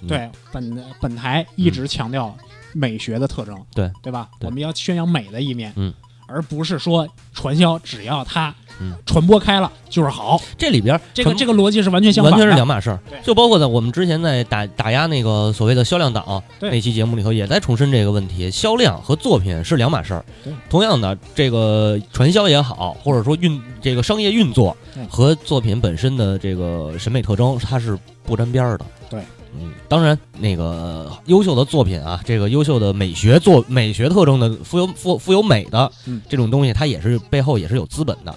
[0.00, 0.08] 嗯。
[0.08, 2.36] 对，本本台一直强调
[2.72, 4.28] 美学的特征，对对吧？
[4.40, 4.48] 对。
[4.48, 5.94] 我们要宣扬美的一面，嗯，
[6.26, 12.98] 而不是说传销只要它嗯传播开了就是好，这里边这个这个逻辑是完全相反的，完全是两码事儿。
[13.22, 20.24] 就包括在我们之前在打打压那个所谓的销量党那期节目里头，也在重申这个问题：销量和作品是两码事儿。
[20.68, 28.84] 同样的，这个传销也好，或者说运这个商业运作对和作品本身的这个审美特征，它是不沾边儿的。
[29.08, 29.22] 对。
[29.54, 36.20] 嗯，当然，那个优秀的作品啊，这个优秀的美学作美学特征的富有富富有美的嗯。
[36.28, 38.34] 这种东西，它也是背后也是有资本的，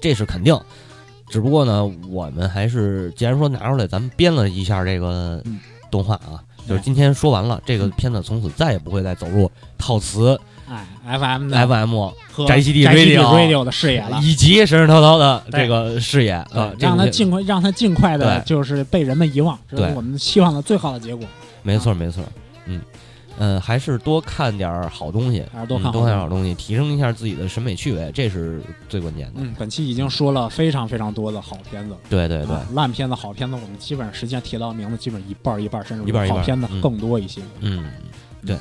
[0.00, 0.58] 这是肯定。
[1.28, 5.58] 只不过呢，我们还是既然说拿出来，咱们编了一下这个嗯。
[5.90, 6.38] 动画啊，
[6.68, 10.38] 就是今天说完了，这个片子从此再也不会再走入套词
[10.70, 10.86] 哎
[11.18, 14.20] ，FM 的 FM 和宅基地 Radio Radio 的视野了。
[14.22, 21.26] 以及神神叨叨的这个视野啊让他尽快，让他尽快的，就是被人们遗忘，这是我们希望的最好的结果。
[21.62, 22.22] 没错没错，
[22.66, 22.80] 嗯。
[23.42, 29.34] 嗯，还是多看点儿好东西，还是多看嗯多看点儿好东西，提升一下自己的审美趣味，这是最关键的。
[29.36, 37.40] 嗯，本期已经说了非常非常多的好片子，对对对啊，烂片子、好片子，我们基本上实际上提到名字，基本一半儿一半儿，甚至一半好片子嗯更多一些。
[37.60, 37.90] 嗯，
[38.44, 38.58] 行，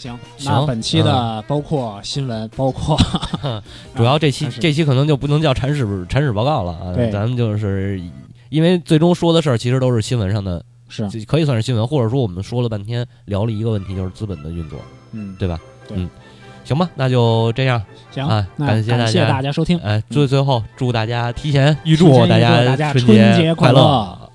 [0.00, 2.96] 行那本期的包括新闻，包括
[3.94, 7.10] 主要这期这期可能就不能叫铲屎铲屎报告了啊，对。
[7.10, 8.00] 咱们就是
[8.48, 11.06] 因为最终说的事儿其实都是新闻上的，是。
[11.26, 14.78] 可以算是新闻，或者说我们说了半天聊了一个问题，就是资本的运作，
[15.12, 15.60] 嗯，对吧？
[15.86, 15.98] 对。
[15.98, 16.08] 嗯，
[16.64, 17.82] 行吧，那就这样。
[18.10, 19.28] 行啊，感谢大谢家。
[19.28, 24.29] 大家收听，哎，最最后祝大家提前预祝大家春春节快乐。